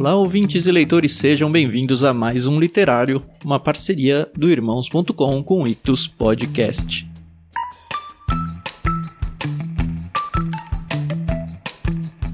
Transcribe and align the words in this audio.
Olá, 0.00 0.14
ouvintes 0.14 0.64
e 0.64 0.72
leitores, 0.72 1.12
sejam 1.12 1.52
bem-vindos 1.52 2.02
a 2.04 2.14
mais 2.14 2.46
um 2.46 2.58
Literário, 2.58 3.22
uma 3.44 3.60
parceria 3.60 4.26
do 4.34 4.48
Irmãos.com 4.48 5.44
com 5.44 5.62
o 5.62 5.68
Ictus 5.68 6.06
Podcast. 6.08 7.06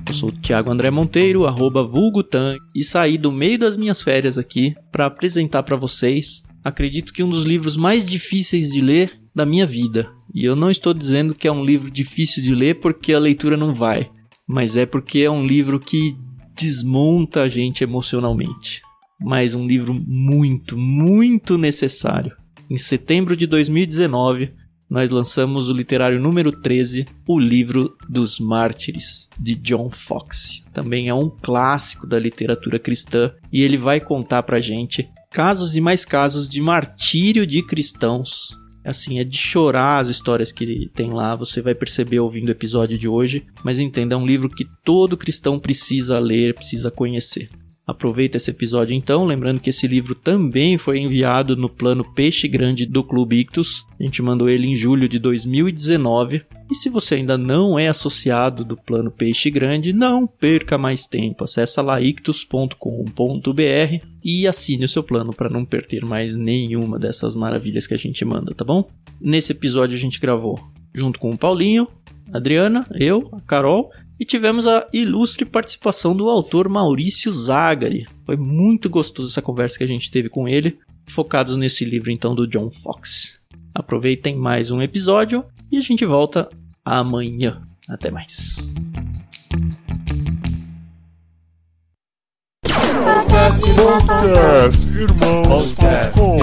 Eu 0.06 0.14
sou 0.14 0.28
o 0.28 0.32
Thiago 0.32 0.70
André 0.70 0.92
Monteiro, 0.92 1.44
arroba 1.44 1.82
vulgutan, 1.82 2.56
e 2.72 2.84
saí 2.84 3.18
do 3.18 3.32
meio 3.32 3.58
das 3.58 3.76
minhas 3.76 4.00
férias 4.00 4.38
aqui 4.38 4.72
para 4.92 5.06
apresentar 5.06 5.64
para 5.64 5.74
vocês, 5.74 6.44
acredito 6.62 7.12
que 7.12 7.24
um 7.24 7.28
dos 7.28 7.42
livros 7.42 7.76
mais 7.76 8.04
difíceis 8.04 8.68
de 8.68 8.80
ler 8.80 9.10
da 9.34 9.44
minha 9.44 9.66
vida. 9.66 10.08
E 10.32 10.44
eu 10.44 10.54
não 10.54 10.70
estou 10.70 10.94
dizendo 10.94 11.34
que 11.34 11.48
é 11.48 11.52
um 11.52 11.64
livro 11.64 11.90
difícil 11.90 12.44
de 12.44 12.54
ler 12.54 12.78
porque 12.78 13.12
a 13.12 13.18
leitura 13.18 13.56
não 13.56 13.74
vai, 13.74 14.08
mas 14.46 14.76
é 14.76 14.86
porque 14.86 15.18
é 15.18 15.30
um 15.30 15.44
livro 15.44 15.80
que 15.80 16.16
desmonta 16.56 17.42
a 17.42 17.48
gente 17.48 17.84
emocionalmente. 17.84 18.82
Mas 19.20 19.54
um 19.54 19.66
livro 19.66 19.94
muito, 19.94 20.76
muito 20.76 21.58
necessário. 21.58 22.34
Em 22.68 22.76
setembro 22.76 23.36
de 23.36 23.46
2019, 23.46 24.52
nós 24.88 25.10
lançamos 25.10 25.68
o 25.68 25.72
literário 25.72 26.20
número 26.20 26.52
13, 26.52 27.06
O 27.26 27.38
Livro 27.38 27.96
dos 28.08 28.38
Mártires, 28.38 29.28
de 29.38 29.54
John 29.56 29.90
Foxe. 29.90 30.62
Também 30.72 31.08
é 31.08 31.14
um 31.14 31.28
clássico 31.28 32.06
da 32.06 32.18
literatura 32.18 32.78
cristã 32.78 33.32
e 33.52 33.62
ele 33.62 33.76
vai 33.76 34.00
contar 34.00 34.42
pra 34.44 34.60
gente 34.60 35.08
casos 35.30 35.76
e 35.76 35.80
mais 35.80 36.04
casos 36.04 36.48
de 36.48 36.60
martírio 36.60 37.46
de 37.46 37.62
cristãos. 37.62 38.56
Assim, 38.86 39.18
é 39.18 39.24
de 39.24 39.36
chorar 39.36 39.98
as 39.98 40.08
histórias 40.08 40.52
que 40.52 40.88
tem 40.94 41.10
lá, 41.10 41.34
você 41.34 41.60
vai 41.60 41.74
perceber 41.74 42.20
ouvindo 42.20 42.48
o 42.48 42.52
episódio 42.52 42.96
de 42.96 43.08
hoje, 43.08 43.44
mas 43.64 43.80
entenda, 43.80 44.14
é 44.14 44.18
um 44.18 44.26
livro 44.26 44.48
que 44.48 44.64
todo 44.84 45.16
cristão 45.16 45.58
precisa 45.58 46.18
ler, 46.20 46.54
precisa 46.54 46.90
conhecer. 46.90 47.50
Aproveita 47.86 48.36
esse 48.36 48.50
episódio 48.50 48.94
então, 48.94 49.24
lembrando 49.24 49.60
que 49.60 49.70
esse 49.70 49.86
livro 49.86 50.14
também 50.14 50.76
foi 50.76 50.98
enviado 50.98 51.56
no 51.56 51.68
plano 51.68 52.04
Peixe 52.14 52.48
Grande 52.48 52.84
do 52.84 53.04
Clube 53.04 53.38
Ictus. 53.38 53.84
A 53.98 54.02
gente 54.02 54.20
mandou 54.22 54.48
ele 54.48 54.66
em 54.66 54.74
julho 54.74 55.08
de 55.08 55.20
2019. 55.20 56.44
E 56.68 56.74
se 56.74 56.88
você 56.88 57.14
ainda 57.14 57.38
não 57.38 57.78
é 57.78 57.86
associado 57.86 58.64
do 58.64 58.76
plano 58.76 59.10
Peixe 59.10 59.50
Grande, 59.50 59.92
não 59.92 60.26
perca 60.26 60.76
mais 60.76 61.06
tempo. 61.06 61.44
Acesse 61.44 61.80
lá 61.80 62.00
ictus.com.br 62.00 64.04
e 64.24 64.48
assine 64.48 64.84
o 64.84 64.88
seu 64.88 65.02
plano 65.02 65.32
para 65.32 65.48
não 65.48 65.64
perder 65.64 66.04
mais 66.04 66.36
nenhuma 66.36 66.98
dessas 66.98 67.36
maravilhas 67.36 67.86
que 67.86 67.94
a 67.94 67.98
gente 67.98 68.24
manda, 68.24 68.52
tá 68.52 68.64
bom? 68.64 68.88
Nesse 69.20 69.52
episódio 69.52 69.96
a 69.96 70.00
gente 70.00 70.20
gravou 70.20 70.58
junto 70.92 71.20
com 71.20 71.30
o 71.30 71.38
Paulinho, 71.38 71.86
a 72.32 72.38
Adriana, 72.38 72.84
eu, 72.98 73.28
a 73.32 73.40
Carol 73.40 73.90
e 74.18 74.24
tivemos 74.24 74.66
a 74.66 74.88
ilustre 74.92 75.44
participação 75.44 76.16
do 76.16 76.28
autor 76.28 76.68
Maurício 76.68 77.30
Zagari. 77.30 78.06
Foi 78.24 78.36
muito 78.36 78.90
gostoso 78.90 79.28
essa 79.28 79.42
conversa 79.42 79.78
que 79.78 79.84
a 79.84 79.88
gente 79.88 80.10
teve 80.10 80.28
com 80.28 80.48
ele, 80.48 80.78
focados 81.06 81.56
nesse 81.56 81.84
livro 81.84 82.10
então 82.10 82.34
do 82.34 82.46
John 82.46 82.70
Fox. 82.70 83.40
Aproveitem 83.72 84.34
mais 84.34 84.70
um 84.70 84.82
episódio 84.82 85.44
e 85.70 85.76
a 85.78 85.80
gente 85.80 86.04
volta 86.04 86.48
amanhã. 86.84 87.62
Até 87.88 88.10
mais. 88.10 88.56
Podcast 93.76 94.80
Irmãos.com 94.96 96.38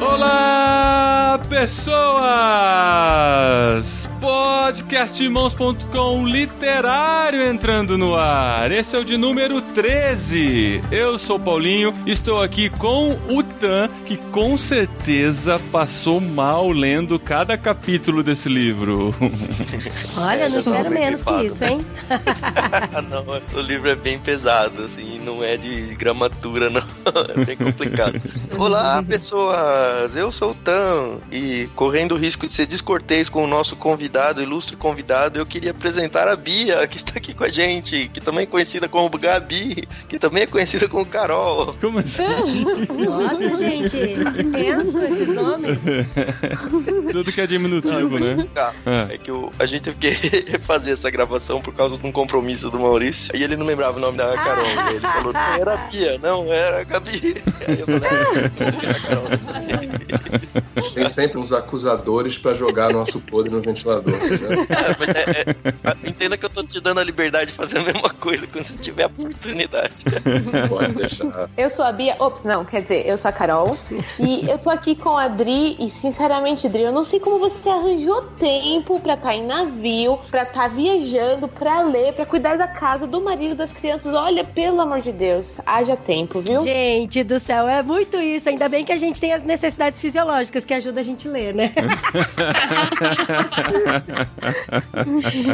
Olá, 0.00 1.40
pessoas! 1.48 2.24
Podcastirmãos.com 4.64 6.26
literário 6.26 7.46
entrando 7.46 7.98
no 7.98 8.14
ar. 8.14 8.72
Esse 8.72 8.96
é 8.96 8.98
o 8.98 9.04
de 9.04 9.18
número 9.18 9.60
13. 9.60 10.80
Eu 10.90 11.18
sou 11.18 11.38
Paulinho, 11.38 11.92
estou 12.06 12.40
aqui 12.40 12.70
com 12.70 13.10
o 13.28 13.42
Tan, 13.42 13.90
que 14.06 14.16
com 14.16 14.56
certeza 14.56 15.60
passou 15.70 16.18
mal 16.18 16.70
lendo 16.70 17.18
cada 17.18 17.58
capítulo 17.58 18.22
desse 18.22 18.48
livro. 18.48 19.14
Olha, 20.16 20.48
não 20.48 20.58
espero 20.58 20.90
menos 20.90 21.22
que 21.22 21.42
isso, 21.42 21.62
hein? 21.62 21.84
não, 23.10 23.60
o 23.60 23.60
livro 23.60 23.90
é 23.90 23.94
bem 23.94 24.18
pesado, 24.18 24.84
assim, 24.84 25.18
não 25.18 25.44
é 25.44 25.58
de 25.58 25.94
gramatura, 25.94 26.70
não. 26.70 26.82
É 27.36 27.44
bem 27.44 27.56
complicado. 27.56 28.20
Olá, 28.56 29.02
pessoas! 29.02 30.16
Eu 30.16 30.32
sou 30.32 30.52
o 30.52 30.54
Tan 30.54 31.18
e, 31.30 31.68
correndo 31.74 32.12
o 32.12 32.18
risco 32.18 32.46
de 32.46 32.54
ser 32.54 32.66
descortês 32.66 33.28
com 33.28 33.44
o 33.44 33.46
nosso 33.46 33.76
convidado, 33.76 34.40
ilustre 34.54 34.76
convidado, 34.76 35.38
eu 35.38 35.44
queria 35.44 35.72
apresentar 35.72 36.28
a 36.28 36.36
Bia, 36.36 36.86
que 36.86 36.96
está 36.96 37.12
aqui 37.16 37.34
com 37.34 37.42
a 37.42 37.48
gente, 37.48 38.08
que 38.12 38.20
também 38.20 38.44
é 38.44 38.46
conhecida 38.46 38.88
como 38.88 39.08
Gabi, 39.18 39.86
que 40.08 40.16
também 40.18 40.44
é 40.44 40.46
conhecida 40.46 40.88
como 40.88 41.04
Carol. 41.04 41.74
Como 41.80 41.98
assim? 41.98 42.22
Nossa, 43.04 43.56
gente, 43.56 43.96
que 43.96 44.44
tenso 44.44 44.98
esses 45.00 45.28
nomes. 45.28 45.78
Tudo 47.10 47.32
que 47.32 47.40
é 47.40 47.46
diminutivo, 47.46 48.18
né? 48.18 48.46
Ah, 48.56 48.72
Ah. 48.86 49.06
É 49.10 49.18
que 49.18 49.30
o- 49.32 49.50
a 49.58 49.66
gente 49.66 49.82
teve 49.82 49.96
que 49.98 50.10
refazer 50.52 50.92
essa 50.92 51.10
gravação 51.10 51.60
por 51.60 51.74
causa 51.74 51.98
de 51.98 52.06
um 52.06 52.12
compromisso 52.12 52.70
do 52.70 52.78
Maurício. 52.78 53.34
E 53.36 53.42
ele 53.42 53.56
não 53.56 53.66
lembrava 53.66 53.96
o 53.98 54.00
nome 54.00 54.18
da 54.18 54.34
Carol. 54.36 54.64
Ele 54.90 55.00
falou, 55.00 55.32
não 55.32 55.40
era 55.54 55.74
a 55.74 55.76
Bia, 55.88 56.18
não, 56.22 56.52
era 56.52 56.80
a 56.80 56.84
Gabi. 56.84 57.42
Aí 57.66 57.80
eu 57.80 57.86
falei, 57.86 58.02
ah, 58.04 59.08
Carol. 59.08 59.24
Tem 60.94 61.08
sempre 61.08 61.38
uns 61.38 61.52
acusadores 61.52 62.38
pra 62.38 62.54
jogar 62.54 62.92
nosso 62.92 63.18
podre 63.20 63.50
no 63.50 63.60
ventilador. 63.60 64.14
É, 64.52 64.96
mas 64.98 65.08
é- 65.08 66.04
é- 66.04 66.08
entenda 66.08 66.36
que 66.36 66.44
eu 66.44 66.50
tô 66.50 66.62
te 66.62 66.80
dando 66.80 67.00
a 67.00 67.04
liberdade 67.04 67.50
de 67.50 67.56
fazer 67.56 67.78
a 67.78 67.82
mesma 67.82 68.10
coisa 68.10 68.46
quando 68.46 68.64
você 68.64 68.76
tiver 68.78 69.04
a 69.04 69.06
oportunidade. 69.06 69.94
Pode 70.68 70.94
deixar. 70.94 71.48
Eu 71.56 71.70
sou 71.70 71.84
a 71.84 71.92
Bia. 71.92 72.14
Ops, 72.18 72.44
não, 72.44 72.64
quer 72.64 72.82
dizer, 72.82 73.06
eu 73.06 73.16
sou 73.18 73.28
a 73.28 73.32
Carol. 73.32 73.76
e 74.18 74.48
eu 74.48 74.58
tô 74.58 74.70
aqui 74.70 74.94
com 74.94 75.16
a 75.16 75.28
Dri. 75.28 75.76
E 75.78 75.88
sinceramente, 75.90 76.68
Dri, 76.68 76.82
eu 76.82 76.92
não 76.92 77.04
sei 77.04 77.20
como 77.20 77.38
você 77.38 77.68
arranjou 77.68 78.22
tempo 78.38 79.00
pra 79.00 79.14
estar 79.14 79.34
em 79.34 79.46
navio, 79.46 80.18
pra 80.30 80.42
estar 80.44 80.68
viajando, 80.68 81.48
pra 81.48 81.82
ler, 81.82 82.12
pra 82.12 82.26
cuidar 82.26 82.56
da 82.56 82.68
casa, 82.68 83.06
do 83.06 83.20
marido, 83.20 83.54
das 83.54 83.72
crianças. 83.72 84.14
Olha, 84.14 84.44
pelo 84.44 84.80
amor 84.80 85.00
de 85.00 85.12
Deus, 85.12 85.58
haja 85.66 85.96
tempo, 85.96 86.40
viu? 86.40 86.60
Gente 86.60 87.22
do 87.24 87.38
céu, 87.38 87.68
é 87.68 87.82
muito 87.82 88.16
isso. 88.18 88.48
Ainda 88.48 88.68
bem 88.68 88.84
que 88.84 88.92
a 88.92 88.96
gente 88.96 89.20
tem 89.20 89.32
as 89.32 89.42
necessidades 89.42 90.00
fisiológicas 90.00 90.64
que 90.64 90.74
ajudam 90.74 91.00
a 91.00 91.04
gente 91.04 91.28
a 91.28 91.30
ler, 91.30 91.54
né? 91.54 91.72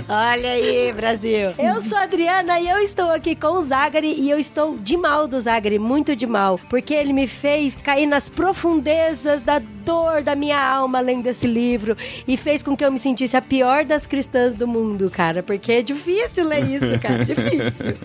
Olha 0.08 0.50
aí, 0.50 0.92
Brasil. 0.92 1.52
Eu 1.58 1.82
sou 1.82 1.98
a 1.98 2.02
Adriana 2.02 2.58
e 2.60 2.68
eu 2.68 2.78
estou 2.78 3.10
aqui 3.10 3.34
com 3.34 3.58
o 3.58 3.62
Zagari 3.62 4.14
e 4.18 4.30
eu 4.30 4.38
estou 4.38 4.76
de 4.76 4.96
mal 4.96 5.26
do 5.26 5.40
Zagari, 5.40 5.78
muito 5.78 6.16
de 6.16 6.26
mal, 6.26 6.58
porque 6.68 6.94
ele 6.94 7.12
me 7.12 7.26
fez 7.26 7.74
cair 7.76 8.06
nas 8.06 8.28
profundezas 8.28 9.42
da 9.42 9.60
dor 9.90 10.22
da 10.22 10.36
minha 10.36 10.62
alma 10.62 11.00
lendo 11.00 11.26
esse 11.26 11.48
livro 11.48 11.96
e 12.28 12.36
fez 12.36 12.62
com 12.62 12.76
que 12.76 12.84
eu 12.84 12.92
me 12.92 12.98
sentisse 12.98 13.36
a 13.36 13.42
pior 13.42 13.84
das 13.84 14.06
cristãs 14.06 14.54
do 14.54 14.68
mundo, 14.68 15.10
cara, 15.10 15.42
porque 15.42 15.72
é 15.72 15.82
difícil 15.82 16.46
ler 16.46 16.64
isso, 16.64 17.00
cara, 17.00 17.24
difícil. 17.24 17.50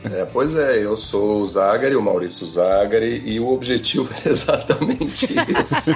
É, 0.15 0.25
pois 0.25 0.55
é, 0.55 0.77
eu 0.83 0.95
sou 0.95 1.41
o 1.41 1.45
Zagari, 1.45 1.95
o 1.95 2.01
Maurício 2.01 2.45
Zagari, 2.47 3.21
e 3.25 3.39
o 3.39 3.47
objetivo 3.47 4.09
é 4.25 4.29
exatamente 4.29 5.27
esse. 5.63 5.91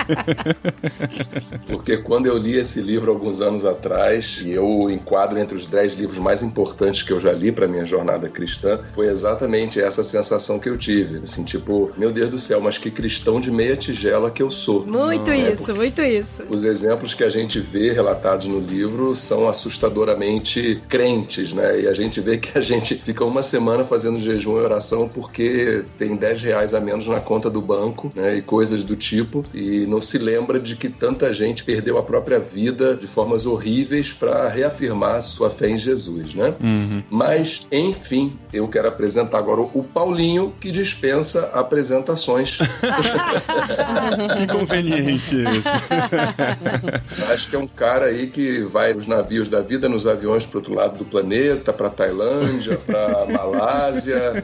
Porque 1.67 1.97
quando 1.97 2.25
eu 2.25 2.37
li 2.37 2.57
esse 2.57 2.81
livro 2.81 3.11
alguns 3.11 3.39
anos 3.41 3.65
atrás, 3.65 4.41
e 4.43 4.51
eu 4.51 4.89
enquadro 4.89 5.39
entre 5.39 5.55
os 5.55 5.67
dez 5.67 5.93
livros 5.93 6.19
mais 6.19 6.41
importantes 6.41 7.03
que 7.03 7.13
eu 7.13 7.19
já 7.19 7.31
li 7.31 7.51
para 7.51 7.67
minha 7.67 7.85
jornada 7.85 8.27
cristã, 8.29 8.79
foi 8.93 9.07
exatamente 9.07 9.79
essa 9.79 10.03
sensação 10.03 10.59
que 10.59 10.69
eu 10.69 10.77
tive. 10.77 11.19
Assim, 11.19 11.43
tipo, 11.43 11.91
meu 11.97 12.11
Deus 12.11 12.29
do 12.29 12.39
céu, 12.39 12.59
mas 12.59 12.77
que 12.77 12.91
cristão 12.91 13.39
de 13.39 13.51
meia 13.51 13.75
tigela 13.75 14.29
que 14.29 14.41
eu 14.41 14.51
sou. 14.51 14.85
Muito 14.85 15.31
É, 15.31 15.53
isso, 15.53 15.73
muito 15.79 16.01
isso. 16.01 16.43
Os 16.49 16.63
exemplos 16.63 17.13
que 17.13 17.23
a 17.23 17.29
gente 17.29 17.59
vê 17.59 17.91
relatados 17.91 18.47
no 18.47 18.59
livro 18.59 19.13
são 19.13 19.49
assustadoramente 19.49 20.81
crentes, 20.87 21.53
né? 21.53 21.81
E 21.81 21.87
a 21.87 21.93
gente 21.93 22.19
vê 22.19 22.37
que 22.37 22.57
a 22.57 22.61
gente 22.61 22.95
fica 22.95 23.23
uma 23.23 23.41
semana 23.41 23.83
fazendo 23.83 24.19
jejum 24.19 24.57
e 24.57 24.61
oração 24.61 25.07
porque 25.07 25.83
tem 25.97 26.15
10 26.15 26.41
reais 26.41 26.73
a 26.73 26.79
menos 26.79 27.07
na 27.07 27.21
conta 27.21 27.49
do 27.49 27.61
banco, 27.61 28.11
né? 28.15 28.37
E 28.37 28.41
coisas 28.41 28.83
do 28.83 28.95
tipo. 28.95 29.43
E 29.53 29.85
não 29.85 30.01
se 30.01 30.17
lembra 30.17 30.59
de 30.59 30.75
que 30.75 30.89
tanta 30.89 31.33
gente 31.33 31.63
perdeu 31.63 31.97
a 31.97 32.03
própria 32.03 32.39
vida 32.39 32.95
de 32.95 33.07
formas 33.07 33.45
horríveis 33.45 34.11
para 34.11 34.49
reafirmar 34.49 35.21
sua 35.21 35.49
fé 35.49 35.69
em 35.69 35.77
Jesus, 35.77 36.33
né? 36.33 36.53
Uhum. 36.61 37.03
Mas, 37.09 37.67
enfim, 37.71 38.37
eu 38.51 38.67
quero 38.67 38.87
apresentar 38.87 39.37
agora 39.37 39.61
o 39.61 39.83
Paulinho, 39.83 40.53
que 40.59 40.71
dispensa 40.71 41.51
apresentações. 41.53 42.59
Que 44.37 44.47
conveniente. 44.47 45.35
Acho 47.31 47.49
que 47.49 47.55
é 47.55 47.59
um 47.59 47.67
cara 47.67 48.05
aí 48.05 48.27
que 48.27 48.63
vai 48.63 48.93
nos 48.93 49.07
navios 49.07 49.47
da 49.47 49.61
vida, 49.61 49.89
nos 49.89 50.07
aviões 50.07 50.45
pro 50.45 50.59
outro 50.59 50.73
lado 50.73 50.97
do 50.97 51.05
planeta, 51.05 51.71
pra 51.73 51.89
Tailândia, 51.89 52.77
pra 52.77 53.25
Malásia. 53.31 54.43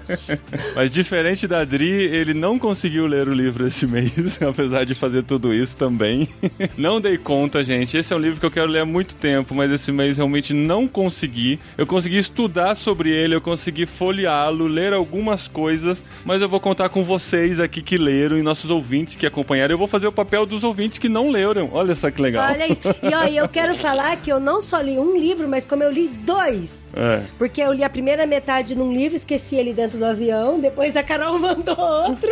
Mas 0.75 0.91
diferente 0.91 1.47
da 1.47 1.59
Adri, 1.59 1.91
ele 1.91 2.33
não 2.33 2.57
conseguiu 2.59 3.05
ler 3.05 3.27
o 3.27 3.33
livro 3.33 3.65
esse 3.65 3.87
mês, 3.87 4.41
apesar 4.41 4.85
de 4.85 4.93
fazer 4.93 5.23
tudo 5.23 5.53
isso 5.53 5.75
também. 5.77 6.27
Não 6.77 6.99
dei 6.99 7.17
conta, 7.17 7.63
gente. 7.63 7.97
Esse 7.97 8.13
é 8.13 8.15
um 8.15 8.19
livro 8.19 8.39
que 8.39 8.45
eu 8.45 8.51
quero 8.51 8.69
ler 8.69 8.79
há 8.79 8.85
muito 8.85 9.15
tempo, 9.15 9.55
mas 9.55 9.71
esse 9.71 9.91
mês 9.91 10.17
realmente 10.17 10.53
não 10.53 10.87
consegui. 10.87 11.59
Eu 11.77 11.85
consegui 11.85 12.17
estudar 12.17 12.75
sobre 12.75 13.09
ele, 13.09 13.35
eu 13.35 13.41
consegui 13.41 13.85
folheá-lo, 13.85 14.67
ler 14.67 14.93
algumas 14.93 15.47
coisas, 15.47 16.03
mas 16.23 16.41
eu 16.41 16.49
vou 16.49 16.59
contar 16.59 16.89
com 16.89 17.03
vocês 17.03 17.59
aqui 17.59 17.81
que 17.81 17.97
leram 17.97 18.37
e 18.37 18.41
nossos 18.41 18.71
ouvintes 18.71 19.15
que 19.15 19.25
acompanharam. 19.25 19.73
Eu 19.73 19.77
vou 19.77 19.87
fazer 19.87 20.07
o 20.07 20.11
papel 20.11 20.45
dos 20.45 20.63
ouvintes 20.63 20.99
que 20.99 21.04
não 21.09 21.29
leram. 21.29 21.69
Olha 21.73 21.95
só 21.95 22.09
que 22.11 22.21
legal. 22.21 22.49
Olha 22.51 22.67
isso. 22.71 22.81
E 23.03 23.13
ó, 23.13 23.23
eu 23.43 23.47
quero 23.49 23.75
falar 23.79 24.15
que 24.17 24.31
eu 24.31 24.39
não 24.39 24.61
só 24.61 24.79
li 24.81 24.97
um 24.97 25.17
livro, 25.17 25.47
mas 25.47 25.65
como 25.65 25.83
eu 25.83 25.91
li 25.91 26.07
dois. 26.07 26.91
É. 26.95 27.21
Porque 27.37 27.61
eu 27.61 27.73
li 27.73 27.83
a 27.83 27.89
primeira 27.89 28.25
metade 28.25 28.75
num 28.75 28.93
livro, 28.93 29.15
esqueci 29.15 29.55
ele 29.55 29.73
dentro 29.73 29.97
do 29.97 30.05
avião, 30.05 30.59
depois 30.59 30.95
a 30.95 31.03
Carol 31.03 31.37
mandou 31.39 31.77
outro, 31.77 32.29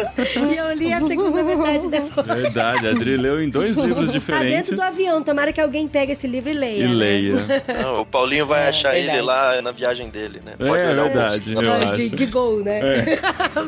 e 0.52 0.56
eu 0.58 0.74
li 0.74 0.92
a 0.94 1.02
segunda 1.02 1.44
metade 1.44 1.88
depois. 1.92 2.42
Verdade, 2.42 2.88
a 2.88 2.92
Adri 2.92 3.18
leu 3.18 3.42
em 3.44 3.50
dois 3.50 3.78
livros 3.78 4.08
Tá 4.08 4.14
diferentes. 4.14 4.50
dentro 4.50 4.76
do 4.76 4.82
avião, 4.82 5.22
tomara 5.24 5.52
que 5.52 5.60
alguém 5.62 5.88
pegue 5.88 6.14
esse 6.14 6.28
livro 6.28 6.50
e 6.50 6.54
leia. 6.54 6.84
E 6.84 6.88
né? 6.88 6.94
leia. 6.94 7.34
Não, 7.82 8.02
o 8.02 8.06
Paulinho 8.06 8.46
vai 8.46 8.66
É, 8.66 8.70
achar 8.70 8.96
ele 8.96 9.08
verdade. 9.08 9.26
lá 9.28 9.62
na 9.62 9.72
viagem 9.72 10.10
dele, 10.10 10.40
né? 10.46 10.54
É, 10.60 10.64
olhar 10.64 10.92
o 10.92 11.10
verdade, 11.10 11.54
post. 11.54 11.54
eu 11.56 11.62
Não, 11.62 11.90
acho. 11.90 12.02
de, 12.02 12.10
de 12.10 12.26
gol, 12.28 12.60
né? 12.64 12.80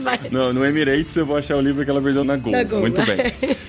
Vai. 0.02 0.20
No, 0.32 0.54
no 0.54 0.66
Emirates 0.66 1.16
eu 1.16 1.26
vou 1.26 1.38
achar 1.38 1.56
o 1.58 1.62
livro 1.62 1.84
que 1.84 1.90
ela 1.92 2.02
perdeu 2.02 2.24
na 2.24 2.36
Gol. 2.38 2.52
Na 2.52 2.64
Gol. 2.64 2.80
Muito 2.82 3.02
bem. 3.06 3.18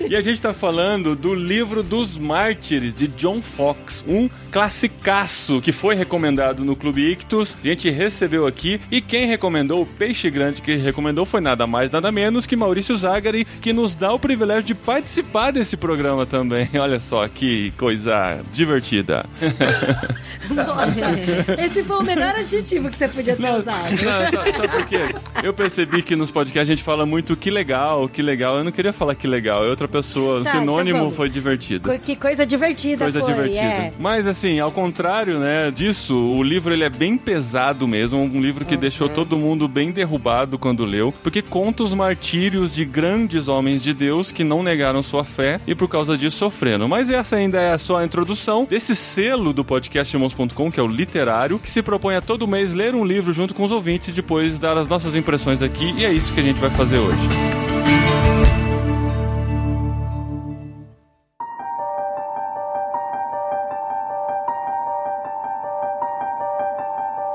E 0.09 0.15
a 0.15 0.21
gente 0.21 0.41
tá 0.41 0.53
falando 0.53 1.15
do 1.15 1.26
livro 1.33 1.83
dos 1.83 2.17
Mártires, 2.17 2.93
de 2.93 3.07
John 3.07 3.41
Fox. 3.41 4.03
Um 4.07 4.29
classicaço 4.51 5.61
que 5.61 5.71
foi 5.71 5.95
recomendado 5.95 6.63
no 6.63 6.75
Clube 6.75 7.11
Ictus. 7.11 7.57
A 7.63 7.67
gente 7.67 7.89
recebeu 7.89 8.45
aqui. 8.47 8.79
E 8.91 9.01
quem 9.01 9.27
recomendou, 9.27 9.81
o 9.81 9.85
Peixe 9.85 10.29
Grande 10.29 10.61
que 10.61 10.75
recomendou, 10.75 11.25
foi 11.25 11.41
nada 11.41 11.67
mais, 11.67 11.91
nada 11.91 12.11
menos 12.11 12.45
que 12.45 12.55
Maurício 12.55 12.95
Zagari, 12.95 13.45
que 13.61 13.73
nos 13.73 13.95
dá 13.95 14.13
o 14.13 14.19
privilégio 14.19 14.63
de 14.63 14.75
participar 14.75 15.51
desse 15.51 15.77
programa 15.77 16.25
também. 16.25 16.69
Olha 16.79 16.99
só 16.99 17.27
que 17.27 17.71
coisa 17.71 18.41
divertida. 18.51 19.25
Nossa, 20.49 21.61
esse 21.65 21.83
foi 21.83 21.97
o 21.97 22.03
melhor 22.03 22.35
adjetivo 22.35 22.89
que 22.89 22.97
você 22.97 23.07
podia 23.07 23.35
ter 23.35 23.51
usado. 23.51 23.91
Não, 23.91 24.69
por 24.69 24.85
quê? 24.85 24.99
Eu 25.43 25.53
percebi 25.53 26.01
que 26.01 26.15
nos 26.15 26.31
podcasts 26.31 26.69
a 26.69 26.75
gente 26.75 26.83
fala 26.83 27.05
muito 27.05 27.35
que 27.35 27.49
legal, 27.49 28.07
que 28.07 28.21
legal. 28.21 28.57
Eu 28.57 28.63
não 28.63 28.71
queria 28.71 28.93
falar 28.93 29.15
que 29.15 29.27
legal, 29.27 29.65
é 29.65 29.69
outra 29.69 29.87
pessoa. 29.87 30.43
Tá, 30.43 30.49
então 30.49 30.61
sinônimo 30.61 30.99
vamos. 30.99 31.15
Foi 31.17 31.29
divertido. 31.29 31.89
Co- 31.89 31.97
Que 31.99 32.15
coisa 32.15 32.45
divertida 32.45 33.05
Coisa 33.05 33.19
foi, 33.21 33.33
divertida. 33.33 33.59
é. 33.61 33.93
Mas 33.99 34.27
assim, 34.27 34.59
ao 34.59 34.71
contrário, 34.71 35.39
né, 35.39 35.71
disso, 35.71 36.15
o 36.15 36.43
livro 36.43 36.71
ele 36.73 36.83
é 36.83 36.89
bem 36.89 37.17
pesado 37.17 37.87
mesmo, 37.87 38.19
um 38.19 38.39
livro 38.39 38.63
que 38.63 38.77
deixou 38.77 39.09
todo 39.09 39.35
mundo 39.37 39.67
bem 39.67 39.91
derrubado 39.91 40.57
quando 40.59 40.85
leu, 40.85 41.11
porque 41.23 41.41
conta 41.41 41.81
os 41.83 41.93
martírios 41.93 42.73
de 42.73 42.85
grandes 42.85 43.47
homens 43.47 43.81
de 43.81 43.93
Deus 43.93 44.31
que 44.31 44.43
não 44.43 44.61
negaram 44.61 45.01
sua 45.01 45.23
fé 45.23 45.59
e 45.65 45.73
por 45.73 45.87
causa 45.87 46.15
disso 46.17 46.37
sofreram. 46.37 46.87
Mas 46.87 47.09
essa 47.09 47.35
ainda 47.35 47.59
é 47.59 47.77
só 47.77 47.97
a 47.97 48.05
introdução 48.05 48.65
desse 48.69 48.95
selo 48.95 49.51
do 49.51 49.65
podcast 49.65 50.15
irmãos.com, 50.15 50.71
que 50.71 50.79
é 50.79 50.83
o 50.83 50.87
literário, 50.87 51.57
que 51.57 51.71
se 51.71 51.81
propõe 51.81 52.15
a 52.15 52.21
todo 52.21 52.47
mês 52.47 52.73
ler 52.73 52.93
um 52.93 53.03
livro 53.03 53.33
junto 53.33 53.55
com 53.55 53.63
os 53.63 53.71
ouvintes 53.71 54.09
e 54.09 54.11
depois 54.11 54.59
dar 54.59 54.77
as 54.77 54.87
nossas 54.87 55.15
impressões 55.15 55.61
aqui, 55.63 55.93
e 55.97 56.05
é 56.05 56.13
isso 56.13 56.31
que 56.33 56.39
a 56.39 56.43
gente 56.43 56.59
vai 56.59 56.69
fazer 56.69 56.99
hoje. 56.99 57.66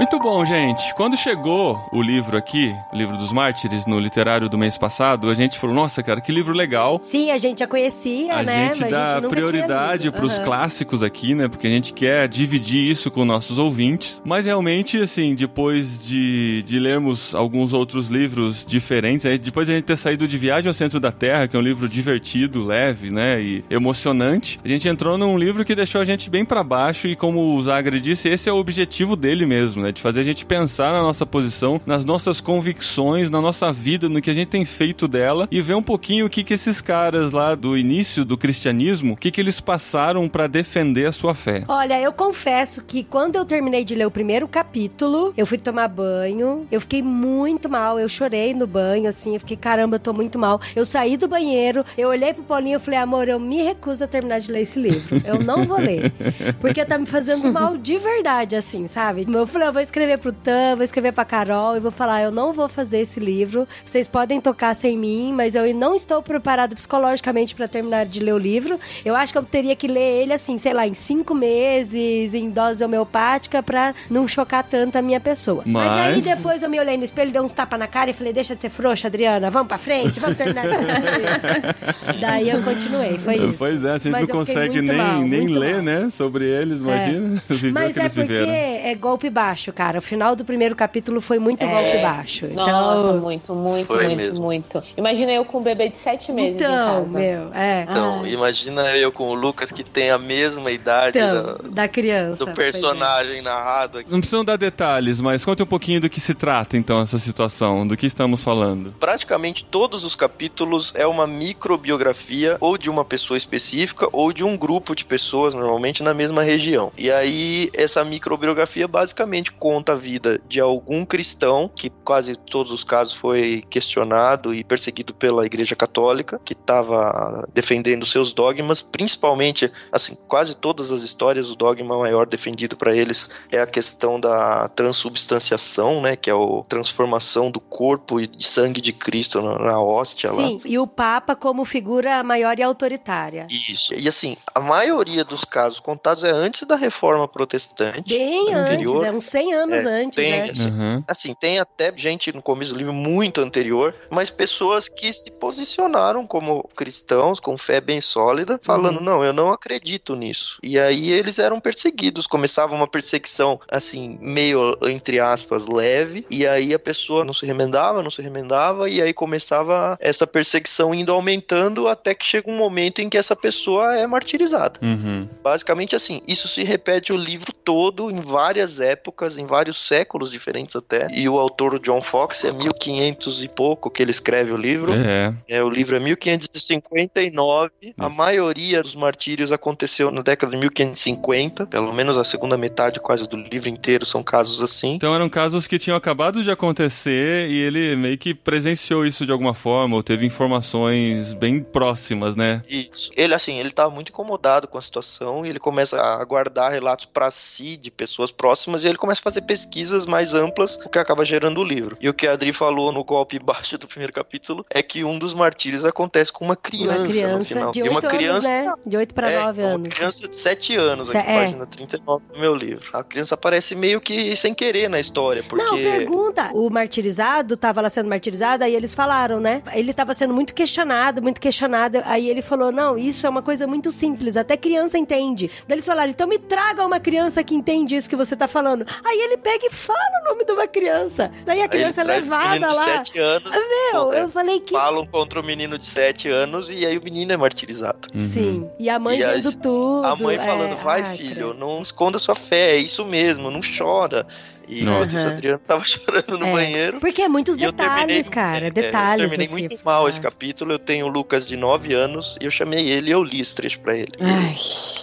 Muito 0.02 0.18
bom, 0.18 0.44
gente. 0.44 0.92
Quando 0.96 1.16
chegou 1.16 1.78
o 1.92 2.02
livro 2.02 2.36
aqui, 2.36 2.74
o 2.92 2.96
livro 2.96 3.16
dos 3.16 3.32
mártires, 3.32 3.86
no 3.86 4.00
literário 4.00 4.48
do 4.48 4.58
mês 4.58 4.76
passado, 4.76 5.30
a 5.30 5.34
gente 5.34 5.56
falou: 5.60 5.76
nossa, 5.76 6.02
cara, 6.02 6.20
que 6.20 6.32
livro 6.32 6.52
legal. 6.52 7.00
Sim, 7.08 7.30
a 7.30 7.38
gente 7.38 7.60
já 7.60 7.68
conhecia, 7.68 8.34
A 8.34 8.42
né? 8.42 8.66
gente 8.66 8.80
Mas 8.80 8.90
dá 8.90 9.06
a 9.06 9.20
gente 9.20 9.28
prioridade 9.28 10.10
pros 10.10 10.32
lido. 10.32 10.40
Aham. 10.40 10.44
clássicos 10.44 11.04
aqui, 11.04 11.36
né? 11.36 11.46
Porque 11.46 11.68
a 11.68 11.70
gente 11.70 11.92
quer 11.92 12.26
dividir 12.26 12.90
isso 12.90 13.12
com 13.12 13.24
nossos 13.24 13.60
ouvintes. 13.60 14.20
Mas 14.24 14.44
realmente, 14.44 15.00
assim, 15.00 15.36
depois 15.36 16.04
de, 16.04 16.64
de 16.64 16.80
lermos 16.80 17.32
alguns 17.32 17.72
outros 17.72 18.08
livros 18.08 18.66
diferentes, 18.66 19.22
depois 19.38 19.68
de 19.68 19.72
a 19.72 19.76
gente 19.76 19.84
ter 19.84 19.96
saído 19.96 20.26
de 20.26 20.36
Viagem 20.36 20.66
ao 20.66 20.74
Centro 20.74 20.98
da 20.98 21.12
Terra, 21.12 21.46
que 21.46 21.54
é 21.54 21.58
um 21.60 21.62
livro 21.62 21.88
divertido, 21.88 22.64
leve, 22.64 23.08
né? 23.12 23.40
E 23.40 23.64
emocionante, 23.70 24.58
a 24.64 24.68
gente 24.68 24.88
entrou 24.88 25.16
num 25.16 25.38
livro 25.38 25.64
que 25.64 25.76
deixou 25.76 26.00
a 26.00 26.04
gente 26.04 26.28
bem 26.28 26.44
pra 26.44 26.64
baixo. 26.64 27.06
E 27.06 27.14
como 27.14 27.54
o 27.54 27.62
Zagre 27.62 28.00
disse, 28.00 28.28
esse 28.28 28.50
é 28.50 28.52
o 28.52 28.56
objetivo 28.56 29.14
dele 29.14 29.46
mesmo, 29.46 29.80
né? 29.80 29.91
De 29.92 30.00
fazer 30.00 30.20
a 30.20 30.24
gente 30.24 30.44
pensar 30.44 30.92
na 30.92 31.02
nossa 31.02 31.26
posição, 31.26 31.80
nas 31.86 32.04
nossas 32.04 32.40
convicções, 32.40 33.30
na 33.30 33.40
nossa 33.40 33.72
vida, 33.72 34.08
no 34.08 34.20
que 34.20 34.30
a 34.30 34.34
gente 34.34 34.48
tem 34.48 34.64
feito 34.64 35.06
dela 35.06 35.48
e 35.50 35.60
ver 35.60 35.74
um 35.74 35.82
pouquinho 35.82 36.26
o 36.26 36.30
que, 36.30 36.42
que 36.42 36.54
esses 36.54 36.80
caras 36.80 37.32
lá 37.32 37.54
do 37.54 37.76
início 37.76 38.24
do 38.24 38.36
cristianismo, 38.36 39.14
o 39.14 39.16
que, 39.16 39.30
que 39.30 39.40
eles 39.40 39.60
passaram 39.60 40.28
pra 40.28 40.46
defender 40.46 41.06
a 41.06 41.12
sua 41.12 41.34
fé. 41.34 41.64
Olha, 41.68 42.00
eu 42.00 42.12
confesso 42.12 42.82
que 42.82 43.04
quando 43.04 43.36
eu 43.36 43.44
terminei 43.44 43.84
de 43.84 43.94
ler 43.94 44.06
o 44.06 44.10
primeiro 44.10 44.48
capítulo, 44.48 45.32
eu 45.36 45.46
fui 45.46 45.58
tomar 45.58 45.88
banho, 45.88 46.66
eu 46.70 46.80
fiquei 46.80 47.02
muito 47.02 47.68
mal, 47.68 47.98
eu 47.98 48.08
chorei 48.08 48.54
no 48.54 48.66
banho, 48.66 49.08
assim, 49.08 49.34
eu 49.34 49.40
fiquei, 49.40 49.56
caramba, 49.56 49.96
eu 49.96 50.00
tô 50.00 50.12
muito 50.12 50.38
mal. 50.38 50.60
Eu 50.74 50.84
saí 50.84 51.16
do 51.16 51.28
banheiro, 51.28 51.84
eu 51.96 52.08
olhei 52.08 52.32
pro 52.32 52.42
Paulinho 52.42 52.76
e 52.76 52.80
falei, 52.80 53.00
amor, 53.00 53.28
eu 53.28 53.38
me 53.38 53.62
recuso 53.62 54.04
a 54.04 54.06
terminar 54.06 54.40
de 54.40 54.50
ler 54.50 54.62
esse 54.62 54.78
livro. 54.78 55.22
Eu 55.24 55.40
não 55.40 55.64
vou 55.64 55.78
ler. 55.78 56.12
Porque 56.60 56.84
tá 56.84 56.98
me 56.98 57.06
fazendo 57.06 57.52
mal 57.52 57.76
de 57.76 57.98
verdade, 57.98 58.56
assim, 58.56 58.86
sabe? 58.86 59.26
Eu 59.28 59.46
falei, 59.46 59.68
eu 59.72 59.74
vou 59.74 59.82
escrever 59.82 60.18
pro 60.18 60.30
Tan, 60.32 60.76
vou 60.76 60.84
escrever 60.84 61.12
pra 61.12 61.24
Carol 61.24 61.74
e 61.76 61.80
vou 61.80 61.90
falar, 61.90 62.20
eu 62.22 62.30
não 62.30 62.52
vou 62.52 62.68
fazer 62.68 62.98
esse 62.98 63.18
livro. 63.18 63.66
Vocês 63.82 64.06
podem 64.06 64.38
tocar 64.38 64.74
sem 64.76 64.98
mim, 64.98 65.32
mas 65.34 65.54
eu 65.54 65.74
não 65.74 65.94
estou 65.94 66.22
preparado 66.22 66.74
psicologicamente 66.76 67.54
pra 67.54 67.66
terminar 67.66 68.04
de 68.04 68.20
ler 68.20 68.34
o 68.34 68.38
livro. 68.38 68.78
Eu 69.02 69.16
acho 69.16 69.32
que 69.32 69.38
eu 69.38 69.44
teria 69.44 69.74
que 69.74 69.88
ler 69.88 70.22
ele, 70.22 70.34
assim, 70.34 70.58
sei 70.58 70.74
lá, 70.74 70.86
em 70.86 70.92
cinco 70.92 71.34
meses, 71.34 72.34
em 72.34 72.50
dose 72.50 72.84
homeopática, 72.84 73.62
pra 73.62 73.94
não 74.10 74.28
chocar 74.28 74.62
tanto 74.62 74.96
a 74.98 75.02
minha 75.02 75.18
pessoa. 75.20 75.62
Mas, 75.64 75.90
aí 75.90 76.22
Mas- 76.22 76.36
depois 76.36 76.62
eu 76.62 76.68
me 76.68 76.78
olhei 76.78 76.98
no 76.98 77.04
espelho, 77.04 77.32
dei 77.32 77.40
uns 77.40 77.54
tapas 77.54 77.78
na 77.78 77.86
cara 77.86 78.10
e 78.10 78.12
falei, 78.12 78.32
deixa 78.34 78.54
de 78.54 78.60
ser 78.60 78.68
frouxa, 78.68 79.08
Adriana, 79.08 79.50
vamos 79.50 79.68
pra 79.68 79.78
frente, 79.78 80.20
vamos 80.20 80.36
terminar. 80.36 80.64
Daí 82.20 82.50
eu 82.50 82.62
continuei, 82.62 83.16
foi 83.16 83.36
isso. 83.36 83.54
Pois 83.58 83.84
é, 83.86 83.92
a 83.92 83.98
gente 83.98 84.10
Mas 84.10 84.28
não 84.28 84.36
consegue 84.36 84.82
nem, 84.82 84.96
mal, 84.98 85.22
nem 85.22 85.46
ler, 85.48 85.74
mal. 85.76 85.82
né, 85.82 86.10
sobre 86.10 86.44
eles, 86.44 86.80
imagina. 86.80 87.42
o 87.48 87.72
Mas 87.72 87.96
é 87.96 88.08
porque 88.10 88.22
viveram. 88.24 88.52
é 88.52 88.94
golpe 88.94 89.30
baixo, 89.30 89.61
cara. 89.70 89.98
O 89.98 90.02
final 90.02 90.34
do 90.34 90.46
primeiro 90.46 90.74
capítulo 90.74 91.20
foi 91.20 91.38
muito 91.38 91.62
É. 91.62 91.68
golpe 91.68 91.98
baixo. 91.98 92.46
Nossa, 92.46 92.70
Então, 92.70 93.20
muito, 93.20 93.54
muito, 93.54 93.86
Foi 93.86 94.04
muito, 94.06 94.16
mesmo. 94.16 94.42
muito. 94.44 94.82
Imagina 94.96 95.30
eu 95.32 95.44
com 95.44 95.58
um 95.58 95.62
bebê 95.62 95.90
de 95.90 95.98
sete 95.98 96.32
meses 96.32 96.56
então 96.62 97.00
em 97.00 97.02
casa. 97.04 97.18
meu, 97.18 97.52
é. 97.54 97.82
Então, 97.90 98.22
Ah. 98.24 98.28
imagina 98.28 98.96
eu 98.96 99.12
com 99.12 99.28
o 99.28 99.34
Lucas 99.34 99.70
que 99.70 99.84
tem 99.84 100.10
a 100.10 100.16
mesma 100.18 100.70
idade 100.70 101.18
Então, 101.18 101.44
da- 101.44 101.82
da 101.82 101.88
criança. 101.88 102.42
do 102.46 102.52
personagem 102.52 103.42
narrado 103.42 103.98
aqui. 103.98 104.10
Não 104.10 104.20
precisam 104.20 104.42
dar 104.44 104.56
detalhes, 104.56 105.20
mas 105.20 105.44
conte 105.44 105.62
um 105.62 105.66
pouquinho 105.66 106.00
do 106.00 106.08
que 106.08 106.20
se 106.20 106.32
trata, 106.34 106.76
então, 106.78 107.00
essa 107.02 107.18
situação, 107.18 107.86
do 107.86 107.96
que 107.96 108.06
estamos 108.06 108.42
falando. 108.42 108.94
Praticamente 108.98 109.64
todos 109.64 110.04
os 110.04 110.14
capítulos 110.14 110.92
é 110.96 111.06
uma 111.06 111.26
microbiografia 111.26 112.56
ou 112.60 112.78
de 112.78 112.88
uma 112.88 113.04
pessoa 113.04 113.36
específica 113.36 114.08
ou 114.12 114.32
de 114.32 114.44
um 114.44 114.56
grupo 114.56 114.94
de 114.94 115.04
pessoas, 115.04 115.54
normalmente 115.54 116.02
na 116.02 116.14
mesma 116.14 116.42
região. 116.42 116.92
E 116.96 117.10
aí, 117.10 117.70
essa 117.74 118.04
microbiografia 118.04 118.86
basicamente 118.86 119.51
conta 119.58 119.92
a 119.92 119.96
vida 119.96 120.40
de 120.48 120.60
algum 120.60 121.04
cristão, 121.04 121.70
que 121.74 121.90
quase 121.90 122.36
todos 122.36 122.72
os 122.72 122.84
casos 122.84 123.14
foi 123.14 123.64
questionado 123.70 124.54
e 124.54 124.64
perseguido 124.64 125.14
pela 125.14 125.46
Igreja 125.46 125.76
Católica, 125.76 126.40
que 126.44 126.52
estava 126.52 127.48
defendendo 127.52 128.06
seus 128.06 128.32
dogmas, 128.32 128.82
principalmente, 128.82 129.70
assim, 129.90 130.16
quase 130.26 130.56
todas 130.56 130.90
as 130.90 131.02
histórias, 131.02 131.50
o 131.50 131.56
dogma 131.56 131.98
maior 131.98 132.26
defendido 132.26 132.76
para 132.76 132.94
eles 132.96 133.30
é 133.50 133.60
a 133.60 133.66
questão 133.66 134.18
da 134.18 134.68
transubstanciação, 134.68 136.00
né, 136.00 136.16
que 136.16 136.30
é 136.30 136.32
a 136.32 136.62
transformação 136.68 137.50
do 137.50 137.60
corpo 137.60 138.20
e 138.20 138.26
de 138.26 138.44
sangue 138.44 138.80
de 138.80 138.92
Cristo 138.92 139.40
na, 139.40 139.58
na 139.58 139.80
hóstia 139.80 140.30
lá. 140.30 140.36
Sim, 140.36 140.60
e 140.64 140.78
o 140.78 140.86
Papa 140.86 141.34
como 141.36 141.64
figura 141.64 142.22
maior 142.22 142.58
e 142.58 142.62
autoritária. 142.62 143.46
Isso. 143.50 143.94
E 143.94 144.08
assim, 144.08 144.36
a 144.54 144.60
maioria 144.60 145.24
dos 145.24 145.44
casos 145.44 145.80
contados 145.80 146.24
é 146.24 146.30
antes 146.30 146.66
da 146.66 146.76
reforma 146.76 147.26
protestante. 147.28 148.14
Bem 148.14 148.54
anterior. 148.54 148.96
antes, 148.96 149.08
é 149.08 149.12
uns 149.12 149.24
100 149.42 149.54
anos 149.54 149.84
É, 149.84 150.02
antes, 150.02 150.16
tem, 150.16 150.30
né? 150.30 150.50
assim, 150.50 150.66
Uhum. 150.68 151.04
Assim, 151.06 151.34
tem 151.34 151.58
até 151.58 151.92
gente 151.96 152.32
no 152.32 152.42
começo 152.42 152.72
do 152.72 152.78
livro 152.78 152.92
muito 152.92 153.40
anterior, 153.40 153.94
mas 154.10 154.30
pessoas 154.30 154.88
que 154.88 155.12
se 155.12 155.30
posicionaram 155.30 156.26
como 156.26 156.68
cristãos, 156.76 157.40
com 157.40 157.56
fé 157.58 157.80
bem 157.80 158.00
sólida, 158.00 158.60
falando: 158.62 158.98
Uhum. 158.98 159.04
não, 159.04 159.24
eu 159.24 159.32
não 159.32 159.48
acredito 159.52 160.14
nisso. 160.14 160.58
E 160.62 160.78
aí 160.78 161.10
eles 161.10 161.38
eram 161.38 161.60
perseguidos, 161.60 162.26
começava 162.26 162.74
uma 162.74 162.86
perseguição, 162.86 163.60
assim, 163.70 164.18
meio, 164.20 164.76
entre 164.82 165.20
aspas, 165.20 165.66
leve, 165.66 166.26
e 166.30 166.46
aí 166.46 166.72
a 166.74 166.78
pessoa 166.78 167.24
não 167.24 167.32
se 167.32 167.44
remendava, 167.46 168.02
não 168.02 168.10
se 168.10 168.22
remendava, 168.22 168.88
e 168.88 169.00
aí 169.00 169.12
começava 169.12 169.96
essa 170.00 170.26
perseguição 170.26 170.94
indo 170.94 171.12
aumentando 171.12 171.88
até 171.88 172.14
que 172.14 172.24
chega 172.24 172.50
um 172.50 172.56
momento 172.56 173.00
em 173.00 173.08
que 173.08 173.18
essa 173.18 173.34
pessoa 173.36 173.96
é 173.96 174.06
martirizada. 174.06 174.78
Uhum. 174.82 175.28
Basicamente 175.42 175.96
assim, 175.96 176.22
isso 176.26 176.48
se 176.48 176.62
repete 176.62 177.12
o 177.12 177.16
livro 177.16 177.52
todo 177.52 178.10
em 178.10 178.16
várias 178.16 178.80
épocas, 178.80 179.31
em 179.38 179.46
vários 179.46 179.86
séculos 179.86 180.30
diferentes 180.30 180.76
até. 180.76 181.08
E 181.12 181.28
o 181.28 181.38
autor, 181.38 181.78
John 181.78 182.02
Fox, 182.02 182.44
é 182.44 182.52
1500 182.52 183.44
e 183.44 183.48
pouco 183.48 183.90
que 183.90 184.02
ele 184.02 184.10
escreve 184.10 184.52
o 184.52 184.56
livro. 184.56 184.92
É. 184.92 185.34
É, 185.48 185.62
o 185.62 185.70
livro 185.70 185.96
é 185.96 186.00
1559. 186.00 187.70
A 187.98 188.08
Isso. 188.08 188.16
maioria 188.16 188.82
dos 188.82 188.94
martírios 188.94 189.52
aconteceu 189.52 190.10
na 190.10 190.22
década 190.22 190.52
de 190.52 190.58
1550. 190.58 191.66
Pelo 191.66 191.92
menos 191.92 192.16
a 192.16 192.24
segunda 192.24 192.56
metade 192.56 193.00
quase 193.00 193.28
do 193.28 193.36
livro 193.36 193.68
inteiro 193.68 194.06
são 194.06 194.22
casos 194.22 194.62
assim. 194.62 194.94
Então 194.94 195.14
eram 195.14 195.28
casos 195.28 195.66
que 195.66 195.78
tinham 195.78 195.96
acabado 195.96 196.42
de 196.42 196.50
acontecer 196.50 197.48
e 197.48 197.60
ele 197.60 197.96
meio 197.96 198.18
que 198.18 198.34
presenciou 198.34 199.06
isso 199.06 199.24
de 199.24 199.32
alguma 199.32 199.54
forma, 199.54 199.96
ou 199.96 200.02
teve 200.02 200.26
informações 200.26 201.32
bem 201.32 201.62
próximas, 201.62 202.36
né? 202.36 202.62
Isso. 202.68 203.10
Ele, 203.16 203.34
assim, 203.34 203.58
ele 203.58 203.70
tá 203.70 203.88
muito 203.88 204.10
incomodado 204.10 204.68
com 204.68 204.78
a 204.78 204.82
situação 204.82 205.44
e 205.44 205.48
ele 205.48 205.58
começa 205.58 206.00
a 206.00 206.24
guardar 206.24 206.70
relatos 206.70 207.06
pra 207.06 207.30
si 207.30 207.76
de 207.76 207.90
pessoas 207.90 208.30
próximas 208.30 208.84
e 208.84 208.88
ele 208.88 208.98
começa 208.98 209.20
a 209.20 209.21
fazer 209.22 209.42
pesquisas 209.42 210.04
mais 210.04 210.34
amplas, 210.34 210.76
o 210.84 210.88
que 210.88 210.98
acaba 210.98 211.24
gerando 211.24 211.60
o 211.60 211.64
livro. 211.64 211.96
E 212.00 212.08
o 212.08 212.14
que 212.14 212.26
a 212.26 212.32
Adri 212.32 212.52
falou 212.52 212.92
no 212.92 213.04
golpe 213.04 213.38
baixo 213.38 213.78
do 213.78 213.86
primeiro 213.86 214.12
capítulo 214.12 214.66
é 214.68 214.82
que 214.82 215.04
um 215.04 215.18
dos 215.18 215.32
martírios 215.32 215.84
acontece 215.84 216.32
com 216.32 216.44
uma 216.44 216.56
criança, 216.56 216.98
Uma 216.98 217.04
no 217.04 217.08
criança 217.10 217.44
final. 217.44 217.70
de 217.70 217.80
e 217.80 217.82
8 217.84 217.90
uma 217.92 217.98
anos, 218.00 218.12
criança 218.18 218.48
né? 218.48 218.72
De 218.84 218.96
8 218.96 219.14
para 219.14 219.30
é, 219.30 219.40
9 219.44 219.62
uma 219.62 219.70
anos. 219.70 219.88
criança 219.94 220.28
de 220.28 220.38
7 220.40 220.76
anos, 220.76 221.10
aqui, 221.10 221.30
É. 221.30 221.44
página 221.44 221.66
39 221.66 222.24
do 222.32 222.38
meu 222.40 222.54
livro. 222.54 222.84
A 222.92 223.04
criança 223.04 223.34
aparece 223.34 223.74
meio 223.74 224.00
que 224.00 224.34
sem 224.36 224.52
querer 224.54 224.88
na 224.88 224.98
história, 224.98 225.42
porque... 225.48 225.64
Não, 225.64 225.76
pergunta. 225.76 226.50
O 226.52 226.68
martirizado 226.68 227.56
tava 227.56 227.80
lá 227.80 227.88
sendo 227.88 228.08
martirizado, 228.08 228.64
aí 228.64 228.74
eles 228.74 228.94
falaram, 228.94 229.38
né? 229.40 229.62
Ele 229.72 229.92
tava 229.94 230.14
sendo 230.14 230.34
muito 230.34 230.52
questionado, 230.52 231.22
muito 231.22 231.40
questionado. 231.40 232.02
Aí 232.04 232.28
ele 232.28 232.42
falou: 232.42 232.72
não, 232.72 232.98
isso 232.98 233.26
é 233.26 233.30
uma 233.30 233.42
coisa 233.42 233.66
muito 233.66 233.92
simples, 233.92 234.36
até 234.36 234.56
criança 234.56 234.98
entende. 234.98 235.50
Daí 235.68 235.76
eles 235.76 235.86
falaram: 235.86 236.10
então 236.10 236.26
me 236.26 236.38
traga 236.38 236.84
uma 236.84 236.98
criança 236.98 237.42
que 237.44 237.54
entende 237.54 237.94
isso 237.96 238.08
que 238.10 238.16
você 238.16 238.34
tá 238.36 238.48
falando. 238.48 238.84
Aí 239.04 239.11
ele 239.20 239.36
pega 239.36 239.66
e 239.66 239.70
fala 239.70 239.98
o 240.22 240.28
nome 240.30 240.44
de 240.44 240.52
uma 240.52 240.66
criança. 240.66 241.30
Daí 241.44 241.60
a 241.60 241.62
Aí 241.64 241.68
criança 241.68 242.00
é 242.00 242.04
levada 242.04 242.50
menino 242.50 242.70
de 242.70 242.76
lá. 242.76 242.84
7 242.84 243.18
anos, 243.18 243.50
Meu, 243.92 244.12
é, 244.12 244.22
eu 244.22 244.28
falei 244.28 244.60
que. 244.60 244.72
falam 244.72 245.06
contra 245.06 245.40
o 245.40 245.44
menino 245.44 245.78
de 245.78 245.86
7 245.86 246.28
anos 246.28 246.70
e 246.70 246.84
aí 246.86 246.96
o 246.98 247.02
menino 247.02 247.32
é 247.32 247.36
martirizado. 247.36 248.08
Uhum. 248.14 248.20
Sim. 248.20 248.70
E 248.78 248.88
a 248.88 248.98
mãe 248.98 249.18
E 249.18 249.24
a- 249.24 249.32
vendo 249.32 249.52
tudo. 249.58 250.06
A 250.06 250.16
mãe 250.16 250.36
é, 250.36 250.38
falando, 250.38 250.76
vai 250.82 251.02
ai, 251.02 251.16
filho, 251.16 251.54
não 251.54 251.82
esconda 251.82 252.18
sua 252.18 252.34
fé, 252.34 252.72
é 252.72 252.76
isso 252.76 253.04
mesmo, 253.04 253.50
não 253.50 253.60
chora. 253.78 254.26
E 254.68 254.82
Nossa. 254.84 254.96
enquanto 255.04 255.10
isso, 255.10 255.26
a 255.28 255.30
Adriana 255.32 255.58
tava 255.66 255.84
chorando 255.84 256.38
no 256.38 256.46
É. 256.46 256.52
banheiro. 256.52 257.00
Porque 257.00 257.22
é 257.22 257.28
muitos 257.28 257.56
E 257.56 257.62
eu 257.62 257.72
terminei, 257.72 257.98
detalhes, 258.06 258.28
cara. 258.28 258.66
é, 258.66 258.70
detalhes. 258.70 259.22
Eu 259.24 259.28
terminei 259.30 259.46
assim, 259.46 259.68
muito 259.68 259.84
mal 259.84 260.08
esse 260.08 260.20
capítulo. 260.20 260.72
Eu 260.72 260.78
tenho 260.78 261.06
o 261.06 261.08
Lucas 261.08 261.46
de 261.46 261.56
9 261.56 261.92
anos 261.94 262.36
e 262.40 262.44
eu 262.44 262.50
chamei 262.50 262.88
ele 262.88 263.10
e 263.10 263.12
eu 263.12 263.22
li 263.22 263.40
esse 263.40 263.54
trecho 263.54 263.80
pra 263.80 263.96
ele. 263.96 264.12
Ai. 264.20 264.54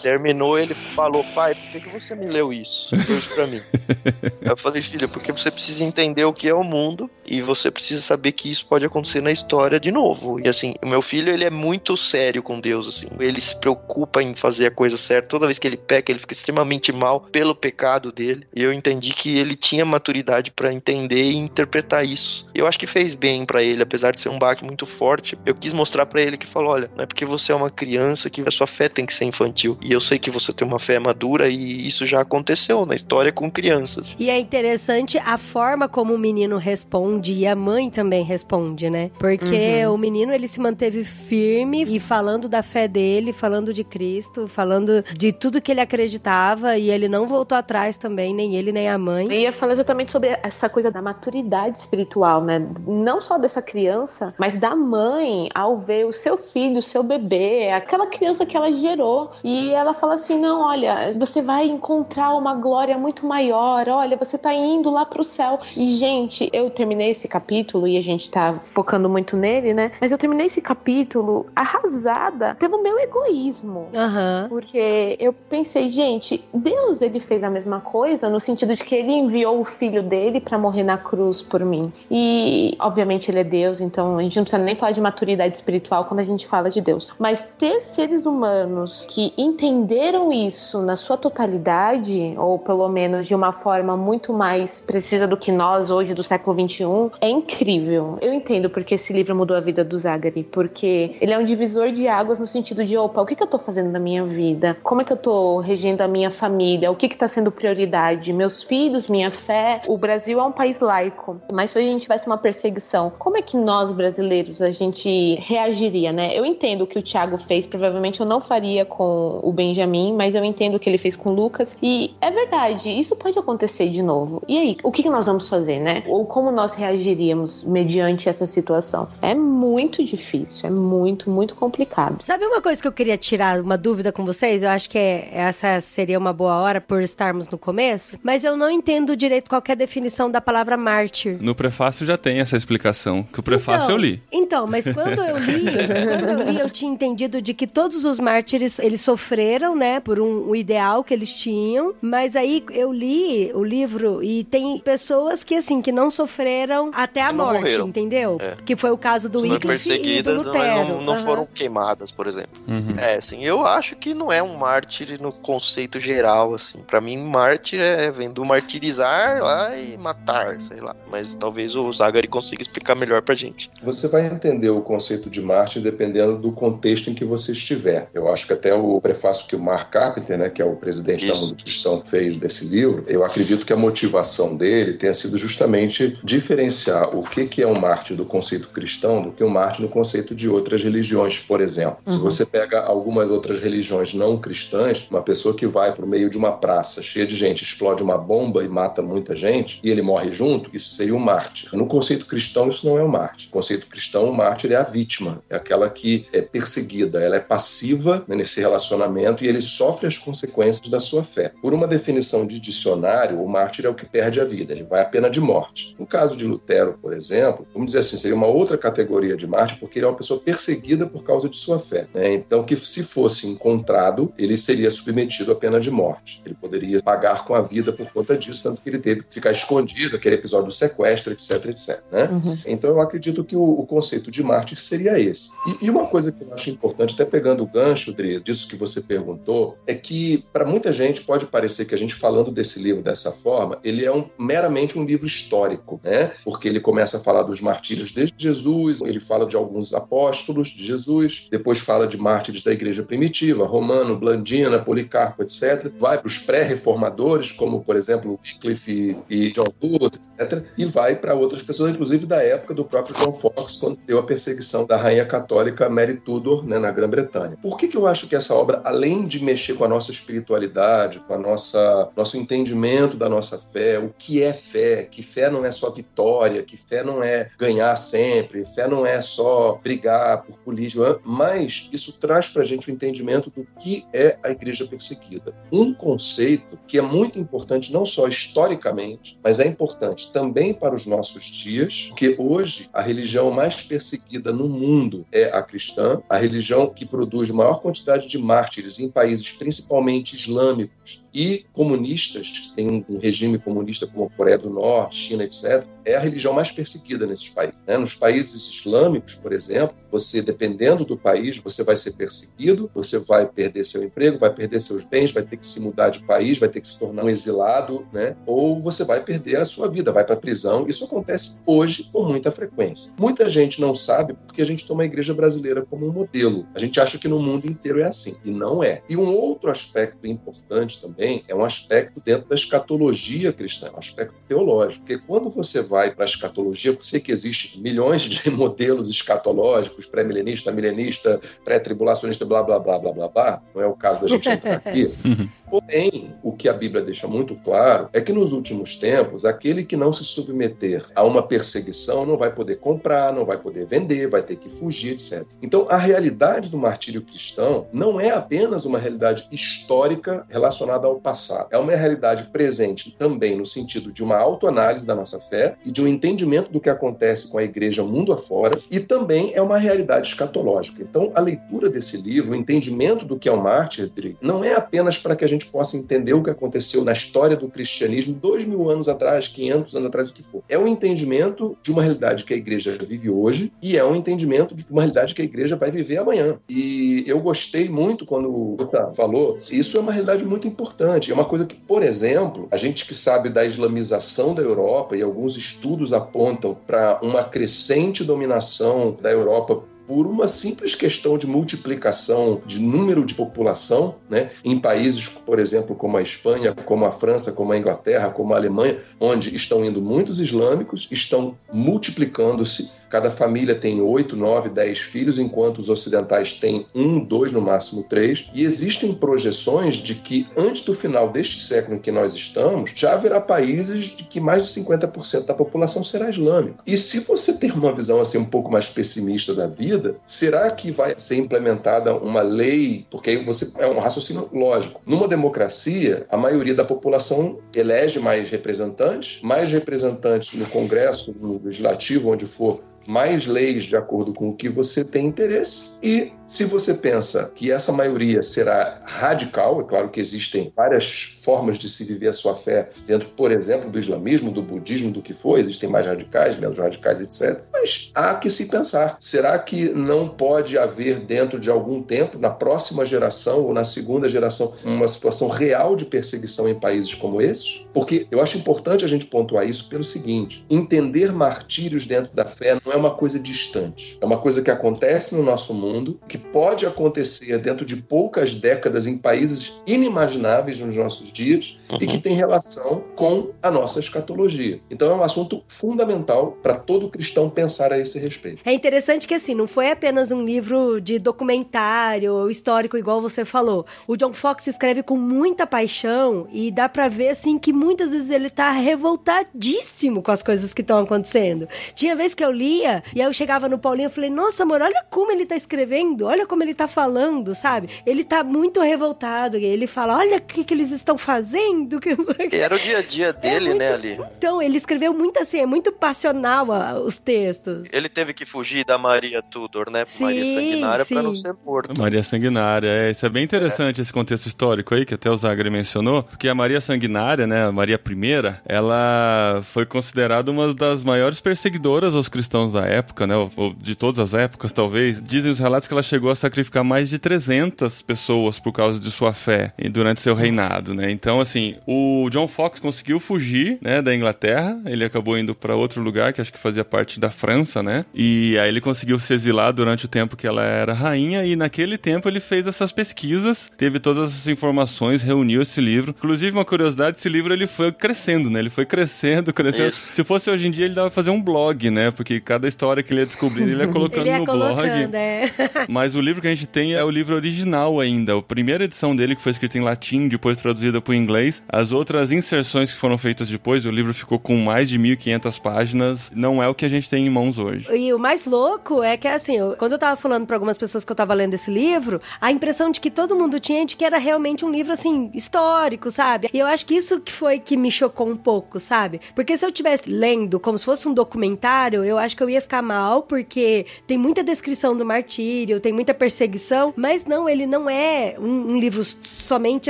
Terminou, 0.02 0.58
ele 0.58 0.74
falou: 0.74 1.24
Pai, 1.36 1.54
por 1.56 1.72
que, 1.72 1.82
que 1.82 1.90
você 1.90 2.16
me 2.16 2.26
leu 2.28 2.54
isso? 2.54 2.90
Trouxe 3.06 3.28
pra 3.30 3.48
mim. 3.48 3.62
eu 4.42 4.56
falei: 4.58 4.82
Filho, 4.82 5.10
porque 5.10 5.32
você 5.32 5.52
precisa 5.52 5.84
entender 5.84 6.24
o 6.26 6.34
que 6.34 6.48
é 6.48 6.54
o 6.54 6.64
mundo 6.64 7.10
e 7.26 7.42
você 7.42 7.70
precisa 7.70 8.02
saber 8.02 8.32
que 8.32 8.50
isso 8.50 8.66
pode 8.66 8.86
acontecer 8.86 9.22
na 9.22 9.32
história 9.32 9.80
de 9.80 9.92
novo. 9.92 10.40
E 10.40 10.48
assim, 10.48 10.74
o 10.84 10.88
meu 10.88 11.02
filho, 11.02 11.32
ele 11.32 11.44
é 11.44 11.50
muito 11.50 11.98
sério 11.98 12.42
com 12.42 12.60
Deus, 12.60 12.88
assim. 12.88 13.08
Ele 13.20 13.42
se 13.42 13.56
preocupa 13.60 14.22
em 14.24 14.34
fazer 14.36 14.68
a 14.68 14.72
coisa 14.72 14.98
certa. 14.98 15.28
Toda 15.28 15.46
vez 15.46 15.60
que 15.60 15.68
ele 15.68 15.78
peca, 15.78 16.12
ele 16.12 16.20
fica 16.20 16.34
extremamente 16.34 16.92
mal 16.92 17.20
pelo 17.22 17.54
pecado 17.54 18.12
dele. 18.12 18.48
E 18.56 18.64
eu 18.64 18.72
entendi 18.72 19.12
que 19.14 19.38
ele 19.38 19.49
tinha 19.56 19.86
maturidade 19.86 20.52
pra 20.52 20.74
entender 20.74 21.32
e 21.32 21.36
interpretar 21.36 22.06
isso. 22.06 22.49
E 22.60 22.62
eu 22.62 22.68
acho 22.68 22.78
que 22.78 22.86
fez 22.86 23.16
bem 23.16 23.46
pra 23.46 23.64
ele, 23.64 23.82
apesar 23.82 24.12
de 24.12 24.20
ser 24.20 24.28
um 24.28 24.38
baque 24.38 24.66
muito 24.66 24.86
forte. 24.86 25.38
Eu 25.46 25.56
quis 25.56 25.72
mostrar 25.72 26.06
pra 26.06 26.22
ele 26.22 26.38
que 26.38 26.46
falou: 26.46 26.74
olha, 26.74 26.92
não 26.94 27.04
é 27.04 27.08
porque 27.08 27.24
você 27.24 27.54
é 27.54 27.56
uma 27.56 27.70
criança 27.70 28.30
que 28.30 28.42
a 28.46 28.52
sua 28.52 28.68
fé 28.68 28.90
tem 28.90 29.06
que 29.06 29.14
ser 29.14 29.24
infantil. 29.24 29.78
E 29.82 29.94
eu 29.94 30.02
sei 30.02 30.20
que 30.20 30.30
você 30.30 30.52
tem 30.52 30.68
uma 30.68 30.78
fé 30.78 31.00
madura 31.00 31.48
e 31.48 31.88
isso 31.88 32.06
já 32.06 32.20
aconteceu 32.20 32.86
na 32.86 32.96
história 32.96 33.32
com 33.32 33.50
crianças. 33.50 34.14
E 34.20 34.30
é 34.30 34.38
interessante 34.38 35.18
a 35.20 35.38
forma 35.38 35.88
como 35.88 36.14
o 36.14 36.18
menino 36.18 36.58
responde 36.58 37.32
e 37.32 37.48
a 37.48 37.56
mãe 37.56 37.90
também 37.90 38.24
responde, 38.26 38.90
né? 38.90 39.10
Porque 39.18 39.86
Uhum. 39.86 39.94
o 39.94 39.98
menino 39.98 40.34
ele 40.34 40.48
se 40.48 40.60
manteve 40.60 41.06
firme 41.06 41.86
e 41.88 41.98
falando 41.98 42.50
da 42.50 42.62
fé 42.62 42.90
dele, 42.90 43.32
falando 43.32 43.74
de 43.74 43.86
Cristo, 43.86 44.50
falando 44.50 45.02
de 45.18 45.32
tudo 45.32 45.62
que 45.62 45.72
ele 45.72 45.80
acreditava 45.80 46.78
e 46.78 46.90
ele 46.92 47.08
não 47.08 47.26
voltou 47.26 47.58
atrás 47.58 47.98
também, 47.98 48.34
nem 48.34 48.56
ele 48.56 48.74
nem 48.74 48.90
a 48.90 48.98
mãe. 48.98 49.28
Eu 49.28 49.40
ia 49.40 49.54
falar 49.54 49.72
exatamente 49.74 50.12
sobre 50.12 50.38
essa 50.44 50.68
coisa 50.68 50.92
da 50.92 51.02
maturidade 51.02 51.78
espiritual, 51.78 52.44
né? 52.50 52.68
Não 52.88 53.22
só 53.22 53.38
dessa 53.38 53.62
criança, 53.62 54.34
mas 54.38 54.56
da 54.56 54.76
mãe 54.76 55.50
ao 55.54 55.78
ver 55.78 56.06
o 56.06 56.12
seu 56.12 56.38
filho, 56.38 56.80
o 56.80 56.82
seu 56.82 57.04
bebê, 57.04 57.70
aquela 57.72 58.08
criança 58.08 58.46
que 58.46 58.58
ela 58.58 58.72
gerou. 58.72 59.32
E 59.44 59.72
ela 59.72 59.94
fala 59.94 60.16
assim: 60.16 60.40
não, 60.40 60.62
olha, 60.62 61.14
você 61.18 61.42
vai 61.42 61.68
encontrar 61.68 62.36
uma 62.36 62.56
glória 62.56 62.98
muito 62.98 63.26
maior, 63.26 63.88
olha, 63.88 64.18
você 64.18 64.38
tá 64.38 64.54
indo 64.54 64.90
lá 64.90 65.06
pro 65.06 65.24
céu. 65.24 65.60
E, 65.78 65.86
gente, 65.94 66.50
eu 66.52 66.70
terminei 66.70 67.12
esse 67.12 67.28
capítulo 67.28 67.88
e 67.88 67.98
a 67.98 68.02
gente 68.02 68.30
tá 68.30 68.60
focando 68.60 69.08
muito 69.08 69.38
nele, 69.38 69.74
né? 69.74 69.92
Mas 70.02 70.12
eu 70.12 70.18
terminei 70.18 70.48
esse 70.48 70.62
capítulo 70.62 71.46
arrasada 71.56 72.56
pelo 72.56 72.82
meu 72.82 73.00
egoísmo. 73.00 73.90
Aham. 73.94 74.48
Porque 74.50 75.16
eu 75.20 75.34
pensei, 75.34 75.90
gente, 75.90 76.44
Deus 76.54 77.02
ele 77.02 77.20
fez 77.20 77.44
a 77.44 77.50
mesma 77.50 77.80
coisa 77.80 78.30
no 78.30 78.40
sentido 78.40 78.74
de 78.74 78.84
que 78.84 78.96
ele 78.96 79.12
enviou 79.12 79.60
o 79.60 79.66
filho 79.66 80.02
dele 80.02 80.40
pra 80.40 80.58
morrer 80.58 80.84
na 80.84 80.98
cruz 80.98 81.42
por 81.42 81.64
mim. 81.64 81.92
E 82.10 82.39
obviamente 82.80 83.30
ele 83.30 83.40
é 83.40 83.44
Deus, 83.44 83.82
então 83.82 84.18
a 84.18 84.24
gente 84.24 84.36
não 84.36 84.44
precisa 84.44 84.62
nem 84.64 84.76
falar 84.76 84.92
de 84.92 85.02
maturidade 85.02 85.56
espiritual 85.56 86.06
quando 86.06 86.20
a 86.20 86.24
gente 86.24 86.48
fala 86.48 86.70
de 86.70 86.82
Deus. 86.82 87.12
Mas 87.18 87.44
ter 87.58 87.82
seres 87.82 88.26
humanos 88.26 89.08
que 89.10 89.34
entenderam 89.38 90.32
isso 90.32 90.82
na 90.82 90.96
sua 90.96 91.18
totalidade, 91.18 92.34
ou 92.38 92.60
pelo 92.60 92.88
menos 92.90 93.28
de 93.28 93.36
uma 93.36 93.52
forma 93.52 93.96
muito 93.96 94.34
mais 94.34 94.82
precisa 94.82 95.28
do 95.28 95.38
que 95.38 95.52
nós 95.52 95.90
hoje 95.90 96.14
do 96.14 96.24
século 96.24 96.56
21, 96.56 97.12
é 97.22 97.30
incrível. 97.30 98.18
Eu 98.22 98.34
entendo 98.34 98.70
porque 98.70 98.96
esse 98.96 99.14
livro 99.14 99.36
mudou 99.36 99.56
a 99.56 99.60
vida 99.60 99.84
do 99.84 99.98
Zagari, 99.98 100.44
porque 100.44 101.16
ele 101.22 101.34
é 101.34 101.38
um 101.38 101.44
divisor 101.44 101.92
de 101.92 102.08
águas 102.08 102.40
no 102.40 102.48
sentido 102.48 102.84
de, 102.84 102.98
opa, 102.98 103.22
o 103.22 103.26
que, 103.26 103.36
que 103.36 103.44
eu 103.44 103.48
tô 103.48 103.60
fazendo 103.60 103.90
na 103.90 104.00
minha 104.00 104.24
vida? 104.26 104.78
Como 104.84 105.02
é 105.02 105.04
que 105.04 105.14
eu 105.14 105.18
tô 105.18 105.60
regendo 105.60 106.02
a 106.02 106.08
minha 106.08 106.32
família? 106.32 106.92
O 106.92 106.96
que 106.96 107.10
que 107.10 107.18
tá 107.18 107.28
sendo 107.28 107.52
prioridade? 107.52 108.34
Meus 108.34 108.64
filhos, 108.64 109.08
minha 109.08 109.32
fé? 109.32 109.82
O 109.88 109.98
Brasil 109.98 110.40
é 110.40 110.44
um 110.44 110.52
país 110.52 110.80
laico, 110.80 111.42
mas 111.52 111.72
se 111.72 111.80
a 111.80 111.82
gente 111.82 112.08
tivesse 112.20 112.28
uma 112.28 112.38
perseguição, 112.38 113.12
como 113.18 113.38
é 113.38 113.42
que 113.42 113.56
nós 113.56 113.94
brasileiros 113.94 114.62
a 114.62 114.72
gente 114.72 115.36
reagiria, 115.42 116.12
né? 116.12 116.38
Eu 116.38 116.46
entendo 116.46 116.84
o 116.84 116.88
que 116.88 117.00
o 117.00 117.02
Thiago 117.02 117.38
fez, 117.38 117.66
provavelmente 117.66 118.20
eu 118.20 118.26
não 118.26 118.42
faria 118.42 118.86
com 118.86 119.40
o 119.42 119.52
Benjamin, 119.54 120.14
mas 120.14 120.36
eu 120.36 120.44
entendo 120.44 120.76
o 120.76 120.80
que 120.80 120.90
ele 120.90 120.98
fez 120.98 121.16
com 121.16 121.30
o 121.30 121.34
Lucas 121.34 121.78
e 121.82 122.12
é 122.22 122.30
verdade, 122.32 122.90
isso 122.90 123.16
pode 123.16 123.38
acontecer 123.38 123.90
de 123.90 124.02
novo. 124.02 124.42
E 124.48 124.58
aí, 124.58 124.78
o 124.84 124.92
que 124.92 125.10
nós 125.10 125.26
vamos 125.26 125.48
fazer, 125.48 125.80
né? 125.80 126.04
Ou 126.08 126.26
como 126.26 126.52
nós 126.52 126.76
reagiríamos 126.76 127.64
mediante 127.64 128.28
essa 128.30 128.46
situação? 128.46 129.08
É 129.22 129.34
muito 129.34 130.04
difícil, 130.04 130.68
é 130.68 130.72
muito, 130.72 131.30
muito 131.30 131.56
complicado. 131.56 132.22
Sabe 132.22 132.46
uma 132.46 132.62
coisa 132.62 132.82
que 132.82 132.88
eu 132.88 132.92
queria 132.92 133.18
tirar 133.18 133.60
uma 133.62 133.78
dúvida 133.78 134.12
com 134.12 134.26
vocês? 134.26 134.62
Eu 134.64 134.70
acho 134.70 134.90
que 134.90 134.98
é- 134.98 135.30
essa 135.32 135.82
seria 135.82 136.20
uma 136.20 136.34
boa 136.34 136.60
hora 136.60 136.82
por 136.82 137.02
estarmos 137.02 137.50
no 137.50 137.58
começo, 137.58 138.18
mas 138.22 138.44
eu 138.44 138.56
não 138.58 138.70
entendo 138.70 139.16
direito 139.16 139.50
qual 139.50 139.62
que 139.62 139.72
é 139.72 139.74
a 139.74 139.78
definição 139.78 140.30
da 140.30 140.42
palavra 140.42 140.76
mártir. 140.78 141.38
No 141.42 141.56
prefácio 141.56 142.06
já 142.10 142.18
tem 142.18 142.40
essa 142.40 142.58
explicação, 142.58 143.24
que 143.24 143.40
o 143.40 143.44
prefácio 143.44 143.86
então, 143.86 143.96
eu 143.96 144.02
li. 144.02 144.24
Então, 144.32 144.68
mas 144.68 144.88
quando 144.88 145.22
eu 145.22 145.38
li, 145.38 145.64
quando 145.86 146.30
eu 146.30 146.50
li, 146.50 146.60
eu 146.60 146.70
tinha 146.70 146.92
entendido 146.92 147.42
de 147.42 147.54
que 147.54 147.68
todos 147.68 148.04
os 148.04 148.20
mártires, 148.20 148.80
eles 148.80 149.02
sofreram, 149.02 149.76
né, 149.76 150.00
por 150.00 150.20
um, 150.20 150.50
um 150.50 150.56
ideal 150.56 151.04
que 151.04 151.14
eles 151.14 151.34
tinham, 151.34 151.94
mas 152.02 152.36
aí 152.36 152.64
eu 152.72 152.92
li 152.92 153.52
o 153.54 153.64
livro 153.64 154.24
e 154.24 154.44
tem 154.44 154.80
pessoas 154.80 155.44
que, 155.44 155.56
assim, 155.56 155.82
que 155.82 155.92
não 155.92 156.10
sofreram 156.10 156.90
até 156.94 157.22
a 157.22 157.32
morte, 157.32 157.60
morreram. 157.60 157.88
entendeu? 157.88 158.38
É. 158.40 158.56
Que 158.66 158.76
foi 158.76 158.92
o 158.92 158.98
caso 158.98 159.30
do 159.30 159.40
foram 159.40 159.54
Wycliffe 159.54 159.92
e 159.92 160.22
do 160.22 160.36
mas 160.36 160.46
Lutero. 160.46 160.88
não, 160.88 161.02
não 161.02 161.14
Aham. 161.14 161.24
foram 161.24 161.46
queimadas, 161.46 162.12
por 162.12 162.26
exemplo. 162.28 162.62
Uhum. 162.68 162.96
É, 162.98 163.16
assim, 163.16 163.46
eu 163.46 163.66
acho 163.66 163.96
que 163.96 164.14
não 164.14 164.32
é 164.32 164.42
um 164.42 164.58
mártir 164.58 165.22
no 165.22 165.32
conceito 165.32 166.00
geral, 166.00 166.54
assim. 166.54 166.80
Pra 166.88 167.00
mim, 167.00 167.18
mártir 167.18 167.80
é 167.80 168.10
vem 168.12 168.32
do 168.32 168.44
martirizar 168.44 169.42
lá 169.42 169.78
e 169.78 169.98
matar, 169.98 170.60
sei 170.62 170.82
lá. 170.82 170.96
Mas 171.12 171.36
talvez 171.36 171.76
o 171.76 171.92
Zagari 172.00 172.28
consiga 172.28 172.62
explicar 172.62 172.96
melhor 172.96 173.22
pra 173.22 173.36
gente. 173.36 173.70
Você 173.84 174.08
vai 174.08 174.26
entender 174.26 174.70
o 174.70 174.82
conceito 174.82 175.30
de 175.30 175.42
Marte 175.42 175.80
dependendo 175.80 176.38
do 176.38 176.52
contexto 176.52 177.10
em 177.10 177.14
que 177.14 177.26
você 177.26 177.52
estiver. 177.52 178.10
Eu 178.14 178.32
acho 178.32 178.48
que 178.48 178.54
até 178.54 178.74
o 178.74 179.00
prefácio 179.02 179.48
que 179.48 179.56
o 179.56 179.60
Mark 179.60 179.92
Carpenter, 179.92 180.38
né, 180.38 180.50
que 180.50 180.62
é 180.62 180.66
o 180.66 180.76
presidente 180.76 181.26
Isso. 181.26 181.34
da 181.34 181.40
Mundo 181.40 181.56
Cristão, 181.62 182.00
fez 182.00 182.38
desse 182.38 182.66
livro, 182.66 183.04
eu 183.08 183.24
acredito 183.26 183.66
que 183.66 183.74
a 183.74 183.76
motivação 183.76 184.56
dele 184.56 184.94
tenha 184.94 185.14
sido 185.14 185.38
justamente 185.38 186.18
diferenciar 186.24 187.16
o 187.16 187.22
que, 187.22 187.46
que 187.46 187.62
é 187.62 187.68
um 187.68 187.78
Marte 187.78 188.14
do 188.14 188.26
conceito 188.26 188.70
cristão 188.70 189.22
do 189.22 189.32
que 189.32 189.44
um 189.44 189.50
Marte 189.50 189.82
no 189.82 189.90
conceito 189.90 190.34
de 190.34 190.48
outras 190.50 190.82
religiões, 190.82 191.40
por 191.40 191.60
exemplo. 191.62 191.98
Uhum. 192.06 192.14
Se 192.14 192.18
você 192.20 192.46
pega 192.46 192.80
algumas 192.82 193.30
outras 193.30 193.60
religiões 193.60 194.14
não 194.14 194.38
cristãs, 194.38 195.08
uma 195.10 195.22
pessoa 195.22 195.56
que 195.56 195.68
vai 195.68 195.94
para 195.94 196.06
o 196.06 196.08
meio 196.08 196.30
de 196.30 196.38
uma 196.38 196.52
praça 196.54 197.02
cheia 197.02 197.26
de 197.26 197.36
gente, 197.36 197.64
explode 197.64 198.02
uma 198.02 198.18
bomba 198.18 198.64
e 198.64 198.70
mata 198.70 199.02
muita 199.02 199.36
gente, 199.36 199.80
e 199.84 199.90
ele 199.90 200.02
morre 200.02 200.32
junto, 200.32 200.70
isso 200.74 200.90
seria 200.92 201.16
um 201.16 201.20
mártir. 201.20 201.70
No 201.74 201.89
conceito 201.90 202.26
cristão, 202.26 202.70
isso 202.70 202.88
não 202.88 202.98
é 202.98 203.04
um 203.04 203.08
mártir. 203.08 203.48
No 203.48 203.54
conceito 203.54 203.88
cristão, 203.88 204.30
o 204.30 204.36
mártir 204.36 204.72
é 204.72 204.76
a 204.76 204.84
vítima, 204.84 205.44
é 205.50 205.56
aquela 205.56 205.90
que 205.90 206.28
é 206.32 206.42
perseguida, 206.42 207.22
ela 207.22 207.36
é 207.36 207.40
passiva 207.40 208.24
né, 208.28 208.36
nesse 208.36 208.60
relacionamento 208.60 209.44
e 209.44 209.48
ele 209.48 209.62
sofre 209.62 210.08
as 210.08 210.18
consequências 210.18 210.88
da 210.90 211.00
sua 211.00 211.24
fé. 211.24 211.52
Por 211.62 211.74
uma 211.74 211.88
definição 211.88 212.46
de 212.46 212.60
dicionário, 212.60 213.42
o 213.42 213.50
mártir 213.50 213.86
é 213.86 213.90
o 213.90 213.96
que 213.96 214.06
perde 214.06 214.40
a 214.40 214.46
vida, 214.46 214.72
ele 214.72 214.84
vai 214.84 215.02
à 215.02 215.06
pena 215.06 215.30
de 215.30 215.42
morte. 215.42 215.96
No 216.00 216.06
caso 216.06 216.38
de 216.38 216.46
Lutero, 216.46 216.98
por 217.02 217.14
exemplo, 217.14 217.68
vamos 217.74 217.88
dizer 217.88 218.00
assim, 218.00 218.18
seria 218.18 218.36
uma 218.36 218.48
outra 218.48 218.78
categoria 218.78 219.36
de 219.36 219.48
mártir, 219.48 219.80
porque 219.80 220.00
ele 220.00 220.06
é 220.06 220.10
uma 220.10 220.18
pessoa 220.18 220.40
perseguida 220.40 221.06
por 221.06 221.24
causa 221.24 221.50
de 221.50 221.58
sua 221.58 221.80
fé. 221.80 222.08
Né? 222.14 222.34
Então, 222.34 222.64
que 222.64 222.76
se 222.76 223.04
fosse 223.04 223.48
encontrado, 223.48 224.32
ele 224.38 224.56
seria 224.58 224.92
submetido 224.92 225.52
à 225.52 225.56
pena 225.56 225.80
de 225.80 225.90
morte. 225.90 226.42
Ele 226.46 226.56
poderia 226.56 227.00
pagar 227.04 227.46
com 227.46 227.56
a 227.56 227.62
vida 227.62 227.92
por 227.92 228.12
conta 228.12 228.38
disso, 228.38 228.64
tanto 228.64 228.82
que 228.82 228.90
ele 228.90 229.00
teve 229.00 229.24
que 229.24 229.34
ficar 229.34 229.52
escondido, 229.52 230.16
aquele 230.16 230.36
episódio 230.36 230.68
do 230.68 230.72
sequestro, 230.72 231.34
etc, 231.34 231.66
etc. 231.66 231.79
Né? 232.12 232.26
Uhum. 232.26 232.58
Então, 232.66 232.90
eu 232.90 233.02
acredito 233.02 233.44
que 233.44 233.56
o, 233.56 233.62
o, 233.62 233.86
conceito 233.86 234.30
de 234.30 234.44
mártir 234.44 234.80
seria 234.80 235.20
esse. 235.20 235.50
E, 235.68 235.86
e, 235.86 235.90
uma 235.90 236.08
coisa 236.08 236.32
que 236.32 236.44
eu 236.44 236.54
acho 236.54 236.70
importante, 236.70 237.14
até 237.14 237.26
pegando 237.26 237.64
o 237.64 237.68
gancho, 237.68 238.12
Dri, 238.12 238.42
disso 238.42 238.68
que 238.68 238.76
você 238.76 239.02
perguntou, 239.02 239.78
é 239.86 239.94
que 239.94 240.44
para 240.52 240.66
muita 240.66 240.92
gente 240.92 241.22
pode 241.22 241.46
parecer 241.46 241.86
que 241.86 241.96
a 241.96 241.98
gente 241.98 242.14
falando 242.16 242.52
desse 242.52 242.82
livro 242.82 243.02
dessa 243.02 243.32
forma, 243.32 243.80
ele 243.84 244.06
é 244.06 244.12
um, 244.12 244.30
meramente 244.38 244.98
um 244.98 245.06
livro 245.06 245.26
histórico, 245.26 246.00
né? 246.04 246.34
Porque 246.44 246.68
ele 246.68 246.80
começa 246.80 247.18
a 247.18 247.20
falar 247.20 247.44
dos 247.44 247.62
martírios 247.62 248.12
desde 248.12 248.36
Jesus, 248.38 249.02
ele 249.02 249.20
fala 249.20 249.46
de 249.46 249.56
alguns 249.56 249.94
apóstolos 249.94 250.70
de 250.70 250.86
Jesus, 250.86 251.48
depois 251.52 251.80
fala 251.80 252.08
de 252.08 252.18
mártires 252.18 252.64
da 252.64 252.72
igreja 252.72 253.04
primitiva, 253.04 253.66
Romano, 253.66 254.18
Blandina, 254.18 254.80
Policarpo, 254.80 255.44
etc. 255.44 255.92
Vai 255.98 256.18
para 256.18 256.28
os 256.28 256.38
pré-reformadores, 256.38 257.52
como 257.52 257.84
por 257.84 257.96
exemplo 257.96 258.40
Wycliffe 258.44 259.18
e 259.30 259.52
John 259.52 259.74
Lewis, 259.82 260.20
etc. 260.38 260.64
E 260.78 260.86
vai 260.86 261.16
para 261.16 261.36
outras 261.36 261.64
pessoas, 261.70 261.92
inclusive 261.92 262.26
da 262.26 262.42
época 262.42 262.74
do 262.74 262.84
próprio 262.84 263.16
John 263.16 263.32
Fox, 263.32 263.76
quando 263.76 264.00
deu 264.08 264.18
a 264.18 264.24
perseguição 264.24 264.88
da 264.88 264.98
rainha 264.98 265.24
católica 265.24 265.88
Mary 265.88 266.18
Tudor 266.18 266.66
né, 266.66 266.80
na 266.80 266.90
Grã-Bretanha. 266.90 267.58
Por 267.62 267.78
que, 267.78 267.88
que 267.88 267.96
eu 267.96 268.08
acho 268.08 268.28
que 268.28 268.36
essa 268.36 268.56
obra, 268.56 268.82
além 268.84 269.28
de 269.28 269.44
mexer 269.44 269.76
com 269.76 269.86
a 269.86 269.88
nossa 269.88 270.10
espiritualidade, 270.10 271.20
com 271.20 271.34
a 271.36 271.38
nossa 271.38 272.10
nosso 272.18 272.38
entendimento 272.38 273.16
da 273.16 273.30
nossa 273.30 273.60
fé, 273.60 274.00
o 274.00 274.12
que 274.18 274.42
é 274.42 274.52
fé, 274.52 275.04
que 275.04 275.22
fé 275.22 275.52
não 275.52 275.64
é 275.64 275.70
só 275.70 275.92
vitória, 275.92 276.64
que 276.64 276.76
fé 276.76 277.04
não 277.04 277.22
é 277.22 277.52
ganhar 277.60 277.96
sempre, 277.96 278.66
fé 278.66 278.88
não 278.88 279.06
é 279.06 279.22
só 279.22 279.80
brigar 279.84 280.42
por 280.42 280.58
política, 280.60 281.20
mas 281.24 281.88
isso 281.94 282.14
traz 282.14 282.50
para 282.50 282.64
a 282.64 282.66
gente 282.66 282.90
o 282.90 282.92
entendimento 282.92 283.52
do 283.52 283.68
que 283.80 284.08
é 284.12 284.40
a 284.42 284.50
igreja 284.50 284.88
perseguida. 284.88 285.54
Um 285.72 285.94
conceito 285.94 286.80
que 286.88 286.98
é 286.98 287.02
muito 287.02 287.38
importante 287.38 287.94
não 287.94 288.08
só 288.08 288.28
historicamente, 288.28 289.38
mas 289.44 289.60
é 289.60 289.68
importante 289.68 290.32
também 290.32 290.74
para 290.74 290.96
os 290.96 291.06
nossos 291.06 291.59
dias, 291.60 292.12
que 292.16 292.36
hoje 292.38 292.90
a 292.94 293.02
religião 293.02 293.52
mais 293.52 293.84
perseguida 293.84 294.52
no 294.52 294.68
mundo 294.68 295.26
é 295.32 295.46
a 295.46 295.62
cristã, 295.62 296.22
a 296.30 296.38
religião 296.38 296.90
que 296.90 297.06
produz 297.06 297.50
maior 297.50 297.82
quantidade 297.82 298.28
de 298.28 298.38
mártires 298.38 299.00
em 299.00 299.10
países 299.10 299.52
principalmente 299.52 300.36
islâmicos 300.36 301.24
e 301.34 301.66
comunistas, 301.74 302.72
tem 302.76 303.06
um 303.08 303.18
regime 303.20 303.60
comunista 303.60 304.08
como 304.08 304.26
a 304.26 304.30
Coreia 304.30 304.58
do 304.58 304.70
Norte, 304.70 305.16
China, 305.16 305.44
etc., 305.44 305.86
é 306.10 306.16
a 306.16 306.20
religião 306.20 306.54
mais 306.54 306.72
perseguida 306.72 307.26
nesses 307.26 307.50
países. 307.50 307.76
Né? 307.88 307.98
Nos 307.98 308.16
países 308.16 308.68
islâmicos, 308.68 309.36
por 309.36 309.54
exemplo, 309.54 309.96
você, 310.12 310.42
dependendo 310.42 311.06
do 311.06 311.18
país, 311.18 311.58
você 311.58 311.84
vai 311.84 311.96
ser 311.96 312.14
perseguido, 312.14 312.90
você 312.94 313.20
vai 313.20 313.46
perder 313.46 313.84
seu 313.84 314.04
emprego, 314.04 314.40
vai 314.40 314.54
perder 314.54 314.80
seus 314.80 315.06
bens, 315.06 315.32
vai 315.32 315.44
ter 315.44 315.58
que 315.58 315.66
se 315.66 315.80
mudar 315.80 316.10
de 316.10 316.24
país, 316.24 316.58
vai 316.58 316.70
ter 316.70 316.82
que 316.82 316.88
se 316.88 316.98
tornar 316.98 317.26
um 317.26 317.30
exilado, 317.30 318.08
né? 318.12 318.36
ou 318.46 318.82
você 318.82 319.04
vai 319.04 319.24
perder 319.24 319.58
a 319.58 319.66
sua 319.66 319.88
vida, 319.88 320.12
vai 320.12 320.24
para 320.24 320.36
a 320.36 320.40
prisão. 320.40 320.88
Isso 320.88 321.06
acontece 321.06 321.62
hoje 321.66 322.10
com 322.12 322.24
muita 322.24 322.52
frequência. 322.52 323.14
Muita 323.20 323.48
gente 323.50 323.80
não 323.80 323.94
sabe 323.94 324.34
porque 324.34 324.62
a 324.62 324.66
gente 324.66 324.88
toma 324.88 325.04
a 325.04 325.06
igreja 325.06 325.34
brasileira 325.34 325.86
como 325.86 326.08
um 326.08 326.12
modelo. 326.12 326.66
A 326.74 326.80
gente 326.80 327.00
acha 327.00 327.18
que 327.18 327.28
no 327.28 327.40
mundo 327.40 327.66
inteiro 327.66 328.00
é 328.00 328.06
assim, 328.06 328.36
e 328.44 328.52
não 328.52 328.84
é. 328.84 329.02
E 329.10 329.16
um 329.16 329.36
outro 329.36 329.70
aspecto 329.70 330.26
importante 330.26 331.02
também 331.02 331.44
é 331.48 331.56
um 331.56 331.64
aspecto 331.64 332.22
dentro 332.24 332.50
da 332.50 332.56
escatologia 332.56 333.54
cristã, 333.54 333.92
um 333.94 334.00
aspecto 334.00 334.36
teológico. 334.48 335.06
Porque 335.06 335.20
quando 335.26 335.50
você 335.50 335.82
vai 335.82 335.99
para 336.12 336.24
a 336.24 336.26
escatologia, 336.26 336.92
eu 336.92 336.98
sei 337.00 337.20
que 337.20 337.32
existem 337.32 337.82
milhões 337.82 338.22
de 338.22 338.50
modelos 338.52 339.10
escatológicos, 339.10 340.06
pré-milenista, 340.06 340.72
milenista, 340.72 341.42
pré-tribulacionista, 341.66 342.46
blá, 342.46 342.64
blá, 342.64 342.80
blá, 342.80 343.00
blá, 343.00 343.12
blá, 343.12 343.28
blá. 343.28 343.62
Não 343.76 343.82
é 343.82 343.88
o 343.88 343.94
caso 343.94 344.22
da 344.22 344.28
gente 344.28 344.50
entrar 344.50 344.76
aqui. 344.76 345.14
Uhum. 345.26 345.50
Porém, 345.70 346.34
o 346.44 346.52
que 346.52 346.68
a 346.68 346.74
Bíblia 346.74 347.04
deixa 347.04 347.28
muito 347.28 347.56
claro 347.56 348.10
é 348.12 348.22
que 348.22 348.34
nos 348.34 348.52
últimos 348.52 348.96
tempos, 348.96 349.46
aquele 349.46 349.84
que 349.84 349.96
não 349.96 350.12
se 350.12 350.24
submeter 350.24 351.04
a 351.16 351.24
uma 351.24 351.44
perseguição 351.44 352.26
não 352.26 352.38
vai 352.38 352.54
poder 352.54 352.80
comprar, 352.80 353.34
não 353.34 353.46
vai 353.46 353.58
poder 353.58 353.86
vender, 353.86 354.30
vai 354.30 354.42
ter 354.42 354.56
que 354.56 354.70
fugir, 354.70 355.14
etc. 355.14 355.46
Então, 355.62 355.88
a 355.90 355.98
realidade 355.98 356.70
do 356.70 356.78
martírio 356.78 357.22
cristão 357.22 357.88
não 357.94 358.20
é 358.20 358.32
apenas 358.32 358.86
uma 358.86 359.00
realidade 359.00 359.48
histórica 359.52 360.46
relacionada 360.50 361.08
ao 361.08 361.20
passado, 361.20 361.68
é 361.72 361.78
uma 361.78 361.96
realidade 361.96 362.46
presente 362.46 363.16
também 363.18 363.56
no 363.56 363.66
sentido 363.66 364.12
de 364.12 364.24
uma 364.24 364.38
autoanálise 364.38 365.06
da 365.06 365.16
nossa 365.16 365.40
fé 365.40 365.76
e 365.86 365.92
de 365.92 366.02
um 366.02 366.08
entendimento 366.08 366.72
do 366.72 366.80
que 366.80 366.90
acontece 366.90 367.50
com 367.50 367.58
a 367.58 367.64
igreja 367.64 368.04
mundo 368.04 368.34
afora, 368.34 368.80
e 368.90 369.00
também 369.00 369.54
é 369.54 369.62
uma 369.62 369.78
realidade 369.78 370.28
escatológica. 370.28 371.02
Então, 371.02 371.32
a 371.36 371.40
leitura 371.40 371.90
desse 371.90 372.18
livro, 372.18 372.52
o 372.52 372.56
entendimento 372.56 373.26
do 373.26 373.38
que 373.38 373.48
é 373.48 373.52
o 373.52 373.62
mártir, 373.62 374.10
não 374.42 374.64
é 374.64 374.74
apenas 374.74 375.18
para 375.18 375.36
que 375.36 375.44
a 375.44 375.48
gente 375.48 375.59
gente 375.60 375.72
possa 375.72 375.98
entender 375.98 376.34
o 376.34 376.42
que 376.42 376.50
aconteceu 376.50 377.04
na 377.04 377.12
história 377.12 377.56
do 377.56 377.68
cristianismo 377.68 378.34
dois 378.34 378.66
mil 378.66 378.90
anos 378.90 379.10
atrás, 379.10 379.48
500 379.48 379.96
anos 379.96 380.08
atrás, 380.08 380.30
o 380.30 380.34
que 380.34 380.42
for. 380.42 380.64
É 380.70 380.78
um 380.80 380.88
entendimento 380.88 381.78
de 381.84 381.92
uma 381.92 382.02
realidade 382.02 382.46
que 382.46 382.54
a 382.54 382.58
igreja 382.58 382.98
vive 383.06 383.30
hoje 383.30 383.72
e 383.84 383.98
é 383.98 384.06
um 384.06 384.16
entendimento 384.16 384.74
de 384.74 384.86
uma 384.90 385.02
realidade 385.02 385.36
que 385.36 385.42
a 385.42 385.46
igreja 385.46 385.76
vai 385.76 385.92
viver 385.92 386.18
amanhã. 386.18 386.58
E 386.70 387.24
eu 387.28 387.40
gostei 387.40 387.90
muito 387.90 388.26
quando 388.26 388.50
o 388.50 388.74
Uta 388.74 389.12
falou, 389.14 389.60
isso 389.70 389.98
é 389.98 390.00
uma 390.00 390.12
realidade 390.12 390.46
muito 390.46 390.68
importante. 390.68 391.32
É 391.32 391.34
uma 391.34 391.46
coisa 391.46 391.66
que, 391.66 391.76
por 391.76 392.02
exemplo, 392.02 392.68
a 392.72 392.78
gente 392.78 393.06
que 393.06 393.14
sabe 393.14 393.50
da 393.50 393.66
islamização 393.66 394.54
da 394.54 394.62
Europa 394.62 395.18
e 395.18 395.22
alguns 395.22 395.58
estudos 395.58 396.14
apontam 396.14 396.76
para 396.88 397.20
uma 397.22 397.44
crescente 397.44 398.24
dominação 398.24 399.18
da 399.22 399.32
Europa 399.32 399.84
por 400.10 400.26
uma 400.26 400.48
simples 400.48 400.96
questão 400.96 401.38
de 401.38 401.46
multiplicação 401.46 402.64
de 402.66 402.82
número 402.82 403.24
de 403.24 403.36
população, 403.36 404.16
né, 404.28 404.50
em 404.66 404.80
países, 404.80 405.30
por 405.30 405.60
exemplo, 405.60 405.96
como 405.96 406.18
a 406.18 406.22
Espanha, 406.24 406.74
como 406.74 407.06
a 407.06 407.12
França, 407.12 407.52
como 407.52 407.74
a 407.74 407.78
Inglaterra, 407.78 408.32
como 408.32 408.56
a 408.56 408.58
Alemanha, 408.58 408.98
onde 409.20 409.56
estão 409.56 409.86
indo 409.86 410.02
muitos 410.02 410.40
islâmicos, 410.40 411.08
estão 411.12 411.56
multiplicando-se. 411.72 412.90
Cada 413.08 413.32
família 413.32 413.74
tem 413.74 414.02
oito, 414.02 414.36
nove, 414.36 414.70
dez 414.70 415.00
filhos, 415.00 415.40
enquanto 415.40 415.80
os 415.80 415.90
ocidentais 415.90 416.54
têm 416.54 416.86
um, 416.94 417.20
dois, 417.24 417.52
no 417.52 417.62
máximo 417.62 418.04
três. 418.04 418.48
E 418.54 418.64
existem 418.64 419.14
projeções 419.14 419.96
de 419.96 420.14
que 420.14 420.48
antes 420.56 420.84
do 420.84 420.94
final 420.94 421.32
deste 421.32 421.60
século 421.60 421.98
em 421.98 422.00
que 422.00 422.12
nós 422.12 422.36
estamos, 422.36 422.92
já 422.96 423.14
haverá 423.14 423.42
países 423.42 424.16
de 424.16 424.24
que 424.24 424.40
mais 424.40 424.68
de 424.68 424.82
50% 424.82 425.46
da 425.46 425.56
população 425.56 426.04
será 426.04 426.30
islâmica. 426.30 426.78
E 426.86 426.96
se 426.96 427.22
você 427.22 427.58
ter 427.58 427.74
uma 427.74 427.94
visão 427.94 428.22
assim 428.22 428.38
um 428.38 428.46
pouco 428.46 428.72
mais 428.72 428.90
pessimista 428.90 429.56
da 429.56 429.66
vida, 429.66 429.99
vida, 430.00 430.16
será 430.26 430.72
que 430.72 430.92
vai 430.92 431.14
ser 431.18 431.38
implementada 431.38 432.16
uma 432.16 432.42
lei? 432.42 433.06
Porque 433.12 433.32
aí 433.32 433.46
você 433.46 433.72
é 433.78 433.88
um 433.88 434.00
raciocínio 434.00 434.50
lógico. 434.52 435.02
Numa 435.06 435.28
democracia, 435.28 436.26
a 436.30 436.38
maioria 436.38 436.74
da 436.74 436.86
população 436.86 437.60
elege 437.76 438.20
mais 438.20 438.50
representantes, 438.50 439.42
mais 439.42 439.72
representantes 439.72 440.58
no 440.58 440.66
Congresso, 440.66 441.36
no 441.40 441.62
Legislativo, 441.64 442.32
onde 442.32 442.46
for, 442.46 442.82
mais 443.10 443.48
leis 443.48 443.86
de 443.86 443.98
acordo 443.98 444.34
com 444.34 444.50
o 444.50 444.56
que 444.56 444.70
você 444.70 445.04
tem 445.04 445.26
interesse. 445.26 445.96
E 446.02 446.32
se 446.46 446.66
você 446.66 446.96
pensa 446.96 447.52
que 447.56 447.72
essa 447.72 447.92
maioria 447.92 448.42
será 448.42 449.02
radical, 449.06 449.82
é 449.82 449.84
claro 449.84 450.10
que 450.10 450.20
existem 450.20 450.72
várias 450.76 451.38
formas 451.44 451.80
de 451.80 451.90
se 451.90 452.04
viver 452.04 452.28
a 452.28 452.34
sua 452.34 452.56
fé 452.56 452.90
dentro, 453.08 453.30
por 453.30 453.52
exemplo, 453.52 453.90
do 453.90 453.98
islamismo, 453.98 454.52
do 454.52 454.62
budismo, 454.62 455.12
do 455.12 455.22
que 455.22 455.34
for, 455.34 455.58
existem 455.58 455.90
mais 455.90 456.06
radicais, 456.06 456.58
menos 456.58 456.78
radicais, 456.78 457.20
etc. 457.20 457.62
Mas 457.74 458.12
há 458.14 458.36
que 458.36 458.50
se 458.50 458.68
pensar: 458.70 459.18
será 459.20 459.58
que 459.58 459.90
não 459.90 460.30
pode 460.30 460.78
haver 460.78 461.20
dentro 461.20 461.60
de 461.60 461.70
algum 461.70 462.04
tempo, 462.04 462.38
na 462.38 462.52
próxima 462.52 463.06
geração 463.06 463.64
ou 463.64 463.74
na 463.74 463.84
segunda 463.84 464.30
geração, 464.30 464.74
uma 464.84 465.08
situação 465.08 465.48
real 465.50 465.96
de 465.96 466.06
perseguição 466.06 466.70
em 466.70 466.80
países 466.80 467.14
como 467.16 467.42
esses? 467.42 467.86
Porque 467.92 468.28
eu 468.30 468.40
acho 468.40 468.58
importante 468.58 469.04
a 469.04 469.08
gente 469.08 469.26
pontuar 469.26 469.68
isso 469.68 469.90
pelo 469.90 470.04
seguinte: 470.04 470.64
entender 470.70 471.32
martírios 471.32 472.06
dentro 472.06 472.36
da 472.36 472.46
fé 472.46 472.80
não 472.86 472.92
é 472.92 472.99
uma 473.00 473.16
coisa 473.16 473.40
distante, 473.40 474.18
é 474.22 474.26
uma 474.26 474.40
coisa 474.40 474.62
que 474.62 474.70
acontece 474.70 475.36
no 475.36 475.44
nosso 475.44 475.74
mundo, 475.74 476.20
que 476.28 476.38
pode 476.38 476.86
acontecer 476.86 477.58
dentro 477.60 477.86
de 477.86 477.98
poucas 477.98 478.56
décadas 478.56 479.08
em 479.08 479.18
países 479.18 479.82
inimagináveis 479.88 480.80
nos 480.80 480.96
nossos 480.96 481.32
dias 481.32 481.80
uhum. 481.90 481.98
e 482.02 482.08
que 482.08 482.20
tem 482.20 482.34
relação 482.34 483.04
com 483.16 483.52
a 483.62 483.72
nossa 483.72 484.00
escatologia. 484.00 484.80
Então 484.90 485.12
é 485.12 485.16
um 485.16 485.24
assunto 485.24 485.64
fundamental 485.68 486.58
para 486.62 486.76
todo 486.76 487.10
cristão 487.10 487.50
pensar 487.50 487.92
a 487.92 488.00
esse 488.00 488.20
respeito. 488.20 488.62
É 488.66 488.74
interessante 488.74 489.28
que 489.28 489.34
assim, 489.34 489.56
não 489.56 489.68
foi 489.68 489.92
apenas 489.92 490.32
um 490.32 490.44
livro 490.44 491.00
de 491.00 491.20
documentário 491.20 492.50
histórico 492.50 492.98
igual 492.98 493.22
você 493.22 493.46
falou. 493.46 493.86
O 494.08 494.16
John 494.16 494.34
Fox 494.34 494.68
escreve 494.68 495.04
com 495.04 495.16
muita 495.16 495.66
paixão 495.66 496.48
e 496.52 496.72
dá 496.72 496.88
para 496.90 497.08
ver 497.08 497.30
assim 497.30 497.58
que 497.58 497.74
muitas 497.74 498.12
vezes 498.12 498.30
ele 498.30 498.50
tá 498.50 498.72
revoltadíssimo 498.72 500.22
com 500.22 500.32
as 500.32 500.44
coisas 500.44 500.74
que 500.74 500.82
estão 500.82 501.00
acontecendo. 501.00 501.68
Tinha 501.96 502.16
vez 502.16 502.34
que 502.34 502.44
eu 502.44 502.52
lia 502.80 503.04
e 503.14 503.22
aí 503.22 503.28
eu 503.28 503.34
chegava 503.34 503.68
no 503.68 503.78
Paulinho 503.78 504.08
e 504.08 504.12
falei: 504.12 504.30
"Nossa, 504.30 504.64
amor, 504.64 504.82
olha 504.82 505.04
como 505.10 505.32
ele 505.32 505.46
tá 505.46 505.56
escrevendo, 505.56 506.26
olha 506.26 506.46
como 506.46 506.64
ele 506.64 506.74
tá 506.74 506.88
falando, 506.88 507.54
sabe? 507.54 507.90
Ele 508.06 508.24
tá 508.24 508.44
muito 508.44 508.82
revoltado. 508.82 509.58
E 509.58 509.66
ele 509.66 509.88
fala: 509.88 510.18
"Olha 510.18 510.38
o 510.38 510.42
que, 510.42 510.64
que 510.64 510.74
eles 510.74 510.92
estão 510.92 511.18
fazendo". 511.18 512.00
Que... 512.00 512.16
Era 512.56 512.76
o 512.76 512.80
dia 512.80 513.00
a 513.00 513.02
dia 513.02 513.28
é 513.28 513.34
dele, 513.34 513.66
é 513.66 513.70
muito... 513.70 513.80
né, 513.80 513.94
ali. 513.94 514.20
Então, 514.38 514.62
ele 514.62 514.78
escreveu 514.78 515.14
muito 515.14 515.40
assim, 515.40 515.60
é 515.60 515.66
muito 515.66 515.92
passional 515.92 516.68
os 517.04 517.18
textos. 517.18 517.88
Ele 517.92 518.10
teve 518.10 518.34
que 518.34 518.46
fugir 518.46 518.86
da 518.86 518.98
Maria 518.98 519.42
Tudor, 519.42 519.90
né? 519.90 520.06
Sim, 520.06 520.24
Maria 520.24 520.46
Sanguinária 520.46 521.06
para 521.06 521.24
não 521.24 521.36
ser 521.36 521.56
morto. 521.66 522.00
Maria 522.00 522.24
Sanguinária, 522.24 522.88
é, 522.88 523.12
isso 523.12 523.26
é 523.26 523.30
bem 523.30 523.44
interessante 523.44 524.00
é. 524.00 524.02
esse 524.02 524.14
contexto 524.14 524.48
histórico 524.48 524.96
aí 524.96 525.06
que 525.06 525.14
até 525.14 525.30
o 525.30 525.36
Zagre 525.36 525.70
mencionou, 525.70 526.24
porque 526.24 526.48
a 526.48 526.56
Maria 526.56 526.82
Sanguinária, 526.82 527.46
né, 527.46 527.66
a 527.66 527.72
Maria 527.72 528.00
I, 528.04 528.56
ela 528.66 529.62
foi 529.64 529.86
considerada 529.86 530.52
uma 530.52 530.74
das 530.74 531.04
maiores 531.04 531.42
perseguidoras 531.42 532.16
aos 532.16 532.30
cristãos 532.30 532.69
da 532.72 532.86
época, 532.86 533.28
né, 533.28 533.36
ou 533.36 533.74
de 533.74 533.96
todas 533.96 534.20
as 534.20 534.34
épocas 534.34 534.72
talvez. 534.72 535.22
Dizem 535.22 535.52
os 535.52 535.60
relatos 535.60 535.88
que 535.88 535.94
ela 535.94 536.04
chegou 536.04 536.32
a 536.32 536.36
sacrificar 536.36 536.84
mais 536.84 537.10
de 537.10 537.20
300 537.20 538.02
pessoas 538.02 538.60
por 538.60 538.72
causa 538.72 539.00
de 539.00 539.12
sua 539.12 539.34
fé 539.34 539.74
durante 539.92 540.22
seu 540.22 540.34
reinado, 540.34 540.94
né? 540.94 541.12
Então, 541.12 541.40
assim, 541.40 541.76
o 541.86 542.30
John 542.30 542.48
Fox 542.48 542.80
conseguiu 542.80 543.20
fugir, 543.20 543.78
né, 543.82 544.02
da 544.02 544.14
Inglaterra, 544.14 544.80
ele 544.86 545.04
acabou 545.04 545.38
indo 545.38 545.54
para 545.56 545.76
outro 545.76 546.02
lugar 546.02 546.34
que 546.34 546.42
acho 546.42 546.52
que 546.52 546.60
fazia 546.60 546.86
parte 546.86 547.20
da 547.20 547.30
França, 547.30 547.82
né? 547.82 548.06
E 548.14 548.58
aí 548.60 548.70
ele 548.70 548.82
conseguiu 548.82 549.20
se 549.20 549.34
exilar 549.34 549.74
durante 549.74 550.06
o 550.06 550.08
tempo 550.08 550.36
que 550.36 550.48
ela 550.48 550.64
era 550.64 550.94
rainha 550.94 551.46
e 551.46 551.56
naquele 551.56 551.98
tempo 551.98 552.28
ele 552.28 552.40
fez 552.40 552.68
essas 552.68 552.92
pesquisas, 552.92 553.72
teve 553.78 554.00
todas 554.00 554.32
essas 554.32 554.48
informações, 554.48 555.22
reuniu 555.22 555.62
esse 555.62 555.82
livro. 555.82 556.16
Inclusive, 556.18 556.58
uma 556.58 556.66
curiosidade, 556.66 557.18
esse 557.18 557.30
livro 557.30 557.54
ele 557.54 557.68
foi 557.68 557.92
crescendo, 557.92 558.50
né? 558.50 558.60
Ele 558.60 558.70
foi 558.70 558.86
crescendo, 558.86 559.52
crescendo. 559.54 559.90
Isso. 559.90 560.10
Se 560.14 560.24
fosse 560.24 560.50
hoje 560.50 560.68
em 560.68 560.72
dia, 560.72 560.86
ele 560.86 560.96
dava 560.96 561.10
pra 561.10 561.16
fazer 561.16 561.30
um 561.30 561.42
blog, 561.42 561.90
né? 561.90 562.12
Porque 562.12 562.40
cada 562.40 562.59
história 562.68 563.02
que 563.04 563.14
ele 563.14 563.22
ia 563.22 563.26
descobrir, 563.26 563.64
ele 563.64 563.76
ia 563.76 563.88
colocando 563.90 564.22
ele 564.22 564.30
ia 564.30 564.40
no 564.40 564.46
colocando, 564.46 564.76
blog. 564.76 565.16
É. 565.16 565.50
Mas 565.88 566.16
o 566.16 566.22
livro 566.22 566.42
que 566.42 566.48
a 566.48 566.54
gente 566.54 566.68
tem 566.68 566.94
é 566.94 567.04
o 567.04 567.10
livro 567.10 567.36
original 567.36 568.00
ainda. 568.00 568.38
A 568.38 568.42
primeira 568.42 568.84
edição 568.84 569.16
dele, 569.16 569.36
que 569.36 569.42
foi 569.42 569.52
escrita 569.52 569.78
em 569.78 569.82
latim, 569.82 570.28
depois 570.28 570.58
traduzida 570.58 571.02
para 571.02 571.12
o 571.12 571.16
inglês. 571.16 571.64
As 571.68 571.92
outras 571.92 572.32
inserções 572.32 572.92
que 572.92 572.98
foram 572.98 573.18
feitas 573.18 573.50
depois, 573.50 573.86
o 573.86 573.92
livro 573.92 574.14
ficou 574.14 574.40
com 574.40 574.58
mais 574.58 574.90
de 574.90 575.00
1.500 575.00 575.62
páginas. 575.62 576.32
Não 576.36 576.62
é 576.62 576.68
o 576.68 576.76
que 576.76 576.86
a 576.86 576.90
gente 576.90 577.10
tem 577.10 577.26
em 577.26 577.30
mãos 577.30 577.58
hoje. 577.58 577.88
E 577.96 578.14
o 578.14 578.20
mais 578.20 578.46
louco 578.46 579.04
é 579.04 579.18
que, 579.18 579.28
assim, 579.28 579.58
quando 579.78 579.94
eu 579.94 580.00
tava 580.00 580.16
falando 580.16 580.46
para 580.46 580.56
algumas 580.56 580.78
pessoas 580.78 581.06
que 581.06 581.12
eu 581.12 581.16
tava 581.16 581.34
lendo 581.34 581.54
esse 581.54 581.72
livro, 581.72 582.22
a 582.40 582.52
impressão 582.52 582.92
de 582.92 583.00
que 583.00 583.10
todo 583.10 583.36
mundo 583.36 583.60
tinha 583.60 583.86
de 583.86 583.96
que 583.96 584.06
era 584.06 584.18
realmente 584.18 584.66
um 584.66 584.72
livro, 584.72 584.94
assim, 584.94 585.30
histórico, 585.34 586.12
sabe? 586.12 586.50
E 586.54 586.60
eu 586.60 586.68
acho 586.68 586.86
que 586.86 586.96
isso 586.96 587.20
que 587.20 587.32
foi 587.32 587.60
que 587.60 587.78
me 587.78 587.92
chocou 587.92 588.28
um 588.28 588.36
pouco, 588.36 588.80
sabe? 588.80 589.22
Porque 589.36 589.56
se 589.56 589.66
eu 589.66 589.72
tivesse 589.72 590.10
lendo 590.10 590.60
como 590.60 590.78
se 590.78 590.86
fosse 590.86 591.08
um 591.08 591.14
documentário, 591.14 592.04
eu 592.04 592.18
acho 592.18 592.36
que 592.36 592.44
eu 592.44 592.49
ia 592.50 592.62
ficar 592.62 592.82
mal, 592.82 593.24
porque 593.24 593.86
tem 594.08 594.18
muita 594.18 594.44
descrição 594.44 594.96
do 594.96 595.06
martírio, 595.06 595.80
tem 595.80 595.94
muita 595.94 596.14
perseguição, 596.14 596.94
mas 596.96 597.26
não, 597.26 597.48
ele 597.48 597.66
não 597.66 597.90
é 597.90 598.36
um, 598.40 598.74
um 598.74 598.80
livro 598.80 599.04
somente 599.04 599.90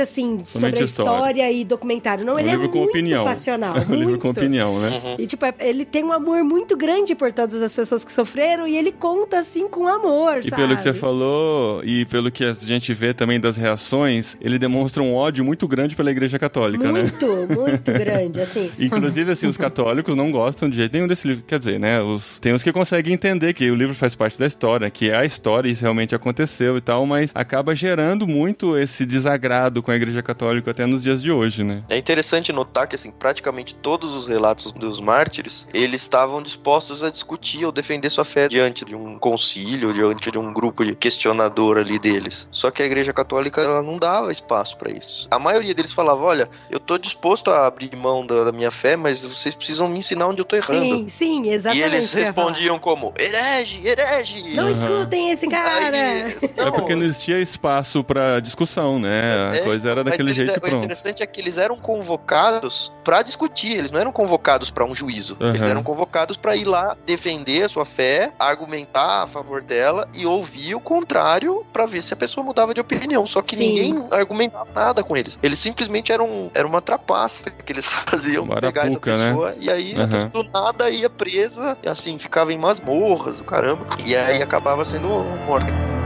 assim, 0.00 0.42
somente 0.44 0.50
sobre 0.50 0.80
a 0.80 0.84
história. 0.84 1.10
história. 1.10 1.52
e 1.52 1.64
documentário. 1.64 2.24
Não, 2.24 2.34
um 2.34 2.38
ele 2.38 2.50
é 2.50 2.56
muito 2.56 2.82
opinião. 2.82 3.24
passional. 3.24 3.74
um 3.88 3.94
livro 3.94 4.18
com 4.18 4.30
opinião, 4.30 4.78
né? 4.80 4.88
Uhum. 4.88 5.16
E 5.18 5.26
tipo, 5.26 5.44
é, 5.44 5.54
ele 5.60 5.84
tem 5.84 6.04
um 6.04 6.12
amor 6.12 6.42
muito 6.44 6.76
grande 6.76 7.14
por 7.14 7.32
todas 7.32 7.60
as 7.62 7.72
pessoas 7.74 8.04
que 8.04 8.12
sofreram 8.12 8.66
e 8.66 8.76
ele 8.76 8.92
conta 8.92 9.38
assim 9.38 9.68
com 9.68 9.86
amor, 9.86 10.38
E 10.38 10.50
sabe? 10.50 10.62
pelo 10.62 10.76
que 10.76 10.82
você 10.82 10.92
falou 10.92 11.82
e 11.84 12.04
pelo 12.06 12.30
que 12.30 12.44
a 12.44 12.52
gente 12.54 12.92
vê 12.92 13.12
também 13.14 13.40
das 13.40 13.56
reações, 13.56 14.36
ele 14.40 14.58
demonstra 14.58 15.02
um 15.02 15.14
ódio 15.14 15.44
muito 15.44 15.66
grande 15.66 15.96
pela 15.96 16.10
Igreja 16.10 16.38
Católica, 16.38 16.90
muito, 16.90 17.26
né? 17.26 17.46
Muito, 17.46 17.60
muito 17.60 17.92
grande, 17.92 18.40
assim. 18.40 18.70
Inclusive, 18.78 19.30
assim, 19.32 19.46
os 19.46 19.56
católicos 19.58 20.14
não 20.16 20.30
gostam 20.30 20.68
de 20.68 20.76
jeito 20.76 20.92
nenhum 20.92 21.06
desse 21.06 21.26
livro. 21.26 21.44
Quer 21.46 21.58
dizer, 21.58 21.78
né? 21.80 22.00
Os, 22.02 22.38
tem 22.38 22.49
uns 22.54 22.62
que 22.62 22.72
conseguem 22.72 23.14
entender 23.14 23.54
que 23.54 23.70
o 23.70 23.74
livro 23.74 23.94
faz 23.94 24.14
parte 24.14 24.38
da 24.38 24.46
história, 24.46 24.90
que 24.90 25.10
é 25.10 25.16
a 25.16 25.24
história 25.24 25.68
e 25.68 25.72
isso 25.72 25.82
realmente 25.82 26.14
aconteceu 26.14 26.76
e 26.76 26.80
tal, 26.80 27.06
mas 27.06 27.32
acaba 27.34 27.74
gerando 27.74 28.26
muito 28.26 28.76
esse 28.76 29.04
desagrado 29.06 29.82
com 29.82 29.90
a 29.90 29.96
Igreja 29.96 30.22
Católica 30.22 30.70
até 30.70 30.86
nos 30.86 31.02
dias 31.02 31.22
de 31.22 31.30
hoje, 31.30 31.64
né? 31.64 31.82
É 31.88 31.96
interessante 31.96 32.52
notar 32.52 32.86
que, 32.86 32.96
assim, 32.96 33.10
praticamente 33.10 33.74
todos 33.74 34.14
os 34.14 34.26
relatos 34.26 34.72
dos 34.72 35.00
mártires, 35.00 35.66
eles 35.72 36.02
estavam 36.02 36.42
dispostos 36.42 37.02
a 37.02 37.10
discutir 37.10 37.64
ou 37.64 37.72
defender 37.72 38.10
sua 38.10 38.24
fé 38.24 38.48
diante 38.48 38.84
de 38.84 38.94
um 38.94 39.18
concílio, 39.18 39.92
diante 39.92 40.30
de 40.30 40.38
um 40.38 40.52
grupo 40.52 40.84
de 40.84 40.94
questionador 40.94 41.78
ali 41.78 41.98
deles. 41.98 42.46
Só 42.50 42.70
que 42.70 42.82
a 42.82 42.86
Igreja 42.86 43.12
Católica, 43.12 43.60
ela 43.60 43.82
não 43.82 43.98
dava 43.98 44.32
espaço 44.32 44.76
para 44.76 44.90
isso. 44.90 45.28
A 45.30 45.38
maioria 45.38 45.74
deles 45.74 45.92
falava, 45.92 46.22
olha, 46.22 46.48
eu 46.70 46.80
tô 46.80 46.98
disposto 46.98 47.50
a 47.50 47.66
abrir 47.66 47.94
mão 47.96 48.26
da, 48.26 48.44
da, 48.44 48.52
minha 48.52 48.70
fé, 48.70 48.96
mas 48.96 49.24
vocês 49.24 49.54
precisam 49.54 49.88
me 49.88 49.98
ensinar 49.98 50.28
onde 50.28 50.40
eu 50.40 50.44
tô 50.44 50.56
errando. 50.56 50.84
Sim, 50.84 51.08
sim, 51.08 51.50
exatamente. 51.50 51.82
E 51.82 51.84
eles 51.84 52.12
respondiam 52.40 52.78
como, 52.78 53.12
herege, 53.18 53.86
herege. 53.86 54.54
Não 54.54 54.64
uhum. 54.64 54.70
escutem 54.70 55.30
esse 55.30 55.46
cara. 55.48 55.96
Aí, 55.96 56.36
é 56.56 56.70
porque 56.70 56.94
não 56.94 57.02
existia 57.02 57.38
espaço 57.40 58.02
para 58.02 58.40
discussão, 58.40 58.98
né? 58.98 59.50
A 59.50 59.56
é, 59.56 59.60
coisa 59.60 59.90
era 59.90 60.04
daquele 60.04 60.34
jeito 60.34 60.56
é, 60.56 60.58
pronto. 60.58 60.74
O 60.74 60.78
interessante 60.78 61.22
é 61.22 61.26
que 61.26 61.40
eles 61.40 61.58
eram 61.58 61.76
convocados 61.76 62.92
para 63.04 63.22
discutir, 63.22 63.76
eles 63.76 63.90
não 63.90 64.00
eram 64.00 64.12
convocados 64.12 64.70
para 64.70 64.84
um 64.84 64.94
juízo. 64.94 65.36
Uhum. 65.40 65.50
Eles 65.50 65.62
eram 65.62 65.82
convocados 65.82 66.36
para 66.36 66.56
ir 66.56 66.64
lá 66.64 66.96
defender 67.06 67.64
a 67.64 67.68
sua 67.68 67.84
fé, 67.84 68.32
argumentar 68.38 69.24
a 69.24 69.26
favor 69.26 69.62
dela 69.62 70.08
e 70.14 70.26
ouvir 70.26 70.74
o 70.74 70.80
contrário 70.80 71.64
para 71.72 71.86
ver 71.86 72.02
se 72.02 72.12
a 72.12 72.16
pessoa 72.16 72.44
mudava 72.44 72.74
de 72.74 72.80
opinião. 72.80 73.26
Só 73.26 73.42
que 73.42 73.56
Sim. 73.56 73.68
ninguém 73.68 74.08
argumentava 74.10 74.68
nada 74.74 75.02
com 75.02 75.16
eles. 75.16 75.38
Eles 75.42 75.58
simplesmente 75.58 76.12
eram 76.12 76.50
era 76.54 76.66
uma 76.66 76.80
trapaça 76.80 77.50
que 77.50 77.72
eles 77.72 77.86
faziam 78.06 78.46
pegar 78.46 78.86
essa 78.86 78.90
né? 78.90 78.98
pessoa 78.98 79.50
né? 79.50 79.56
e 79.60 79.70
aí 79.70 79.94
uhum. 79.94 80.02
a 80.02 80.08
pessoa 80.08 80.44
do 80.44 80.50
nada 80.50 80.90
ia 80.90 81.10
presa, 81.10 81.76
e 81.82 81.88
assim 81.88 82.18
ficava 82.30 82.52
em 82.52 82.58
masmorras, 82.58 83.40
o 83.40 83.44
caramba, 83.44 83.84
e 84.06 84.14
aí 84.14 84.40
acabava 84.40 84.84
sendo 84.84 85.08
morta. 85.48 85.99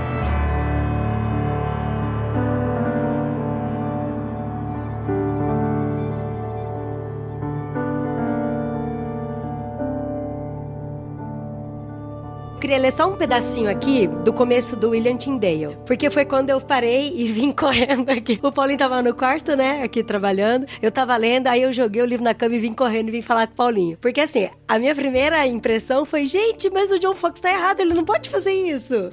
Queria 12.65 12.79
ler 12.79 12.95
só 12.95 13.07
um 13.07 13.15
pedacinho 13.15 13.69
aqui 13.69 14.07
do 14.07 14.33
começo 14.33 14.75
do 14.75 14.89
William 14.89 15.19
Tyndale. 15.19 15.77
Porque 15.85 16.09
foi 16.09 16.25
quando 16.25 16.49
eu 16.49 16.59
parei 16.59 17.13
e 17.15 17.29
vim 17.31 17.53
correndo 17.53 18.09
aqui. 18.09 18.41
O 18.43 18.51
Paulinho 18.51 18.79
tava 18.79 19.03
no 19.03 19.13
quarto, 19.13 19.55
né? 19.55 19.83
Aqui 19.83 20.03
trabalhando. 20.03 20.67
Eu 20.81 20.91
tava 20.91 21.15
lendo, 21.15 21.49
aí 21.49 21.61
eu 21.61 21.75
joguei 21.75 22.01
o 22.01 22.07
livro 22.07 22.25
na 22.25 22.33
cama 22.33 22.55
e 22.55 22.59
vim 22.59 22.73
correndo 22.73 23.09
e 23.09 23.11
vim 23.11 23.21
falar 23.21 23.49
com 23.49 23.53
o 23.53 23.57
Paulinho. 23.57 23.99
Porque 24.01 24.19
assim, 24.19 24.49
a 24.67 24.79
minha 24.79 24.95
primeira 24.95 25.47
impressão 25.47 26.07
foi: 26.07 26.25
gente, 26.25 26.71
mas 26.71 26.91
o 26.91 26.99
John 26.99 27.15
Fox 27.15 27.39
tá 27.39 27.51
errado, 27.51 27.81
ele 27.81 27.93
não 27.93 28.03
pode 28.03 28.31
fazer 28.31 28.55
isso. 28.55 28.95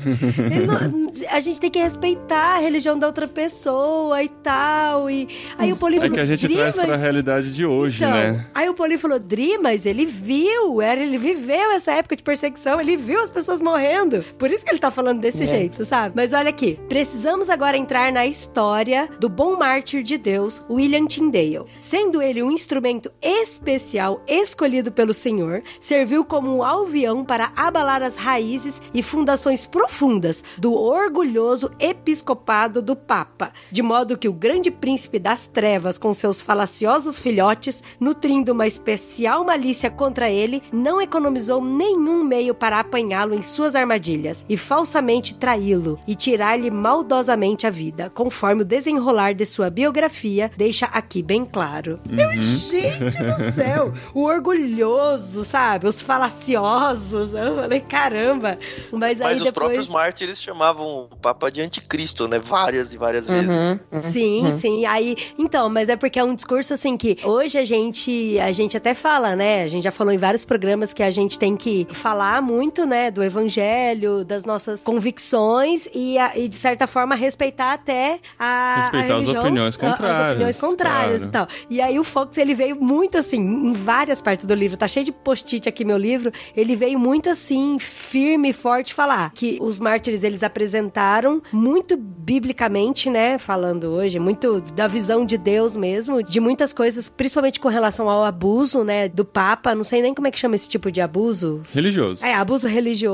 não, 0.66 1.12
a 1.30 1.42
gente 1.42 1.60
tem 1.60 1.70
que 1.70 1.80
respeitar 1.80 2.56
a 2.56 2.60
religião 2.60 2.98
da 2.98 3.06
outra 3.06 3.28
pessoa 3.28 4.24
e 4.24 4.30
tal. 4.30 5.10
E 5.10 5.28
aí 5.58 5.74
o 5.74 5.76
Paulinho 5.76 6.00
é 6.00 6.04
falou: 6.04 6.16
que 6.16 6.22
a 6.22 6.26
gente 6.26 6.48
traz 6.48 6.76
pra 6.76 6.96
realidade 6.96 7.54
de 7.54 7.66
hoje, 7.66 8.02
então, 8.02 8.12
né? 8.12 8.46
Aí 8.56 8.70
o 8.70 8.74
Paulinho 8.74 8.98
falou: 9.00 9.20
Dri, 9.20 9.58
mas 9.58 9.86
ele 9.86 10.06
viu, 10.06 10.82
era, 10.82 11.02
ele 11.02 11.18
viveu 11.18 11.74
essa 11.74 11.92
época 11.92 12.16
de 12.16 12.24
perseguição, 12.24 12.80
ele 12.80 12.96
viu 12.96 13.22
as 13.22 13.30
pessoas 13.30 13.41
pessoas 13.42 13.60
morrendo. 13.60 14.24
Por 14.38 14.52
isso 14.52 14.64
que 14.64 14.70
ele 14.70 14.78
tá 14.78 14.92
falando 14.92 15.20
desse 15.20 15.44
é. 15.44 15.48
jeito, 15.48 15.84
sabe? 15.84 16.14
Mas 16.16 16.32
olha 16.32 16.50
aqui, 16.50 16.80
precisamos 16.88 17.50
agora 17.50 17.76
entrar 17.76 18.12
na 18.12 18.24
história 18.24 19.10
do 19.20 19.28
bom 19.28 19.58
mártir 19.58 20.04
de 20.04 20.16
Deus, 20.16 20.64
William 20.70 21.08
Tyndale. 21.08 21.66
Sendo 21.82 22.22
ele 22.22 22.44
um 22.44 22.52
instrumento 22.52 23.12
especial 23.20 24.22
escolhido 24.28 24.92
pelo 24.92 25.12
Senhor, 25.12 25.64
serviu 25.80 26.24
como 26.24 26.56
um 26.56 26.62
alvião 26.62 27.26
para 27.26 27.52
abalar 27.56 28.04
as 28.04 28.16
raízes 28.16 28.80
e 28.94 29.02
fundações 29.02 29.66
profundas 29.66 30.44
do 30.56 30.74
orgulhoso 30.76 31.72
episcopado 31.80 32.80
do 32.80 32.96
Papa, 32.96 33.52
de 33.72 33.82
modo 33.82 34.20
que 34.20 34.30
o 34.30 34.34
grande 34.34 34.70
príncipe 34.70 35.18
das 35.18 35.48
trevas, 35.48 35.98
com 35.98 36.14
seus 36.14 36.42
falaciosos 36.42 37.18
filhotes, 37.18 37.82
nutrindo 38.00 38.52
uma 38.52 38.68
especial 38.68 39.44
malícia 39.44 39.90
contra 39.90 40.30
ele, 40.30 40.62
não 40.72 41.02
economizou 41.02 41.60
nenhum 41.60 42.24
meio 42.24 42.54
para 42.54 42.80
apanhá-lo 42.80 43.31
em 43.34 43.42
suas 43.42 43.76
armadilhas 43.76 44.46
e 44.48 44.58
falsamente 44.58 45.36
traí-lo 45.36 46.00
e 46.08 46.16
tirar-lhe 46.16 46.70
maldosamente 46.70 47.66
a 47.66 47.70
vida, 47.70 48.10
conforme 48.14 48.62
o 48.62 48.66
desenrolar 48.66 49.34
de 49.34 49.46
sua 49.46 49.70
biografia 49.70 50.52
deixa 50.58 50.86
aqui 50.88 51.22
bem 51.22 51.46
claro. 51.46 52.00
Uhum. 52.08 52.16
Meu 52.16 52.32
gente 52.32 53.00
do 53.00 53.56
céu! 53.56 53.94
O 54.14 54.24
orgulhoso, 54.24 55.44
sabe? 55.44 55.88
Os 55.88 56.02
falaciosos. 56.02 57.34
Eu 57.34 57.56
falei, 57.56 57.80
caramba. 57.80 58.58
Mas, 58.92 59.20
Mas 59.20 59.22
aí 59.22 59.36
os 59.36 59.44
depois... 59.44 59.54
próprios 59.54 59.88
mártires 59.88 60.42
chamavam 60.42 61.08
o 61.12 61.16
Papa 61.18 61.52
de 61.52 61.62
anticristo, 61.62 62.28
né? 62.28 62.40
Várias 62.40 62.94
e 62.94 62.98
várias 62.98 63.28
vezes. 63.28 63.50
Uhum, 63.50 63.80
uhum, 63.92 64.12
sim, 64.12 64.46
uhum. 64.46 64.60
sim. 64.60 64.86
Aí, 64.86 65.16
então, 65.38 65.70
mas 65.70 65.90
é 65.90 65.96
porque 65.96 66.20
é 66.20 66.24
um 66.24 66.36
discurso 66.36 66.74
assim 66.74 66.98
que 66.98 67.18
hoje 67.24 67.58
a 67.58 67.66
gente, 67.66 68.40
a 68.40 68.52
gente 68.52 68.76
até 68.78 68.94
fala, 68.94 69.36
né? 69.36 69.64
A 69.64 69.68
gente 69.68 69.84
já 69.84 69.92
falou 69.92 70.14
em 70.14 70.18
vários 70.18 70.44
programas 70.44 70.94
que 70.94 71.04
a 71.04 71.12
gente 71.12 71.38
tem 71.38 71.56
que 71.56 71.88
falar 71.92 72.42
muito, 72.42 72.86
né, 72.86 73.12
do 73.12 73.21
evangelho, 73.24 74.24
das 74.24 74.46
nossas 74.46 74.84
convicções 74.84 75.88
e, 75.94 76.18
a, 76.18 76.38
e 76.38 76.48
de 76.48 76.56
certa 76.56 76.88
forma 76.88 77.16
respeitar 77.16 77.74
até 77.74 78.20
a 78.38 78.84
respeitar 78.84 79.14
a 79.14 79.18
religião, 79.18 79.40
as 79.40 79.46
opiniões 79.46 79.78
contrárias. 79.78 80.20
As 80.20 80.32
opiniões 80.32 80.60
contrárias 80.60 81.18
claro. 81.18 81.30
e 81.30 81.32
tal. 81.32 81.48
E 81.70 81.82
aí 81.82 82.00
o 82.00 82.04
Fox, 82.04 82.38
ele 82.38 82.54
veio 82.54 82.76
muito 82.76 83.18
assim, 83.18 83.40
em 83.40 83.74
várias 83.74 84.22
partes 84.22 84.46
do 84.46 84.54
livro, 84.54 84.78
tá 84.78 84.88
cheio 84.88 85.06
de 85.06 85.12
post-it 85.12 85.68
aqui 85.68 85.86
meu 85.86 85.98
livro, 85.98 86.32
ele 86.56 86.76
veio 86.76 87.00
muito 87.00 87.30
assim, 87.30 87.78
firme 87.80 88.50
e 88.50 88.54
forte 88.54 88.94
falar 88.94 89.32
que 89.34 89.58
os 89.62 89.80
mártires 89.80 90.24
eles 90.24 90.44
apresentaram 90.44 91.42
muito 91.52 91.98
biblicamente, 91.98 93.10
né, 93.10 93.38
falando 93.38 93.86
hoje, 93.86 94.20
muito 94.20 94.62
da 94.74 94.88
visão 94.88 95.26
de 95.26 95.38
Deus 95.38 95.76
mesmo, 95.76 96.24
de 96.24 96.40
muitas 96.40 96.74
coisas, 96.74 97.08
principalmente 97.10 97.60
com 97.60 97.68
relação 97.68 98.10
ao 98.10 98.24
abuso, 98.24 98.84
né, 98.84 99.08
do 99.08 99.26
Papa, 99.26 99.76
não 99.76 99.84
sei 99.84 100.02
nem 100.02 100.14
como 100.14 100.28
é 100.28 100.32
que 100.32 100.40
chama 100.40 100.56
esse 100.56 100.70
tipo 100.70 100.92
de 100.92 101.02
abuso. 101.02 101.62
Religioso. 101.74 102.24
É, 102.24 102.34
abuso 102.34 102.68
religioso. 102.68 103.11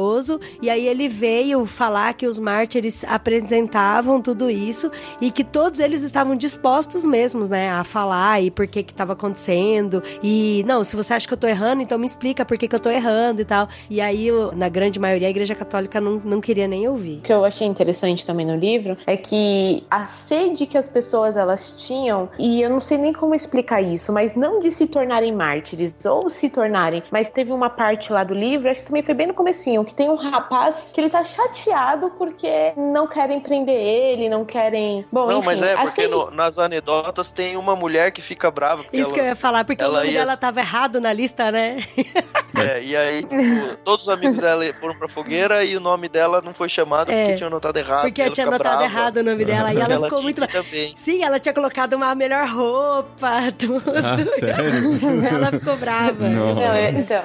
E 0.61 0.69
aí 0.69 0.87
ele 0.87 1.07
veio 1.07 1.65
falar 1.65 2.13
que 2.13 2.27
os 2.27 2.37
mártires 2.39 3.03
apresentavam 3.05 4.21
tudo 4.21 4.49
isso 4.49 4.91
e 5.21 5.31
que 5.31 5.43
todos 5.43 5.79
eles 5.79 6.03
estavam 6.03 6.35
dispostos 6.35 7.05
mesmo, 7.05 7.45
né, 7.47 7.69
a 7.71 7.83
falar 7.83 8.41
e 8.41 8.51
por 8.51 8.67
que 8.67 8.83
que 8.83 8.91
estava 8.91 9.13
acontecendo. 9.13 10.03
E, 10.21 10.63
não, 10.67 10.83
se 10.83 10.95
você 10.95 11.13
acha 11.13 11.27
que 11.27 11.33
eu 11.33 11.37
tô 11.37 11.47
errando, 11.47 11.81
então 11.81 11.97
me 11.97 12.05
explica 12.05 12.45
por 12.45 12.57
que 12.57 12.67
que 12.67 12.75
eu 12.75 12.79
tô 12.79 12.89
errando 12.89 13.41
e 13.41 13.45
tal. 13.45 13.67
E 13.89 13.99
aí, 13.99 14.29
na 14.55 14.69
grande 14.69 14.99
maioria, 14.99 15.27
a 15.27 15.31
igreja 15.31 15.55
católica 15.55 15.99
não, 15.99 16.21
não 16.23 16.41
queria 16.41 16.67
nem 16.67 16.87
ouvir. 16.87 17.17
O 17.17 17.21
que 17.21 17.33
eu 17.33 17.43
achei 17.43 17.67
interessante 17.67 18.25
também 18.25 18.45
no 18.45 18.55
livro 18.55 18.97
é 19.05 19.17
que 19.17 19.83
a 19.89 20.03
sede 20.03 20.65
que 20.65 20.77
as 20.77 20.87
pessoas 20.87 21.37
elas 21.37 21.73
tinham, 21.77 22.29
e 22.37 22.61
eu 22.61 22.69
não 22.69 22.79
sei 22.79 22.97
nem 22.97 23.13
como 23.13 23.33
explicar 23.33 23.81
isso, 23.81 24.11
mas 24.11 24.35
não 24.35 24.59
de 24.59 24.71
se 24.71 24.87
tornarem 24.87 25.33
mártires 25.33 25.95
ou 26.05 26.29
se 26.29 26.49
tornarem, 26.49 27.03
mas 27.11 27.29
teve 27.29 27.51
uma 27.51 27.69
parte 27.69 28.11
lá 28.11 28.23
do 28.23 28.33
livro, 28.33 28.69
acho 28.69 28.81
que 28.81 28.87
também 28.87 29.03
foi 29.03 29.13
bem 29.13 29.27
no 29.27 29.33
comecinho, 29.33 29.83
que 29.87 29.93
tem 29.93 30.09
um 30.09 30.15
rapaz 30.15 30.85
que 30.93 30.99
ele 30.99 31.09
tá 31.09 31.23
chateado 31.23 32.11
porque 32.11 32.73
não 32.75 33.07
querem 33.07 33.39
prender 33.39 33.75
ele, 33.75 34.29
não 34.29 34.43
querem... 34.43 35.05
Bom, 35.11 35.27
não, 35.27 35.37
enfim, 35.37 35.45
mas 35.45 35.61
é, 35.61 35.75
porque 35.75 36.01
assim... 36.01 36.11
no, 36.11 36.29
nas 36.29 36.59
anedotas 36.59 37.31
tem 37.31 37.55
uma 37.55 37.75
mulher 37.75 38.11
que 38.11 38.21
fica 38.21 38.51
brava. 38.51 38.83
Isso 38.91 39.05
ela, 39.05 39.13
que 39.13 39.19
eu 39.19 39.25
ia 39.25 39.35
falar, 39.35 39.63
porque 39.63 39.83
o 39.83 39.91
nome 39.91 40.07
ia... 40.07 40.19
dela 40.19 40.35
tava 40.35 40.59
errado 40.59 40.99
na 40.99 41.13
lista, 41.13 41.51
né? 41.51 41.77
É, 42.55 42.83
e 42.83 42.95
aí 42.95 43.23
tipo, 43.23 43.77
todos 43.83 44.07
os 44.07 44.09
amigos 44.09 44.39
dela 44.39 44.63
foram 44.79 44.95
pra 44.95 45.07
fogueira 45.07 45.63
e 45.63 45.77
o 45.77 45.79
nome 45.79 46.09
dela 46.09 46.41
não 46.41 46.53
foi 46.53 46.67
chamado 46.67 47.11
é, 47.11 47.21
porque 47.21 47.37
tinha 47.37 47.47
anotado 47.47 47.79
errado. 47.79 48.01
Porque 48.01 48.21
eu 48.21 48.31
tinha 48.31 48.47
anotado 48.47 48.77
brava. 48.77 48.83
errado 48.83 49.17
o 49.17 49.23
nome 49.23 49.45
dela 49.45 49.73
e 49.73 49.77
ela, 49.77 49.93
ela 49.93 50.03
ficou 50.05 50.21
muito... 50.21 50.45
Também. 50.47 50.93
Sim, 50.97 51.23
ela 51.23 51.39
tinha 51.39 51.53
colocado 51.53 51.93
uma 51.93 52.13
melhor 52.13 52.47
roupa, 52.47 53.51
tudo. 53.57 53.91
Ah, 53.91 54.17
sério? 54.39 55.25
ela 55.25 55.51
ficou 55.51 55.77
brava. 55.77 56.27
Não, 56.27 56.61
é, 56.61 56.91
então... 56.91 57.21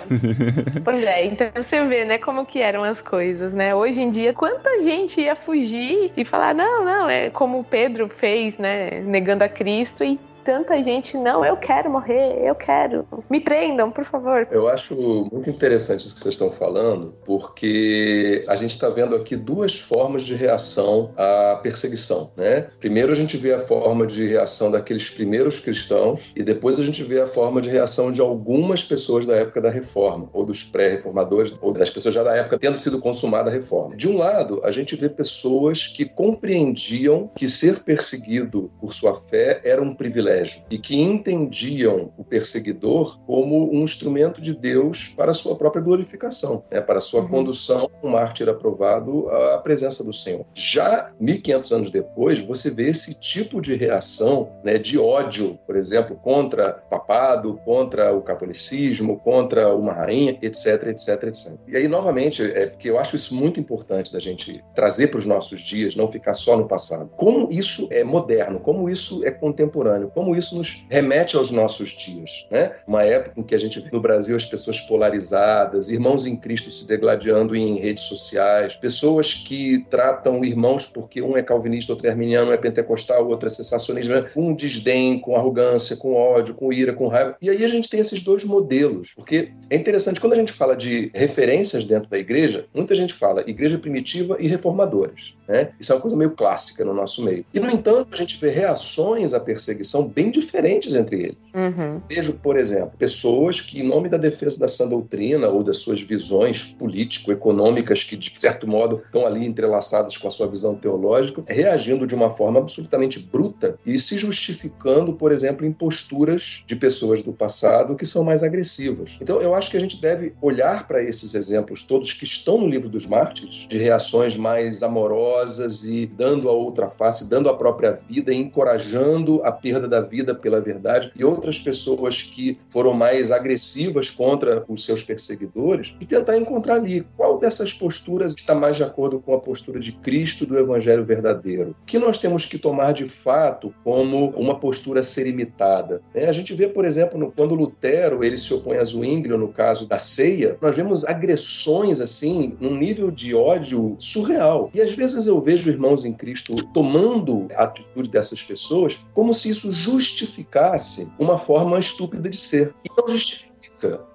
Pois 0.84 1.02
é, 1.02 1.26
então 1.26 1.50
você 1.54 1.84
vê, 1.84 2.04
né, 2.04 2.18
como 2.18 2.44
que 2.44 2.51
eram 2.58 2.82
as 2.84 3.00
coisas, 3.02 3.54
né? 3.54 3.74
Hoje 3.74 4.00
em 4.00 4.10
dia, 4.10 4.32
quanta 4.32 4.82
gente 4.82 5.20
ia 5.20 5.34
fugir 5.34 6.12
e 6.16 6.24
falar, 6.24 6.54
não, 6.54 6.84
não, 6.84 7.08
é 7.08 7.30
como 7.30 7.64
Pedro 7.64 8.08
fez, 8.08 8.58
né, 8.58 9.00
negando 9.00 9.44
a 9.44 9.48
Cristo 9.48 10.04
e 10.04 10.18
tanta 10.44 10.82
gente, 10.82 11.16
não, 11.16 11.44
eu 11.44 11.56
quero 11.56 11.90
morrer, 11.90 12.42
eu 12.44 12.54
quero. 12.54 13.06
Me 13.30 13.40
prendam, 13.40 13.90
por 13.90 14.04
favor. 14.04 14.46
Eu 14.50 14.68
acho 14.68 14.94
muito 15.30 15.48
interessante 15.48 16.00
isso 16.00 16.14
que 16.14 16.20
vocês 16.20 16.34
estão 16.34 16.50
falando, 16.50 17.14
porque 17.24 18.44
a 18.48 18.56
gente 18.56 18.70
está 18.70 18.88
vendo 18.88 19.14
aqui 19.14 19.36
duas 19.36 19.78
formas 19.78 20.24
de 20.24 20.34
reação 20.34 21.12
à 21.16 21.58
perseguição, 21.62 22.32
né? 22.36 22.68
Primeiro 22.80 23.12
a 23.12 23.14
gente 23.14 23.36
vê 23.36 23.52
a 23.52 23.60
forma 23.60 24.06
de 24.06 24.26
reação 24.26 24.70
daqueles 24.70 25.10
primeiros 25.10 25.60
cristãos 25.60 26.32
e 26.36 26.42
depois 26.42 26.78
a 26.78 26.84
gente 26.84 27.02
vê 27.02 27.20
a 27.20 27.26
forma 27.26 27.60
de 27.60 27.70
reação 27.70 28.10
de 28.10 28.20
algumas 28.20 28.84
pessoas 28.84 29.26
da 29.26 29.36
época 29.36 29.60
da 29.60 29.70
reforma, 29.70 30.28
ou 30.32 30.44
dos 30.44 30.64
pré-reformadores, 30.64 31.54
ou 31.60 31.72
das 31.72 31.90
pessoas 31.90 32.14
já 32.14 32.22
da 32.22 32.34
época 32.34 32.58
tendo 32.58 32.76
sido 32.76 33.00
consumada 33.00 33.50
a 33.50 33.52
reforma. 33.52 33.96
De 33.96 34.08
um 34.08 34.16
lado, 34.16 34.60
a 34.64 34.70
gente 34.70 34.96
vê 34.96 35.08
pessoas 35.08 35.86
que 35.86 36.04
compreendiam 36.04 37.30
que 37.34 37.48
ser 37.48 37.80
perseguido 37.80 38.70
por 38.80 38.92
sua 38.92 39.14
fé 39.14 39.60
era 39.64 39.82
um 39.82 39.94
privilégio 39.94 40.31
privilégio 40.32 40.62
e 40.70 40.78
que 40.78 40.98
entendiam 40.98 42.12
o 42.16 42.24
perseguidor 42.24 43.18
como 43.26 43.72
um 43.72 43.82
instrumento 43.82 44.40
de 44.40 44.54
Deus 44.54 45.08
para 45.08 45.30
a 45.30 45.34
sua 45.34 45.56
própria 45.56 45.82
glorificação, 45.82 46.64
né, 46.70 46.80
para 46.80 46.98
a 46.98 47.00
sua 47.00 47.20
uhum. 47.22 47.28
condução, 47.28 47.90
um 48.02 48.10
mártir 48.10 48.48
aprovado 48.48 49.28
à 49.28 49.58
presença 49.58 50.02
do 50.02 50.12
Senhor. 50.12 50.46
Já 50.54 51.10
1500 51.20 51.72
anos 51.72 51.90
depois, 51.90 52.40
você 52.40 52.70
vê 52.70 52.88
esse 52.90 53.18
tipo 53.18 53.60
de 53.60 53.76
reação 53.76 54.50
né, 54.64 54.78
de 54.78 54.98
ódio, 54.98 55.58
por 55.66 55.76
exemplo, 55.76 56.16
contra 56.16 56.82
o 56.86 56.90
papado, 56.90 57.60
contra 57.64 58.14
o 58.14 58.22
catolicismo, 58.22 59.18
contra 59.18 59.74
uma 59.74 59.92
rainha, 59.92 60.38
etc, 60.42 60.86
etc, 60.86 61.22
etc. 61.24 61.54
E 61.68 61.76
aí, 61.76 61.88
novamente, 61.88 62.42
é 62.42 62.66
porque 62.66 62.88
eu 62.88 62.98
acho 62.98 63.16
isso 63.16 63.34
muito 63.34 63.60
importante 63.60 64.12
da 64.12 64.18
gente 64.18 64.62
trazer 64.74 65.08
para 65.08 65.18
os 65.18 65.26
nossos 65.26 65.60
dias, 65.60 65.96
não 65.96 66.08
ficar 66.08 66.34
só 66.34 66.56
no 66.56 66.66
passado. 66.66 67.10
Como 67.16 67.48
isso 67.50 67.88
é 67.90 68.04
moderno, 68.04 68.60
como 68.60 68.88
isso 68.88 69.24
é 69.24 69.30
contemporâneo, 69.30 70.10
como 70.22 70.36
isso 70.36 70.56
nos 70.56 70.86
remete 70.88 71.36
aos 71.36 71.50
nossos 71.50 71.90
dias, 71.90 72.46
né? 72.48 72.76
Uma 72.86 73.02
época 73.02 73.40
em 73.40 73.42
que 73.42 73.56
a 73.56 73.58
gente 73.58 73.80
vê 73.80 73.90
no 73.90 74.00
Brasil 74.00 74.36
as 74.36 74.44
pessoas 74.44 74.78
polarizadas, 74.80 75.90
irmãos 75.90 76.26
em 76.28 76.36
Cristo 76.36 76.70
se 76.70 76.86
degladiando 76.86 77.56
em 77.56 77.80
redes 77.80 78.04
sociais, 78.04 78.76
pessoas 78.76 79.34
que 79.34 79.84
tratam 79.90 80.40
irmãos 80.44 80.86
porque 80.86 81.20
um 81.20 81.36
é 81.36 81.42
calvinista, 81.42 81.92
outro 81.92 82.06
é 82.06 82.10
arminiano, 82.10 82.50
um 82.50 82.54
é 82.54 82.56
pentecostal, 82.56 83.28
outro 83.28 83.48
é 83.48 83.50
sensacionista, 83.50 84.22
né? 84.22 84.30
com 84.32 84.54
desdém, 84.54 85.18
com 85.18 85.34
arrogância, 85.34 85.96
com 85.96 86.14
ódio, 86.14 86.54
com 86.54 86.72
ira, 86.72 86.92
com 86.92 87.08
raiva. 87.08 87.36
E 87.42 87.50
aí 87.50 87.64
a 87.64 87.68
gente 87.68 87.88
tem 87.88 87.98
esses 87.98 88.22
dois 88.22 88.44
modelos, 88.44 89.12
porque 89.14 89.50
é 89.68 89.74
interessante 89.74 90.20
quando 90.20 90.34
a 90.34 90.36
gente 90.36 90.52
fala 90.52 90.76
de 90.76 91.10
referências 91.12 91.84
dentro 91.84 92.08
da 92.08 92.18
igreja, 92.18 92.66
muita 92.72 92.94
gente 92.94 93.12
fala 93.12 93.42
igreja 93.44 93.76
primitiva 93.76 94.36
e 94.38 94.46
reformadores, 94.46 95.34
né? 95.52 95.68
Isso 95.78 95.92
é 95.92 95.94
uma 95.94 96.00
coisa 96.00 96.16
meio 96.16 96.30
clássica 96.30 96.82
no 96.82 96.94
nosso 96.94 97.22
meio. 97.22 97.44
E 97.52 97.60
no 97.60 97.70
entanto, 97.70 98.08
a 98.10 98.16
gente 98.16 98.38
vê 98.38 98.48
reações 98.48 99.34
à 99.34 99.38
perseguição 99.38 100.08
bem 100.08 100.30
diferentes 100.30 100.94
entre 100.94 101.24
eles. 101.24 101.36
Uhum. 101.54 102.00
Vejo, 102.08 102.32
por 102.32 102.56
exemplo, 102.56 102.92
pessoas 102.98 103.60
que, 103.60 103.80
em 103.80 103.86
nome 103.86 104.08
da 104.08 104.16
defesa 104.16 104.58
da 104.58 104.66
sã 104.66 104.88
doutrina 104.88 105.48
ou 105.48 105.62
das 105.62 105.78
suas 105.78 106.00
visões 106.00 106.64
político-econômicas, 106.78 108.02
que 108.02 108.16
de 108.16 108.32
certo 108.40 108.66
modo 108.66 109.02
estão 109.04 109.26
ali 109.26 109.46
entrelaçadas 109.46 110.16
com 110.16 110.26
a 110.26 110.30
sua 110.30 110.48
visão 110.48 110.74
teológica, 110.74 111.44
reagindo 111.46 112.06
de 112.06 112.14
uma 112.14 112.30
forma 112.30 112.58
absolutamente 112.58 113.20
bruta 113.20 113.78
e 113.84 113.98
se 113.98 114.16
justificando, 114.16 115.12
por 115.12 115.32
exemplo, 115.32 115.66
em 115.66 115.72
posturas 115.72 116.64
de 116.66 116.74
pessoas 116.74 117.22
do 117.22 117.32
passado 117.32 117.94
que 117.94 118.06
são 118.06 118.24
mais 118.24 118.42
agressivas. 118.42 119.18
Então, 119.20 119.42
eu 119.42 119.54
acho 119.54 119.70
que 119.70 119.76
a 119.76 119.80
gente 119.80 120.00
deve 120.00 120.32
olhar 120.40 120.86
para 120.86 121.02
esses 121.02 121.34
exemplos 121.34 121.82
todos 121.82 122.14
que 122.14 122.24
estão 122.24 122.58
no 122.58 122.66
livro 122.66 122.88
dos 122.88 123.06
mártires, 123.06 123.66
de 123.68 123.78
reações 123.78 124.34
mais 124.34 124.82
amorosas 124.82 125.41
e 125.84 126.06
dando 126.06 126.48
a 126.48 126.52
outra 126.52 126.88
face, 126.88 127.28
dando 127.28 127.48
a 127.48 127.54
própria 127.54 127.92
vida 127.92 128.32
e 128.32 128.36
encorajando 128.36 129.42
a 129.44 129.50
perda 129.50 129.88
da 129.88 130.00
vida 130.00 130.34
pela 130.34 130.60
verdade 130.60 131.10
e 131.16 131.24
outras 131.24 131.58
pessoas 131.58 132.22
que 132.22 132.58
foram 132.70 132.92
mais 132.92 133.30
agressivas 133.30 134.08
contra 134.10 134.64
os 134.68 134.84
seus 134.84 135.02
perseguidores 135.02 135.94
e 136.00 136.06
tentar 136.06 136.36
encontrar 136.36 136.76
ali 136.76 137.06
qual 137.16 137.38
dessas 137.38 137.72
posturas 137.72 138.34
está 138.36 138.54
mais 138.54 138.76
de 138.76 138.84
acordo 138.84 139.18
com 139.18 139.34
a 139.34 139.40
postura 139.40 139.80
de 139.80 139.92
Cristo 139.92 140.46
do 140.46 140.58
Evangelho 140.58 141.04
verdadeiro. 141.04 141.74
Que 141.84 141.98
nós 141.98 142.18
temos 142.18 142.46
que 142.46 142.58
tomar 142.58 142.92
de 142.92 143.06
fato 143.06 143.74
como 143.82 144.30
uma 144.30 144.58
postura 144.58 145.00
a 145.00 145.02
ser 145.02 145.26
imitada. 145.26 146.02
Né? 146.14 146.28
A 146.28 146.32
gente 146.32 146.54
vê, 146.54 146.68
por 146.68 146.84
exemplo, 146.84 147.32
quando 147.34 147.54
Lutero 147.54 148.22
ele 148.22 148.38
se 148.38 148.54
opõe 148.54 148.78
a 148.78 148.84
Zwinglio 148.84 149.36
no 149.36 149.48
caso 149.48 149.86
da 149.86 149.98
ceia, 149.98 150.56
nós 150.60 150.76
vemos 150.76 151.04
agressões 151.04 152.00
assim 152.00 152.56
num 152.60 152.76
nível 152.76 153.10
de 153.10 153.34
ódio 153.34 153.96
surreal. 153.98 154.70
E 154.74 154.80
às 154.80 154.94
vezes 154.94 155.21
eu 155.26 155.40
vejo 155.40 155.70
irmãos 155.70 156.04
em 156.04 156.12
Cristo 156.12 156.54
tomando 156.72 157.46
a 157.54 157.64
atitude 157.64 158.10
dessas 158.10 158.42
pessoas 158.42 158.98
como 159.14 159.34
se 159.34 159.50
isso 159.50 159.72
justificasse 159.72 161.10
uma 161.18 161.38
forma 161.38 161.78
estúpida 161.78 162.28
de 162.28 162.36
ser. 162.36 162.74
E 162.84 162.90
não 162.96 163.08
justifica 163.08 163.51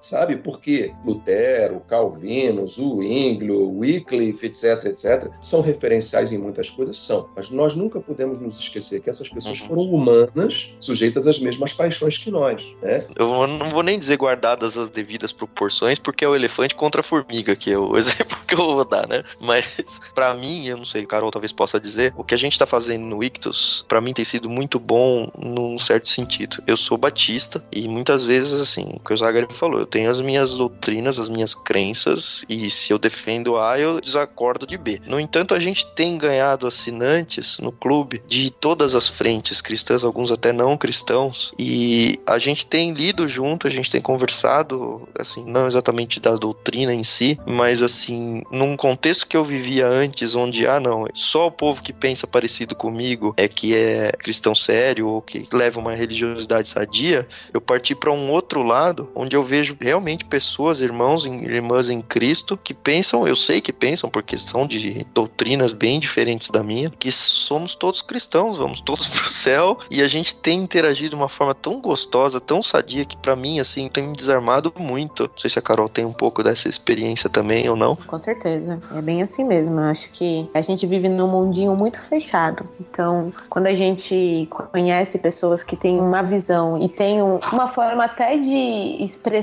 sabe? 0.02 0.36
Porque 0.38 0.94
Lutero, 1.06 1.82
Calvino, 1.88 2.68
Zwinglio, 2.68 3.70
Wycliffe, 3.78 4.48
etc, 4.48 4.86
etc, 4.86 5.30
são 5.42 5.62
referenciais 5.62 6.32
em 6.32 6.38
muitas 6.38 6.70
coisas, 6.70 6.98
são. 7.00 7.30
Mas 7.36 7.50
nós 7.50 7.76
nunca 7.76 8.00
podemos 8.00 8.40
nos 8.40 8.58
esquecer 8.60 9.02
que 9.02 9.10
essas 9.10 9.30
pessoas 9.30 9.60
Uhum. 9.62 9.68
foram 9.68 9.82
humanas, 9.84 10.76
sujeitas 10.80 11.28
às 11.28 11.40
mesmas 11.40 11.74
paixões 11.74 12.18
que 12.18 12.30
nós, 12.32 12.72
né? 12.82 13.06
Eu 13.16 13.48
não 13.48 13.70
vou 13.70 13.84
nem 13.84 14.00
dizer 14.00 14.18
guardadas 14.18 14.78
as 14.78 14.90
devidas 14.90 15.32
proporções, 15.32 16.00
porque 16.00 16.24
é 16.26 16.28
o 16.28 16.36
elefante 16.36 16.76
contra 16.76 17.02
a 17.02 17.04
formiga, 17.04 17.56
que 17.56 17.72
é 17.72 17.78
o 17.78 17.96
exemplo 17.98 18.38
que 18.48 18.54
eu 18.54 18.58
vou 18.58 18.86
dar, 18.86 19.08
né? 19.08 19.24
Mas, 19.40 19.66
pra 20.14 20.34
mim, 20.34 20.66
eu 20.68 20.78
não 20.78 20.86
sei, 20.86 21.06
Carol 21.06 21.32
talvez 21.32 21.52
possa 21.52 21.80
dizer, 21.80 22.14
o 22.18 22.24
que 22.24 22.34
a 22.34 22.38
gente 22.38 22.58
tá 22.58 22.66
fazendo 22.66 23.06
no 23.06 23.24
Ictus, 23.24 23.86
pra 23.88 24.02
mim 24.02 24.14
tem 24.14 24.26
sido 24.26 24.50
muito 24.50 24.80
bom 24.80 25.30
num 25.38 25.78
certo 25.80 26.10
sentido. 26.10 26.62
Eu 26.68 26.78
sou 26.78 26.98
batista 26.98 27.64
e 27.72 27.88
muitas 27.88 28.24
vezes, 28.24 28.60
assim, 28.60 28.92
o 28.94 29.00
que 29.00 29.14
o 29.14 29.18
Zagari 29.18 29.48
falou, 29.58 29.80
eu 29.80 29.86
tenho 29.86 30.10
as 30.10 30.22
minhas 30.22 30.56
doutrinas, 30.56 31.20
as 31.20 31.30
minhas 31.30 31.54
crenças, 31.54 32.46
e 32.48 32.70
se 32.70 32.92
eu 32.92 33.00
defendo 33.00 33.58
A, 33.58 33.80
eu 33.80 34.00
desacordo 34.00 34.66
de 34.66 34.78
B. 34.78 35.02
No 35.06 35.20
entanto, 35.20 35.54
a 35.54 35.60
gente 35.60 35.86
tem 35.96 36.18
ganhado 36.18 36.68
assinantes 36.68 37.58
no 37.60 37.72
clube 37.72 38.22
de 38.28 38.50
todas 38.52 38.96
as 38.96 39.08
frentes 39.08 39.62
cristãs, 39.62 40.04
alguns 40.04 40.32
até 40.32 40.54
não 40.54 40.78
cristãos, 40.78 41.54
e 41.58 42.20
a 42.26 42.38
gente 42.38 42.66
tem 42.66 42.94
lido 42.94 43.28
junto, 43.28 43.68
a 43.68 43.70
gente 43.70 43.92
tem 43.92 44.02
conversado, 44.02 45.08
assim, 45.18 45.44
não 45.46 45.68
exatamente 45.68 46.20
da 46.20 46.36
doutrina 46.36 46.94
em 46.94 47.04
si, 47.04 47.40
mas 47.46 47.82
assim, 47.82 48.44
num 48.52 48.76
contexto 48.78 49.28
que 49.28 49.36
eu 49.36 49.44
vivia 49.44 49.88
antes, 49.88 50.36
onde, 50.36 50.68
ah, 50.68 50.80
não, 50.80 51.06
só 51.14 51.48
o 51.48 51.52
povo 51.52 51.82
que 51.82 51.94
pensa 51.94 52.28
parecido 52.28 52.76
comigo 52.76 53.34
é 53.38 53.48
que 53.48 53.76
é 53.76 54.12
cristão 54.12 54.54
sério 54.54 55.08
ou 55.08 55.22
que 55.22 55.46
leva 55.52 55.80
uma 55.80 55.96
religiosidade 55.96 56.70
sadia, 56.70 57.28
eu 57.54 57.62
parti 57.62 57.96
para 57.96 58.12
um 58.12 58.32
outro 58.32 58.64
lado, 58.64 59.10
onde 59.16 59.36
eu 59.36 59.44
vejo 59.48 59.76
realmente 59.80 60.26
pessoas, 60.26 60.82
irmãos 60.82 61.26
e 61.26 61.30
irmãs 61.30 61.90
em 61.90 62.02
Cristo, 62.02 62.58
que 62.58 62.74
pensam, 62.74 63.28
eu 63.28 63.36
sei 63.36 63.62
que 63.62 63.74
pensam, 63.74 64.10
porque 64.10 64.38
são 64.38 64.68
de 64.68 65.06
doutrinas 65.14 65.72
bem 65.72 66.00
diferentes 66.00 66.50
da 66.50 66.62
minha, 66.62 66.90
que 66.90 67.12
somos 67.12 67.74
todos 67.74 68.02
cristãos, 68.02 68.58
vamos 68.58 68.82
todos 68.82 69.08
pro 69.10 69.32
céu, 69.32 69.80
e 69.90 70.02
a 70.02 70.08
gente 70.08 70.36
tem 70.36 70.60
interagido 70.60 71.12
de 71.12 71.16
uma 71.16 71.30
forma 71.30 71.56
tão 71.56 71.80
gostosa, 71.80 72.40
tão 72.42 72.62
sadia, 72.62 73.06
que 73.06 73.16
para 73.18 73.36
mim, 73.36 73.60
assim, 73.60 73.88
tem 73.88 74.04
me 74.04 74.16
desarmado 74.16 74.74
muito. 74.78 75.24
Não 75.24 75.40
sei 75.40 75.50
se 75.50 75.58
a 75.58 75.62
Carol 75.62 75.88
tem 75.88 76.06
um 76.06 76.14
pouco 76.14 76.44
dessa 76.44 76.68
experiência 76.68 77.30
também 77.30 77.70
ou 77.70 77.76
não. 77.76 77.96
Com 77.96 78.20
certeza. 78.20 78.82
É 78.94 79.02
bem 79.02 79.22
assim 79.22 79.44
mesmo. 79.46 79.80
Eu 79.80 79.86
acho 79.86 80.10
que 80.12 80.50
a 80.54 80.62
gente 80.62 80.86
vive 80.86 81.08
num 81.08 81.28
mundinho 81.28 81.76
muito 81.76 82.00
fechado. 82.02 82.68
Então, 82.80 83.32
quando 83.50 83.68
a 83.68 83.74
gente 83.74 84.48
conhece 84.50 85.18
pessoas 85.20 85.64
que 85.64 85.76
têm 85.76 86.00
uma 86.00 86.22
visão 86.22 86.82
e 86.82 86.90
tem 86.90 87.22
um- 87.22 87.40
uma 87.54 87.70
forma 87.70 88.04
até 88.04 88.38
de 88.38 88.98
expressar 89.04 89.37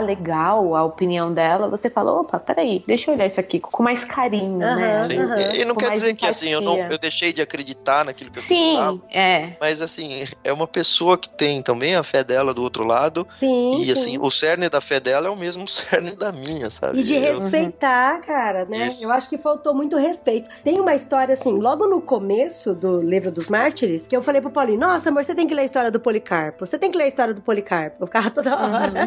legal 0.00 0.74
a 0.76 0.84
opinião 0.84 1.32
dela, 1.32 1.68
você 1.68 1.88
fala, 1.90 2.12
opa, 2.12 2.38
peraí, 2.38 2.82
deixa 2.86 3.10
eu 3.10 3.14
olhar 3.14 3.26
isso 3.26 3.40
aqui 3.40 3.58
com 3.60 3.82
mais 3.82 4.04
carinho, 4.04 4.58
né? 4.58 4.98
Aham, 4.98 5.02
Sim, 5.02 5.18
aham. 5.20 5.54
E 5.54 5.64
não 5.64 5.74
Com 5.74 5.80
quer 5.80 5.90
dizer 5.92 6.14
que 6.14 6.26
assim, 6.26 6.48
eu, 6.48 6.60
não, 6.60 6.74
empatia. 6.74 6.94
eu 6.94 6.98
deixei 6.98 7.32
de 7.32 7.40
acreditar 7.42 8.04
naquilo 8.04 8.30
que 8.30 8.38
eu 8.38 8.42
acreditava, 8.42 8.92
Sim, 8.92 9.02
é. 9.10 9.56
mas 9.60 9.80
assim, 9.82 10.24
é 10.42 10.52
uma 10.52 10.66
pessoa 10.66 11.16
que 11.18 11.28
tem 11.28 11.62
também 11.62 11.94
a 11.94 12.02
fé 12.02 12.22
dela 12.24 12.52
do 12.54 12.62
outro 12.62 12.84
lado, 12.84 13.26
Sim, 13.40 13.80
e 13.80 13.84
sim. 13.84 13.92
assim, 13.92 14.18
o 14.18 14.30
cerne 14.30 14.68
da 14.68 14.80
fé 14.80 15.00
dela 15.00 15.28
é 15.28 15.30
o 15.30 15.36
mesmo 15.36 15.66
cerne 15.68 16.12
da 16.12 16.32
minha, 16.32 16.70
sabe? 16.70 17.00
E 17.00 17.02
de 17.02 17.14
Eu- 17.14 17.40
respeitar, 17.40 18.20
cara, 18.22 18.64
né? 18.64 18.86
Isso. 18.86 19.04
Eu 19.04 19.12
acho 19.12 19.28
que 19.28 19.38
faltou 19.38 19.74
muito 19.74 19.96
respeito. 19.96 20.48
Tem 20.64 20.80
uma 20.80 20.94
história 20.94 21.32
assim, 21.34 21.52
logo 21.58 21.86
no 21.86 22.00
começo 22.00 22.74
do 22.74 23.00
livro 23.00 23.30
dos 23.30 23.48
mártires, 23.48 24.06
que 24.06 24.16
eu 24.16 24.22
falei 24.22 24.40
pro 24.40 24.50
Paulinho: 24.50 24.78
Nossa, 24.80 25.08
amor, 25.08 25.24
você 25.24 25.34
tem 25.34 25.46
que 25.46 25.54
ler 25.54 25.62
a 25.62 25.64
história 25.64 25.90
do 25.90 26.00
Policarpo. 26.00 26.66
Você 26.66 26.78
tem 26.78 26.90
que 26.90 26.98
ler 26.98 27.04
a 27.04 27.08
história 27.08 27.34
do 27.34 27.40
Policarpo. 27.40 27.96
Eu 28.02 28.06
ficava 28.06 28.30
toda 28.30 28.54
hora. 28.56 29.06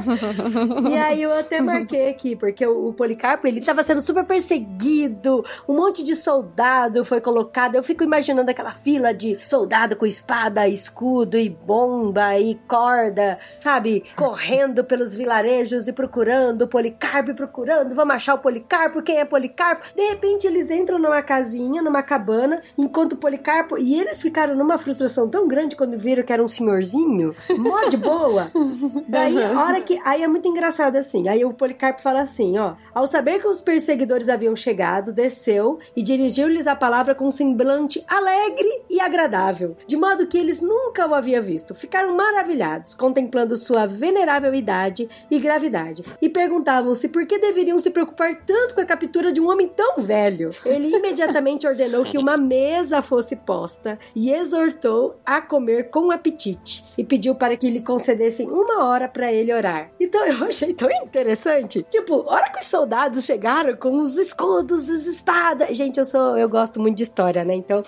E 0.89 0.97
aí 0.97 1.21
eu 1.21 1.31
até 1.31 1.61
marquei 1.61 2.09
aqui, 2.09 2.35
porque 2.35 2.65
o, 2.65 2.89
o 2.89 2.93
Policarpo, 2.93 3.47
ele 3.47 3.61
tava 3.61 3.83
sendo 3.83 4.01
super 4.01 4.23
perseguido, 4.25 5.43
um 5.67 5.75
monte 5.75 6.03
de 6.03 6.15
soldado 6.15 7.03
foi 7.05 7.21
colocado. 7.21 7.75
Eu 7.75 7.83
fico 7.83 8.03
imaginando 8.03 8.49
aquela 8.49 8.71
fila 8.71 9.13
de 9.13 9.37
soldado 9.43 9.95
com 9.95 10.05
espada, 10.05 10.67
escudo 10.67 11.37
e 11.37 11.49
bomba 11.49 12.37
e 12.37 12.55
corda, 12.67 13.39
sabe? 13.57 14.03
Correndo 14.15 14.83
pelos 14.83 15.13
vilarejos 15.13 15.87
e 15.87 15.93
procurando 15.93 16.63
o 16.63 16.67
Policarpo, 16.67 17.31
e 17.31 17.33
procurando, 17.33 17.95
vamos 17.95 18.15
achar 18.15 18.35
o 18.35 18.39
Policarpo, 18.39 19.01
quem 19.01 19.17
é 19.17 19.25
Policarpo? 19.25 19.85
De 19.95 20.07
repente 20.09 20.47
eles 20.47 20.69
entram 20.69 20.99
numa 20.99 21.21
casinha, 21.21 21.81
numa 21.81 22.03
cabana, 22.03 22.61
enquanto 22.77 23.13
o 23.13 23.17
Policarpo, 23.17 23.77
e 23.77 23.99
eles 23.99 24.21
ficaram 24.21 24.55
numa 24.55 24.77
frustração 24.77 25.29
tão 25.29 25.47
grande 25.47 25.75
quando 25.75 25.97
viram 25.97 26.23
que 26.23 26.33
era 26.33 26.43
um 26.43 26.47
senhorzinho, 26.47 27.35
mó 27.57 27.87
de 27.89 27.97
boa. 27.97 28.51
Daí, 29.07 29.41
a 29.43 29.59
hora 29.59 29.81
que. 29.81 29.94
Aí 30.03 30.23
é 30.23 30.27
muito 30.27 30.47
engraçado 30.47 30.95
assim. 30.95 31.27
Aí 31.27 31.45
o 31.45 31.53
Policarpo 31.53 32.01
fala 32.01 32.21
assim: 32.21 32.57
ó. 32.57 32.75
Ao 32.93 33.07
saber 33.07 33.39
que 33.39 33.47
os 33.47 33.61
perseguidores 33.61 34.29
haviam 34.29 34.55
chegado, 34.55 35.13
desceu 35.13 35.79
e 35.95 36.01
dirigiu-lhes 36.01 36.67
a 36.67 36.75
palavra 36.75 37.15
com 37.15 37.27
um 37.27 37.31
semblante 37.31 38.03
alegre 38.07 38.83
e 38.89 38.99
agradável, 38.99 39.75
de 39.87 39.97
modo 39.97 40.27
que 40.27 40.37
eles 40.37 40.61
nunca 40.61 41.07
o 41.07 41.13
haviam 41.13 41.43
visto. 41.43 41.75
Ficaram 41.75 42.15
maravilhados, 42.15 42.95
contemplando 42.95 43.57
sua 43.57 43.85
venerável 43.85 44.53
idade 44.53 45.09
e 45.29 45.39
gravidade, 45.39 46.03
e 46.21 46.29
perguntavam-se 46.29 47.07
por 47.07 47.25
que 47.25 47.37
deveriam 47.37 47.77
se 47.79 47.89
preocupar 47.89 48.35
tanto 48.45 48.75
com 48.75 48.81
a 48.81 48.85
captura 48.85 49.31
de 49.31 49.41
um 49.41 49.49
homem 49.49 49.67
tão 49.67 50.01
velho. 50.01 50.51
Ele 50.65 50.95
imediatamente 50.95 51.67
ordenou 51.67 52.05
que 52.05 52.17
uma 52.17 52.37
mesa 52.37 53.01
fosse 53.01 53.35
posta 53.35 53.99
e 54.15 54.31
exortou 54.31 55.15
a 55.25 55.41
comer 55.41 55.89
com 55.89 56.11
apetite 56.11 56.83
e 56.97 57.03
pediu 57.03 57.35
para 57.35 57.57
que 57.57 57.69
lhe 57.69 57.81
concedessem 57.81 58.47
uma 58.47 58.85
hora 58.85 59.07
para 59.07 59.31
ele 59.31 59.53
orar. 59.53 59.84
Então 59.99 60.25
eu 60.25 60.45
achei 60.45 60.73
tão 60.73 60.89
interessante. 60.91 61.85
Tipo, 61.89 62.27
a 62.29 62.33
hora 62.33 62.49
que 62.51 62.59
os 62.59 62.65
soldados 62.67 63.23
chegaram 63.25 63.75
com 63.75 63.99
os 64.01 64.17
escudos, 64.17 64.89
as 64.89 65.05
espadas. 65.05 65.75
Gente, 65.75 65.97
eu 65.99 66.05
sou, 66.05 66.37
eu 66.37 66.47
gosto 66.49 66.79
muito 66.79 66.97
de 66.97 67.03
história, 67.03 67.43
né? 67.43 67.55
Então 67.55 67.83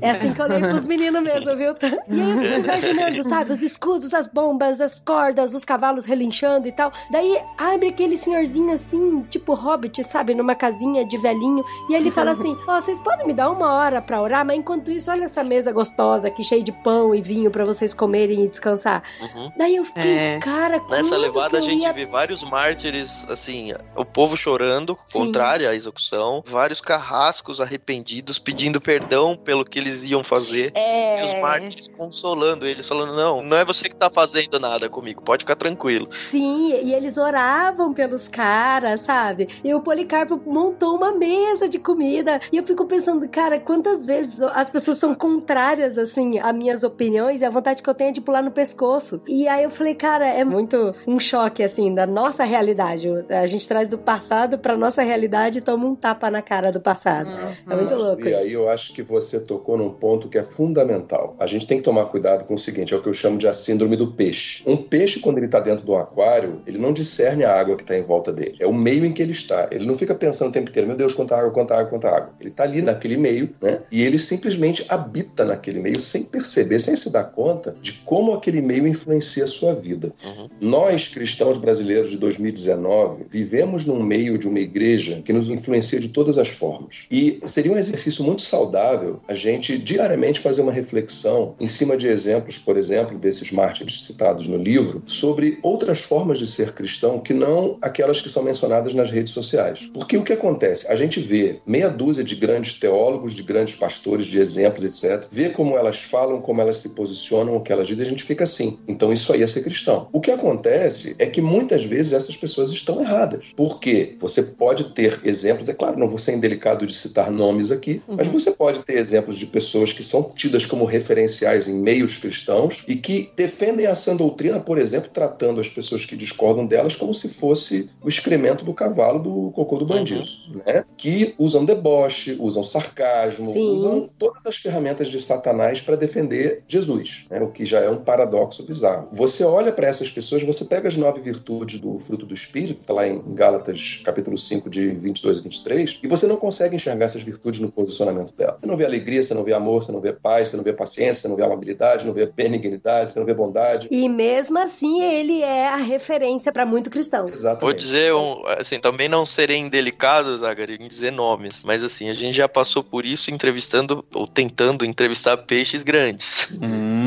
é 0.00 0.10
assim 0.10 0.32
que 0.32 0.40
eu 0.40 0.46
leio 0.48 0.68
pros 0.68 0.86
meninos 0.86 1.22
mesmo, 1.22 1.56
viu? 1.56 1.74
E 2.10 2.20
aí 2.20 2.30
eu 2.30 2.38
fico 2.38 2.64
imaginando, 2.64 3.22
sabe, 3.28 3.52
os 3.52 3.62
escudos, 3.62 4.12
as 4.14 4.26
bombas, 4.26 4.80
as 4.80 5.00
cordas, 5.00 5.54
os 5.54 5.64
cavalos 5.64 6.04
relinchando 6.04 6.66
e 6.68 6.72
tal. 6.72 6.92
Daí 7.10 7.38
abre 7.56 7.88
aquele 7.88 8.16
senhorzinho 8.16 8.72
assim, 8.72 9.22
tipo 9.30 9.54
hobbit, 9.54 10.02
sabe, 10.04 10.34
numa 10.34 10.54
casinha 10.54 11.04
de 11.04 11.16
velhinho, 11.18 11.64
e 11.88 11.94
ele 11.94 12.10
fala 12.10 12.32
assim: 12.32 12.56
Ó, 12.66 12.80
vocês 12.80 12.98
podem 12.98 13.26
me 13.26 13.32
dar 13.32 13.50
uma 13.50 13.72
hora 13.74 14.00
pra 14.02 14.20
orar, 14.20 14.44
mas 14.44 14.56
enquanto 14.58 14.90
isso, 14.90 15.10
olha 15.10 15.24
essa 15.24 15.42
mesa 15.44 15.72
gostosa 15.72 16.28
aqui, 16.28 16.42
cheia 16.42 16.62
de 16.62 16.72
pão 16.72 17.14
e 17.14 17.20
vinho 17.22 17.50
pra 17.50 17.64
vocês 17.64 17.94
comerem 17.94 18.44
e 18.44 18.48
descansar. 18.48 19.02
Uhum. 19.20 19.52
Daí 19.56 19.76
eu 19.76 19.84
fiquei, 19.84 20.10
É. 20.10 20.38
cara, 20.38 20.78
Nessa 20.90 21.08
quando 21.08 21.12
levada 21.40 21.58
a 21.58 21.60
gente 21.62 21.82
ia 21.82 21.92
vê 21.92 22.06
vários 22.06 22.42
mártires, 22.42 23.24
assim, 23.28 23.72
o 23.96 24.04
povo 24.04 24.36
chorando, 24.36 24.98
Sim. 25.06 25.18
contrário 25.18 25.68
à 25.68 25.74
execução, 25.74 26.42
vários 26.46 26.80
carrascos 26.80 27.60
arrependidos 27.60 28.38
pedindo 28.38 28.80
perdão 28.80 29.36
pelo 29.36 29.64
que 29.64 29.78
eles 29.78 30.02
iam 30.04 30.22
fazer. 30.22 30.72
E 30.76 31.22
os 31.24 31.32
É. 31.32 31.40
mártires 31.40 31.88
consolando 31.88 32.66
eles, 32.66 32.86
falando: 32.86 33.14
Não, 33.16 33.42
não 33.42 33.56
é 33.56 33.64
você 33.64 33.88
que 33.88 33.96
tá 33.96 34.10
fazendo 34.10 34.58
nada 34.58 34.88
comigo, 34.88 35.22
pode 35.22 35.42
ficar 35.44 35.56
tranquilo. 35.56 36.08
Sim, 36.10 36.72
e 36.82 36.92
eles 36.94 37.16
oravam 37.16 37.92
pelos 37.92 38.28
caras, 38.28 39.00
sabe? 39.00 39.48
E 39.64 39.74
o 39.74 39.80
Policarpo 39.80 40.40
montou 40.46 40.96
uma 40.96 41.12
mesa 41.12 41.68
de 41.68 41.78
comida. 41.78 42.40
E 42.52 42.56
eu 42.56 42.64
fico 42.64 42.84
pensando, 42.86 43.28
cara, 43.28 43.58
quantas 43.58 44.04
vezes 44.04 44.40
as 44.42 44.70
pessoas 44.70 44.98
são 44.98 45.14
contrárias, 45.14 45.98
assim, 45.98 46.38
a 46.38 46.52
minhas 46.52 46.82
opiniões 46.82 47.40
e 47.40 47.44
a 47.44 47.50
vontade 47.50 47.82
que 47.82 47.88
eu 47.88 47.94
tenho 47.94 48.10
é 48.10 48.12
de 48.12 48.20
pular 48.20 48.42
no 48.42 48.50
pescoço. 48.50 49.22
E 49.26 49.46
aí 49.48 49.64
eu 49.64 49.70
falei, 49.70 49.94
cara, 49.94 50.26
é 50.26 50.44
muito 50.44 50.94
um 51.06 51.18
choque, 51.30 51.62
assim, 51.62 51.94
da 51.94 52.06
nossa 52.06 52.44
realidade. 52.44 53.08
A 53.28 53.46
gente 53.46 53.68
traz 53.68 53.88
do 53.88 53.98
passado 53.98 54.58
pra 54.58 54.76
nossa 54.76 55.02
realidade 55.02 55.58
e 55.58 55.60
toma 55.60 55.86
um 55.86 55.94
tapa 55.94 56.30
na 56.30 56.42
cara 56.42 56.72
do 56.72 56.80
passado. 56.80 57.28
É 57.68 57.74
muito 57.74 57.94
louco. 57.94 58.22
E 58.22 58.30
isso. 58.30 58.38
aí 58.38 58.52
eu 58.52 58.68
acho 58.68 58.92
que 58.92 59.02
você 59.02 59.40
tocou 59.40 59.76
num 59.76 59.90
ponto 59.90 60.28
que 60.28 60.38
é 60.38 60.42
fundamental. 60.44 61.36
A 61.38 61.46
gente 61.46 61.66
tem 61.66 61.78
que 61.78 61.84
tomar 61.84 62.06
cuidado 62.06 62.44
com 62.44 62.54
o 62.54 62.58
seguinte, 62.58 62.92
é 62.92 62.96
o 62.96 63.02
que 63.02 63.08
eu 63.08 63.14
chamo 63.14 63.38
de 63.38 63.46
a 63.46 63.54
síndrome 63.54 63.96
do 63.96 64.12
peixe. 64.12 64.62
Um 64.66 64.76
peixe, 64.76 65.20
quando 65.20 65.38
ele 65.38 65.46
está 65.46 65.60
dentro 65.60 65.84
do 65.84 65.94
aquário, 65.94 66.62
ele 66.66 66.78
não 66.78 66.92
discerne 66.92 67.44
a 67.44 67.54
água 67.54 67.76
que 67.76 67.82
está 67.82 67.96
em 67.96 68.02
volta 68.02 68.32
dele. 68.32 68.56
É 68.58 68.66
o 68.66 68.72
meio 68.72 69.04
em 69.04 69.12
que 69.12 69.22
ele 69.22 69.32
está. 69.32 69.68
Ele 69.70 69.86
não 69.86 69.94
fica 69.94 70.14
pensando 70.14 70.48
o 70.48 70.52
tempo 70.52 70.68
inteiro, 70.68 70.88
meu 70.88 70.96
Deus, 70.96 71.14
quanta 71.14 71.36
água, 71.36 71.50
quanta 71.50 71.74
água, 71.74 71.86
quanta 71.86 72.08
água. 72.08 72.30
Ele 72.40 72.50
está 72.50 72.64
ali 72.64 72.82
naquele 72.82 73.16
meio, 73.16 73.54
né? 73.60 73.80
E 73.90 74.02
ele 74.02 74.18
simplesmente 74.18 74.84
habita 74.88 75.44
naquele 75.44 75.78
meio 75.78 76.00
sem 76.00 76.24
perceber, 76.24 76.78
sem 76.78 76.96
se 76.96 77.10
dar 77.10 77.24
conta 77.24 77.76
de 77.80 77.92
como 78.04 78.32
aquele 78.32 78.60
meio 78.60 78.86
influencia 78.86 79.44
a 79.44 79.46
sua 79.46 79.74
vida. 79.74 80.12
Uhum. 80.24 80.48
Nós, 80.60 81.08
cristãos 81.20 81.58
brasileiros 81.58 82.10
de 82.10 82.16
2019, 82.16 83.26
vivemos 83.28 83.84
num 83.84 84.02
meio 84.02 84.38
de 84.38 84.48
uma 84.48 84.58
igreja 84.58 85.20
que 85.22 85.34
nos 85.34 85.50
influencia 85.50 86.00
de 86.00 86.08
todas 86.08 86.38
as 86.38 86.48
formas. 86.48 87.04
E 87.10 87.38
seria 87.44 87.70
um 87.70 87.76
exercício 87.76 88.24
muito 88.24 88.40
saudável 88.40 89.20
a 89.28 89.34
gente 89.34 89.76
diariamente 89.76 90.40
fazer 90.40 90.62
uma 90.62 90.72
reflexão 90.72 91.54
em 91.60 91.66
cima 91.66 91.94
de 91.94 92.08
exemplos, 92.08 92.56
por 92.56 92.78
exemplo, 92.78 93.18
desses 93.18 93.52
mártires 93.52 94.06
citados 94.06 94.48
no 94.48 94.56
livro, 94.56 95.02
sobre 95.04 95.58
outras 95.62 96.00
formas 96.00 96.38
de 96.38 96.46
ser 96.46 96.72
cristão 96.72 97.20
que 97.20 97.34
não 97.34 97.76
aquelas 97.82 98.22
que 98.22 98.30
são 98.30 98.42
mencionadas 98.42 98.94
nas 98.94 99.10
redes 99.10 99.34
sociais. 99.34 99.90
Porque 99.92 100.16
o 100.16 100.24
que 100.24 100.32
acontece? 100.32 100.90
A 100.90 100.96
gente 100.96 101.20
vê 101.20 101.60
meia 101.66 101.90
dúzia 101.90 102.24
de 102.24 102.34
grandes 102.34 102.80
teólogos, 102.80 103.34
de 103.34 103.42
grandes 103.42 103.74
pastores, 103.74 104.24
de 104.24 104.38
exemplos, 104.38 104.84
etc., 104.84 105.26
vê 105.30 105.50
como 105.50 105.76
elas 105.76 105.98
falam, 105.98 106.40
como 106.40 106.62
elas 106.62 106.78
se 106.78 106.94
posicionam, 106.94 107.56
o 107.56 107.60
que 107.60 107.70
elas 107.70 107.86
dizem, 107.86 108.06
a 108.06 108.08
gente 108.08 108.24
fica 108.24 108.44
assim. 108.44 108.78
Então 108.88 109.12
isso 109.12 109.30
aí 109.34 109.42
é 109.42 109.46
ser 109.46 109.62
cristão. 109.62 110.08
O 110.14 110.18
que 110.18 110.30
acontece 110.30 111.09
é 111.18 111.26
que 111.26 111.40
muitas 111.40 111.84
vezes 111.84 112.12
essas 112.12 112.36
pessoas 112.36 112.70
estão 112.70 113.00
erradas. 113.00 113.46
Porque 113.56 114.16
você 114.18 114.42
pode 114.42 114.84
ter 114.90 115.20
exemplos, 115.24 115.68
é 115.68 115.74
claro, 115.74 115.98
não 115.98 116.08
vou 116.08 116.18
ser 116.18 116.32
indelicado 116.32 116.86
de 116.86 116.94
citar 116.94 117.30
nomes 117.30 117.70
aqui, 117.70 118.02
mas 118.08 118.28
você 118.28 118.52
pode 118.52 118.80
ter 118.80 118.98
exemplos 118.98 119.38
de 119.38 119.46
pessoas 119.46 119.92
que 119.92 120.02
são 120.02 120.32
tidas 120.34 120.66
como 120.66 120.84
referenciais 120.84 121.68
em 121.68 121.78
meios 121.80 122.16
cristãos 122.16 122.84
e 122.86 122.96
que 122.96 123.30
defendem 123.36 123.86
a 123.86 123.94
sã 123.94 124.16
doutrina, 124.16 124.60
por 124.60 124.78
exemplo, 124.78 125.10
tratando 125.12 125.60
as 125.60 125.68
pessoas 125.68 126.04
que 126.04 126.16
discordam 126.16 126.66
delas 126.66 126.96
como 126.96 127.14
se 127.14 127.28
fosse 127.28 127.90
o 128.02 128.08
excremento 128.08 128.64
do 128.64 128.74
cavalo 128.74 129.18
do 129.18 129.50
cocô 129.52 129.78
do 129.78 129.86
bandido, 129.86 130.24
né? 130.66 130.84
Que 130.96 131.34
usam 131.38 131.64
deboche, 131.64 132.36
usam 132.38 132.62
sarcasmo, 132.62 133.52
Sim. 133.52 133.72
usam 133.72 134.10
todas 134.18 134.46
as 134.46 134.56
ferramentas 134.56 135.08
de 135.08 135.20
Satanás 135.20 135.80
para 135.80 135.96
defender 135.96 136.62
Jesus, 136.66 137.26
né? 137.30 137.40
o 137.40 137.48
que 137.48 137.64
já 137.64 137.80
é 137.80 137.90
um 137.90 138.02
paradoxo 138.02 138.62
bizarro. 138.62 139.08
Você 139.12 139.44
olha 139.44 139.72
para 139.72 139.86
essas 139.86 140.10
pessoas, 140.10 140.42
você 140.42 140.64
pega 140.64 140.88
as 140.88 140.96
nove 141.00 141.20
virtudes 141.20 141.80
do 141.80 141.98
fruto 141.98 142.26
do 142.26 142.34
Espírito, 142.34 142.84
tá 142.86 142.92
lá 142.92 143.06
em 143.06 143.22
Gálatas 143.34 144.00
capítulo 144.04 144.36
5, 144.36 144.70
de 144.70 144.88
22 144.88 145.38
e 145.38 145.42
23, 145.42 146.00
e 146.02 146.08
você 146.08 146.26
não 146.26 146.36
consegue 146.36 146.76
enxergar 146.76 147.06
essas 147.06 147.22
virtudes 147.22 147.60
no 147.60 147.70
posicionamento 147.70 148.32
dela. 148.34 148.58
Você 148.60 148.66
não 148.66 148.76
vê 148.76 148.84
alegria, 148.84 149.22
você 149.22 149.34
não 149.34 149.44
vê 149.44 149.52
amor, 149.52 149.82
você 149.82 149.92
não 149.92 150.00
vê 150.00 150.12
paz, 150.12 150.50
você 150.50 150.56
não 150.56 150.64
vê 150.64 150.72
paciência, 150.72 151.22
você 151.22 151.28
não 151.28 151.36
vê 151.36 151.42
amabilidade, 151.42 152.06
não 152.06 152.12
vê 152.12 152.26
benignidade, 152.26 153.12
você 153.12 153.18
não 153.18 153.26
vê 153.26 153.34
bondade. 153.34 153.88
E 153.90 154.08
mesmo 154.08 154.58
assim, 154.58 155.02
ele 155.02 155.40
é 155.42 155.68
a 155.68 155.76
referência 155.76 156.52
pra 156.52 156.66
muito 156.66 156.90
cristão. 156.90 157.26
Exatamente. 157.28 157.60
Vou 157.60 157.72
dizer, 157.72 158.14
um, 158.14 158.42
assim, 158.46 158.78
também 158.78 159.08
não 159.08 159.24
serei 159.24 159.56
indelicado, 159.56 160.38
Zagari, 160.38 160.78
em 160.80 160.88
dizer 160.88 161.10
nomes, 161.10 161.62
mas 161.64 161.82
assim, 161.82 162.10
a 162.10 162.14
gente 162.14 162.36
já 162.36 162.48
passou 162.48 162.82
por 162.82 163.06
isso 163.06 163.30
entrevistando, 163.30 164.04
ou 164.14 164.26
tentando 164.26 164.84
entrevistar 164.84 165.36
peixes 165.36 165.82
grandes. 165.82 166.48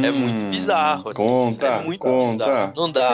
É 0.07 0.11
muito 0.11 0.45
bizarro, 0.45 1.03
assim. 1.09 1.13
Conta, 1.13 1.65
é 1.67 1.79
muito 1.83 1.99
conta. 1.99 2.45
bizarro. 2.45 2.73
Não 2.75 2.91
dá. 2.91 3.13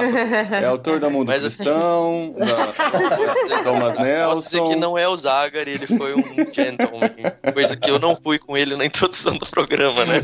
É 0.62 0.66
autor 0.66 1.00
da 1.00 1.10
Mundo 1.10 1.28
Mas, 1.28 1.44
assim, 1.44 1.64
Cristão, 1.64 2.36
da 3.50 3.64
Thomas 3.64 3.96
Posso 3.96 4.46
dizer 4.46 4.58
que 4.62 4.64
Nelson. 4.70 4.80
não 4.80 4.98
é 4.98 5.08
o 5.08 5.18
Zagari, 5.18 5.72
ele 5.72 5.88
foi 5.88 6.14
um 6.16 6.24
gentleman. 6.52 7.12
Coisa 7.54 7.76
que 7.76 7.90
eu 7.90 8.00
não 8.00 8.16
fui 8.16 8.40
com 8.40 8.58
ele 8.58 8.76
na 8.76 8.86
introdução 8.86 9.38
do 9.38 9.46
programa, 9.46 10.06
né? 10.06 10.22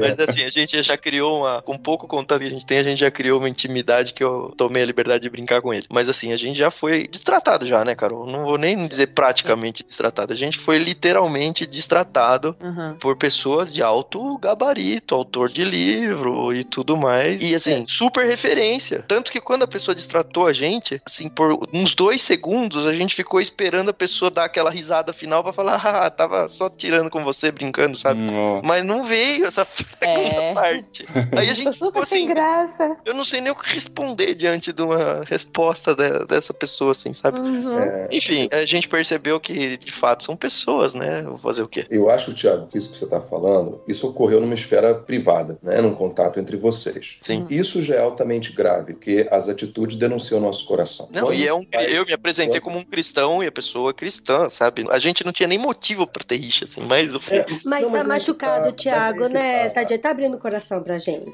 Mas 0.00 0.18
assim, 0.20 0.44
a 0.44 0.48
gente 0.48 0.82
já 0.82 0.96
criou 0.96 1.40
uma. 1.40 1.62
Com 1.62 1.76
pouco 1.76 2.06
contato 2.06 2.40
que 2.40 2.46
a 2.46 2.50
gente 2.50 2.66
tem, 2.66 2.78
a 2.78 2.82
gente 2.84 2.98
já 3.00 3.10
criou 3.10 3.38
uma 3.38 3.48
intimidade 3.48 4.12
que 4.14 4.22
eu 4.22 4.52
tomei 4.56 4.82
a 4.82 4.86
liberdade 4.86 5.22
de 5.22 5.30
brincar 5.30 5.60
com 5.60 5.72
ele. 5.72 5.86
Mas 5.90 6.08
assim, 6.08 6.32
a 6.32 6.36
gente 6.36 6.56
já 6.58 6.70
foi 6.70 7.06
destratado 7.06 7.66
já, 7.66 7.84
né, 7.84 7.94
Carol? 7.94 8.26
Não 8.26 8.44
vou 8.44 8.58
nem 8.58 8.86
dizer 8.86 9.08
praticamente 9.08 9.82
destratado. 9.84 10.32
A 10.32 10.36
gente 10.36 10.58
foi 10.58 10.78
literalmente 10.78 11.66
destratado 11.66 12.56
Uhum. 12.60 12.94
por 13.00 13.16
pessoas 13.16 13.72
de 13.72 13.82
alto 13.82 14.36
gabarito, 14.38 15.14
autor 15.14 15.48
de 15.48 15.64
livro 15.64 15.79
e 15.80 16.64
tudo 16.64 16.96
mais. 16.96 17.40
E 17.42 17.54
assim, 17.54 17.84
super 17.86 18.26
referência. 18.26 19.04
Tanto 19.06 19.30
que 19.32 19.40
quando 19.40 19.62
a 19.62 19.66
pessoa 19.68 19.94
destratou 19.94 20.46
a 20.46 20.52
gente, 20.52 21.00
assim, 21.04 21.28
por 21.28 21.68
uns 21.72 21.94
dois 21.94 22.22
segundos, 22.22 22.86
a 22.86 22.92
gente 22.92 23.14
ficou 23.14 23.40
esperando 23.40 23.90
a 23.90 23.94
pessoa 23.94 24.30
dar 24.30 24.44
aquela 24.44 24.70
risada 24.70 25.12
final 25.12 25.42
pra 25.42 25.52
falar, 25.52 25.76
ah, 25.84 26.10
tava 26.10 26.48
só 26.48 26.68
tirando 26.68 27.10
com 27.10 27.24
você, 27.24 27.50
brincando, 27.50 27.96
sabe? 27.96 28.20
Nossa. 28.20 28.66
Mas 28.66 28.84
não 28.84 29.04
veio 29.04 29.46
essa 29.46 29.66
segunda 29.98 30.42
É. 30.42 30.54
parte. 30.54 31.06
Aí 31.36 31.48
a 31.48 31.54
gente 31.54 31.72
ficou 31.72 31.88
super 31.90 32.06
sem 32.06 32.24
assim, 32.24 32.34
graça. 32.34 32.96
eu 33.04 33.14
não 33.14 33.24
sei 33.24 33.40
nem 33.40 33.52
o 33.52 33.54
que 33.54 33.72
responder 33.74 34.34
diante 34.34 34.72
de 34.72 34.82
uma 34.82 35.24
resposta 35.24 35.94
de- 35.94 36.26
dessa 36.26 36.52
pessoa, 36.52 36.92
assim, 36.92 37.12
sabe? 37.12 37.38
Uhum. 37.38 37.78
É, 37.78 38.08
Enfim, 38.12 38.48
a 38.52 38.64
gente 38.66 38.88
percebeu 38.88 39.40
que 39.40 39.76
de 39.76 39.92
fato 39.92 40.24
são 40.24 40.36
pessoas, 40.36 40.94
né? 40.94 41.22
Vou 41.22 41.38
fazer 41.38 41.62
o 41.62 41.68
quê? 41.68 41.86
Eu 41.90 42.10
acho, 42.10 42.32
Tiago, 42.34 42.66
que 42.66 42.76
isso 42.78 42.90
que 42.90 42.96
você 42.96 43.04
está 43.04 43.20
falando, 43.20 43.80
isso 43.86 44.06
ocorreu 44.08 44.40
numa 44.40 44.54
esfera 44.54 44.94
privada, 44.94 45.58
né, 45.62 45.69
num 45.82 45.94
contato 45.94 46.40
entre 46.40 46.56
vocês. 46.56 47.18
Sim. 47.20 47.46
Isso 47.50 47.82
já 47.82 47.96
é 47.96 48.00
altamente 48.00 48.52
grave, 48.52 48.94
porque 48.94 49.28
as 49.30 49.48
atitudes 49.48 49.96
denunciam 49.96 50.38
o 50.38 50.42
nosso 50.42 50.64
coração. 50.66 51.08
Não, 51.12 51.24
Quando 51.24 51.34
e 51.34 51.46
é 51.46 51.54
um. 51.54 51.64
Eu 51.88 52.04
me 52.06 52.12
apresentei 52.12 52.60
como 52.60 52.78
um 52.78 52.84
cristão 52.84 53.42
e 53.42 53.46
a 53.46 53.52
pessoa 53.52 53.90
é 53.90 53.92
cristã, 53.92 54.48
sabe? 54.48 54.86
A 54.90 54.98
gente 54.98 55.24
não 55.24 55.32
tinha 55.32 55.46
nem 55.46 55.58
motivo 55.58 56.06
pra 56.06 56.24
ter 56.24 56.36
rixa, 56.36 56.64
assim, 56.64 56.80
mas 56.82 57.14
o 57.14 57.20
É, 57.30 57.44
Mas 57.64 57.82
Não, 57.82 57.90
tá 57.90 57.98
mas 57.98 58.00
aí 58.00 58.02
que 58.02 58.08
machucado, 58.08 58.72
tá, 58.72 58.72
que 58.72 59.28
né? 59.28 59.68
tá. 59.68 59.80
Tadinho, 59.80 60.00
tá 60.00 60.10
abrindo 60.10 60.34
o 60.36 60.38
coração 60.38 60.82
pra 60.82 60.98
gente. 60.98 61.32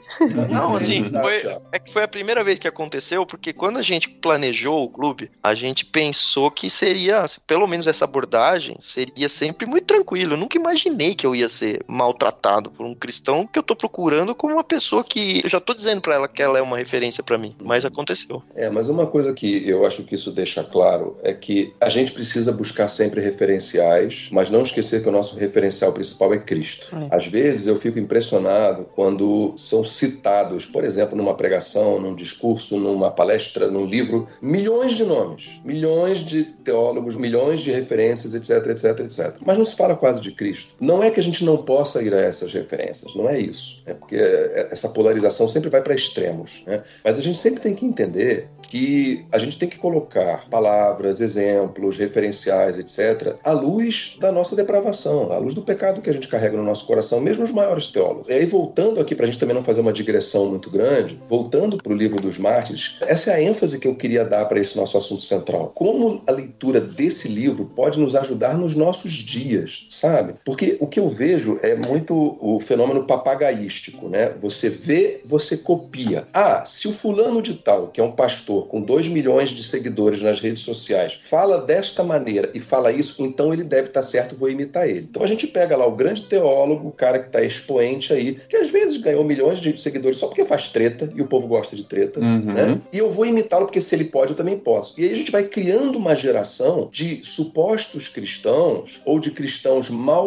Não, 0.50 0.76
assim, 0.76 1.10
Tá, 1.10 1.20
foi, 1.22 1.58
é 1.72 1.78
que 1.78 1.92
foi 1.92 2.02
a 2.02 2.08
primeira 2.08 2.42
vez 2.42 2.58
que 2.58 2.68
aconteceu, 2.68 3.24
porque 3.24 3.52
quando 3.52 3.78
a 3.78 3.82
gente 3.82 4.08
planejou 4.08 4.84
o 4.84 4.88
clube, 4.88 5.30
a 5.42 5.54
gente 5.54 5.84
pensou 5.84 6.50
que 6.50 6.68
seria, 6.68 7.20
assim, 7.20 7.40
pelo 7.46 7.66
menos 7.66 7.86
essa 7.86 8.04
abordagem, 8.04 8.76
seria 8.80 9.28
sempre 9.28 9.66
muito 9.66 9.86
tranquilo. 9.86 10.34
Eu 10.34 10.38
nunca 10.38 10.58
imaginei 10.58 11.14
que 11.14 11.26
eu 11.26 11.34
ia 11.34 11.48
ser 11.48 11.84
maltratado 11.86 12.70
por 12.70 12.86
um 12.86 12.94
cristão 12.94 13.46
que 13.46 13.58
eu 13.58 13.62
tô 13.62 13.74
procurando 13.74 14.25
como 14.34 14.54
uma 14.54 14.64
pessoa 14.64 15.04
que 15.04 15.40
eu 15.44 15.48
já 15.48 15.60
tô 15.60 15.74
dizendo 15.74 16.00
pra 16.00 16.14
ela 16.14 16.28
que 16.28 16.42
ela 16.42 16.58
é 16.58 16.62
uma 16.62 16.76
referência 16.76 17.22
pra 17.22 17.38
mim, 17.38 17.54
mas 17.62 17.84
aconteceu. 17.84 18.42
É, 18.54 18.68
mas 18.68 18.88
uma 18.88 19.06
coisa 19.06 19.32
que 19.32 19.68
eu 19.68 19.86
acho 19.86 20.02
que 20.02 20.14
isso 20.14 20.30
deixa 20.30 20.62
claro 20.64 21.16
é 21.22 21.32
que 21.32 21.74
a 21.80 21.88
gente 21.88 22.12
precisa 22.12 22.52
buscar 22.52 22.88
sempre 22.88 23.20
referenciais, 23.20 24.28
mas 24.32 24.50
não 24.50 24.62
esquecer 24.62 25.02
que 25.02 25.08
o 25.08 25.12
nosso 25.12 25.36
referencial 25.36 25.92
principal 25.92 26.32
é 26.34 26.38
Cristo. 26.38 26.88
Às 27.10 27.26
vezes 27.26 27.66
eu 27.66 27.76
fico 27.76 27.98
impressionado 27.98 28.86
quando 28.94 29.52
são 29.56 29.84
citados, 29.84 30.66
por 30.66 30.84
exemplo, 30.84 31.16
numa 31.16 31.34
pregação, 31.34 32.00
num 32.00 32.14
discurso, 32.14 32.78
numa 32.78 33.10
palestra, 33.10 33.70
num 33.70 33.86
livro, 33.86 34.28
milhões 34.40 34.92
de 34.92 35.04
nomes, 35.04 35.60
milhões 35.64 36.20
de 36.20 36.44
teólogos, 36.44 37.16
milhões 37.16 37.60
de 37.60 37.70
referências, 37.70 38.34
etc, 38.34 38.66
etc, 38.70 39.00
etc. 39.00 39.36
Mas 39.44 39.58
não 39.58 39.64
se 39.64 39.76
fala 39.76 39.96
quase 39.96 40.20
de 40.20 40.32
Cristo. 40.32 40.74
Não 40.80 41.02
é 41.02 41.10
que 41.10 41.20
a 41.20 41.22
gente 41.22 41.44
não 41.44 41.58
possa 41.58 42.02
ir 42.02 42.14
a 42.14 42.20
essas 42.20 42.52
referências, 42.52 43.14
não 43.14 43.28
é 43.28 43.38
isso. 43.38 43.82
É 43.86 43.94
porque 43.94 44.15
essa 44.18 44.88
polarização 44.88 45.48
sempre 45.48 45.68
vai 45.70 45.82
para 45.82 45.94
extremos. 45.94 46.62
Né? 46.66 46.82
Mas 47.04 47.18
a 47.18 47.22
gente 47.22 47.38
sempre 47.38 47.60
tem 47.60 47.74
que 47.74 47.84
entender 47.84 48.48
que 48.62 49.24
a 49.30 49.38
gente 49.38 49.58
tem 49.58 49.68
que 49.68 49.78
colocar 49.78 50.48
palavras, 50.50 51.20
exemplos, 51.20 51.96
referenciais, 51.96 52.78
etc., 52.78 53.36
à 53.44 53.52
luz 53.52 54.16
da 54.20 54.32
nossa 54.32 54.56
depravação, 54.56 55.32
à 55.32 55.38
luz 55.38 55.54
do 55.54 55.62
pecado 55.62 56.00
que 56.00 56.10
a 56.10 56.12
gente 56.12 56.28
carrega 56.28 56.56
no 56.56 56.64
nosso 56.64 56.86
coração, 56.86 57.20
mesmo 57.20 57.44
os 57.44 57.52
maiores 57.52 57.86
teólogos. 57.88 58.28
E 58.28 58.32
aí, 58.32 58.46
voltando 58.46 59.00
aqui, 59.00 59.14
para 59.14 59.24
a 59.24 59.26
gente 59.26 59.38
também 59.38 59.54
não 59.54 59.64
fazer 59.64 59.80
uma 59.80 59.92
digressão 59.92 60.46
muito 60.46 60.70
grande, 60.70 61.20
voltando 61.28 61.76
para 61.76 61.92
o 61.92 61.96
livro 61.96 62.20
dos 62.20 62.38
mártires, 62.38 62.98
essa 63.02 63.30
é 63.30 63.34
a 63.34 63.42
ênfase 63.42 63.78
que 63.78 63.86
eu 63.88 63.94
queria 63.94 64.24
dar 64.24 64.44
para 64.46 64.60
esse 64.60 64.76
nosso 64.76 64.96
assunto 64.96 65.22
central. 65.22 65.72
Como 65.74 66.22
a 66.26 66.32
leitura 66.32 66.80
desse 66.80 67.28
livro 67.28 67.66
pode 67.74 67.98
nos 67.98 68.14
ajudar 68.14 68.56
nos 68.58 68.74
nossos 68.74 69.12
dias, 69.12 69.86
sabe? 69.90 70.34
Porque 70.44 70.76
o 70.80 70.86
que 70.86 71.00
eu 71.00 71.08
vejo 71.08 71.58
é 71.62 71.74
muito 71.74 72.36
o 72.40 72.58
fenômeno 72.60 73.04
papagaístico, 73.04 73.95
né? 74.02 74.34
Você 74.40 74.68
vê, 74.68 75.20
você 75.24 75.56
copia. 75.56 76.28
Ah, 76.32 76.64
se 76.64 76.86
o 76.88 76.92
fulano 76.92 77.40
de 77.40 77.54
tal, 77.54 77.88
que 77.88 78.00
é 78.00 78.04
um 78.04 78.12
pastor 78.12 78.66
com 78.66 78.80
2 78.80 79.08
milhões 79.08 79.50
de 79.50 79.64
seguidores 79.64 80.20
nas 80.22 80.40
redes 80.40 80.62
sociais, 80.62 81.18
fala 81.20 81.60
desta 81.60 82.04
maneira 82.04 82.50
e 82.54 82.60
fala 82.60 82.92
isso, 82.92 83.22
então 83.22 83.52
ele 83.52 83.64
deve 83.64 83.88
estar 83.88 84.02
certo, 84.02 84.36
vou 84.36 84.50
imitar 84.50 84.88
ele. 84.88 85.06
Então 85.10 85.22
a 85.22 85.26
gente 85.26 85.46
pega 85.46 85.76
lá 85.76 85.86
o 85.86 85.96
grande 85.96 86.22
teólogo, 86.22 86.88
o 86.88 86.92
cara 86.92 87.18
que 87.18 87.26
está 87.26 87.42
expoente 87.42 88.12
aí, 88.12 88.38
que 88.48 88.56
às 88.56 88.70
vezes 88.70 88.96
ganhou 88.98 89.24
milhões 89.24 89.60
de 89.60 89.80
seguidores 89.80 90.18
só 90.18 90.26
porque 90.26 90.44
faz 90.44 90.68
treta 90.68 91.10
e 91.14 91.22
o 91.22 91.26
povo 91.26 91.46
gosta 91.48 91.74
de 91.74 91.84
treta, 91.84 92.20
Uhum. 92.20 92.40
né? 92.52 92.80
E 92.92 92.98
eu 92.98 93.10
vou 93.10 93.24
imitá-lo 93.26 93.66
porque 93.66 93.80
se 93.80 93.94
ele 93.94 94.04
pode, 94.04 94.32
eu 94.32 94.36
também 94.36 94.58
posso. 94.58 94.94
E 94.98 95.04
aí 95.04 95.12
a 95.12 95.16
gente 95.16 95.30
vai 95.30 95.44
criando 95.44 95.96
uma 95.96 96.14
geração 96.14 96.88
de 96.90 97.20
supostos 97.24 98.08
cristãos 98.08 99.00
ou 99.04 99.18
de 99.20 99.30
cristãos 99.30 99.88
mal 99.90 100.26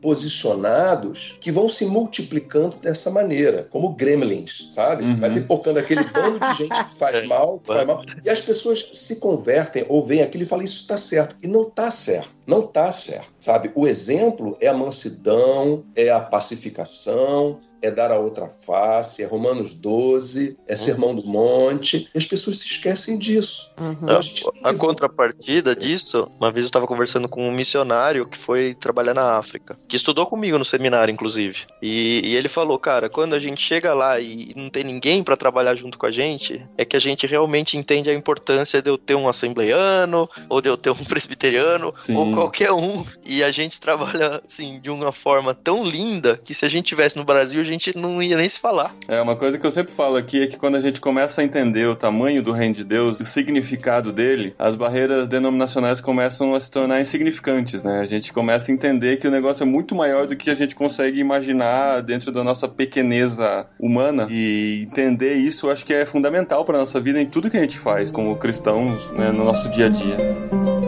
posicionados 0.00 1.36
que 1.40 1.50
vão 1.50 1.68
se 1.68 1.84
multiplicando 1.86 2.76
dessa 2.76 3.01
maneira, 3.10 3.68
como 3.70 3.94
gremlins, 3.94 4.66
sabe? 4.70 5.04
Uhum. 5.04 5.20
Vai 5.20 5.32
pipocando 5.32 5.78
aquele 5.78 6.04
bando 6.04 6.38
de 6.40 6.54
gente 6.54 6.84
que 6.84 6.96
faz 6.96 7.24
mal, 7.28 7.58
que 7.58 7.68
faz 7.68 7.86
mal. 7.86 8.02
E 8.24 8.30
as 8.30 8.40
pessoas 8.40 8.90
se 8.92 9.20
convertem 9.20 9.84
ou 9.88 10.04
veem 10.04 10.22
aquilo 10.22 10.42
e 10.44 10.46
falam, 10.46 10.64
isso 10.64 10.80
está 10.82 10.96
certo. 10.96 11.36
E 11.42 11.46
não 11.46 11.62
está 11.62 11.90
certo. 11.90 12.36
Não 12.46 12.60
está 12.60 12.90
certo, 12.92 13.32
sabe? 13.40 13.70
O 13.74 13.86
exemplo 13.86 14.56
é 14.60 14.68
a 14.68 14.74
mansidão, 14.74 15.84
é 15.94 16.10
a 16.10 16.20
pacificação, 16.20 17.60
é 17.82 17.90
dar 17.90 18.10
a 18.12 18.18
outra 18.18 18.48
face, 18.48 19.22
é 19.22 19.26
Romanos 19.26 19.74
12, 19.74 20.56
é 20.66 20.76
Sermão 20.76 21.14
do 21.14 21.26
Monte. 21.26 22.08
E 22.14 22.18
as 22.18 22.24
pessoas 22.24 22.58
se 22.58 22.66
esquecem 22.66 23.18
disso. 23.18 23.70
Então, 23.76 24.18
a 24.18 24.22
gente 24.22 24.44
A 24.62 24.72
contrapartida 24.72 25.74
disso, 25.74 26.30
uma 26.38 26.50
vez 26.50 26.64
eu 26.64 26.68
estava 26.68 26.86
conversando 26.86 27.28
com 27.28 27.46
um 27.46 27.52
missionário 27.52 28.26
que 28.26 28.38
foi 28.38 28.74
trabalhar 28.74 29.14
na 29.14 29.36
África, 29.36 29.76
que 29.88 29.96
estudou 29.96 30.26
comigo 30.26 30.58
no 30.58 30.64
seminário, 30.64 31.12
inclusive. 31.12 31.58
E, 31.82 32.22
e 32.24 32.36
ele 32.36 32.48
falou, 32.48 32.78
cara, 32.78 33.08
quando 33.10 33.34
a 33.34 33.40
gente 33.40 33.60
chega 33.60 33.92
lá 33.92 34.20
e 34.20 34.52
não 34.56 34.70
tem 34.70 34.84
ninguém 34.84 35.22
para 35.22 35.36
trabalhar 35.36 35.74
junto 35.74 35.98
com 35.98 36.06
a 36.06 36.12
gente, 36.12 36.64
é 36.78 36.84
que 36.84 36.96
a 36.96 37.00
gente 37.00 37.26
realmente 37.26 37.76
entende 37.76 38.08
a 38.08 38.14
importância 38.14 38.80
de 38.80 38.88
eu 38.88 38.96
ter 38.96 39.14
um 39.14 39.28
assembleiano, 39.28 40.28
ou 40.48 40.60
de 40.60 40.68
eu 40.68 40.76
ter 40.76 40.90
um 40.90 40.94
presbiteriano, 41.04 41.92
Sim. 41.98 42.14
ou 42.14 42.32
qualquer 42.32 42.72
um. 42.72 43.04
E 43.24 43.42
a 43.42 43.50
gente 43.50 43.78
trabalha, 43.82 44.40
assim, 44.44 44.80
de 44.80 44.90
uma 44.90 45.12
forma 45.12 45.54
tão 45.54 45.84
linda 45.84 46.40
que 46.44 46.54
se 46.54 46.64
a 46.64 46.68
gente 46.68 46.86
tivesse 46.86 47.16
no 47.16 47.24
Brasil, 47.24 47.60
a 47.60 47.64
gente 47.64 47.71
não 47.96 48.22
ia 48.22 48.36
nem 48.36 48.48
se 48.48 48.60
falar. 48.60 48.94
É, 49.08 49.20
uma 49.20 49.36
coisa 49.36 49.58
que 49.58 49.66
eu 49.66 49.70
sempre 49.70 49.92
falo 49.92 50.16
aqui 50.16 50.42
é 50.42 50.46
que 50.46 50.58
quando 50.58 50.76
a 50.76 50.80
gente 50.80 51.00
começa 51.00 51.40
a 51.40 51.44
entender 51.44 51.86
o 51.86 51.96
tamanho 51.96 52.42
do 52.42 52.52
reino 52.52 52.74
de 52.74 52.84
Deus, 52.84 53.20
o 53.20 53.24
significado 53.24 54.12
dele, 54.12 54.54
as 54.58 54.74
barreiras 54.74 55.28
denominacionais 55.28 56.00
começam 56.00 56.54
a 56.54 56.60
se 56.60 56.70
tornar 56.70 57.00
insignificantes, 57.00 57.82
né? 57.82 58.00
A 58.00 58.06
gente 58.06 58.32
começa 58.32 58.70
a 58.70 58.74
entender 58.74 59.16
que 59.16 59.28
o 59.28 59.30
negócio 59.30 59.62
é 59.62 59.66
muito 59.66 59.94
maior 59.94 60.26
do 60.26 60.36
que 60.36 60.50
a 60.50 60.54
gente 60.54 60.74
consegue 60.74 61.18
imaginar 61.18 62.02
dentro 62.02 62.32
da 62.32 62.42
nossa 62.42 62.68
pequeneza 62.68 63.66
humana. 63.78 64.26
E 64.30 64.86
entender 64.88 65.34
isso 65.34 65.70
acho 65.70 65.84
que 65.84 65.92
é 65.92 66.04
fundamental 66.04 66.64
para 66.64 66.78
nossa 66.78 67.00
vida 67.00 67.20
em 67.20 67.26
tudo 67.26 67.50
que 67.50 67.56
a 67.56 67.60
gente 67.60 67.78
faz 67.78 68.10
como 68.10 68.36
cristãos, 68.36 69.10
né, 69.12 69.30
no 69.32 69.44
nosso 69.44 69.68
dia 69.70 69.86
a 69.86 69.88
dia. 69.88 70.81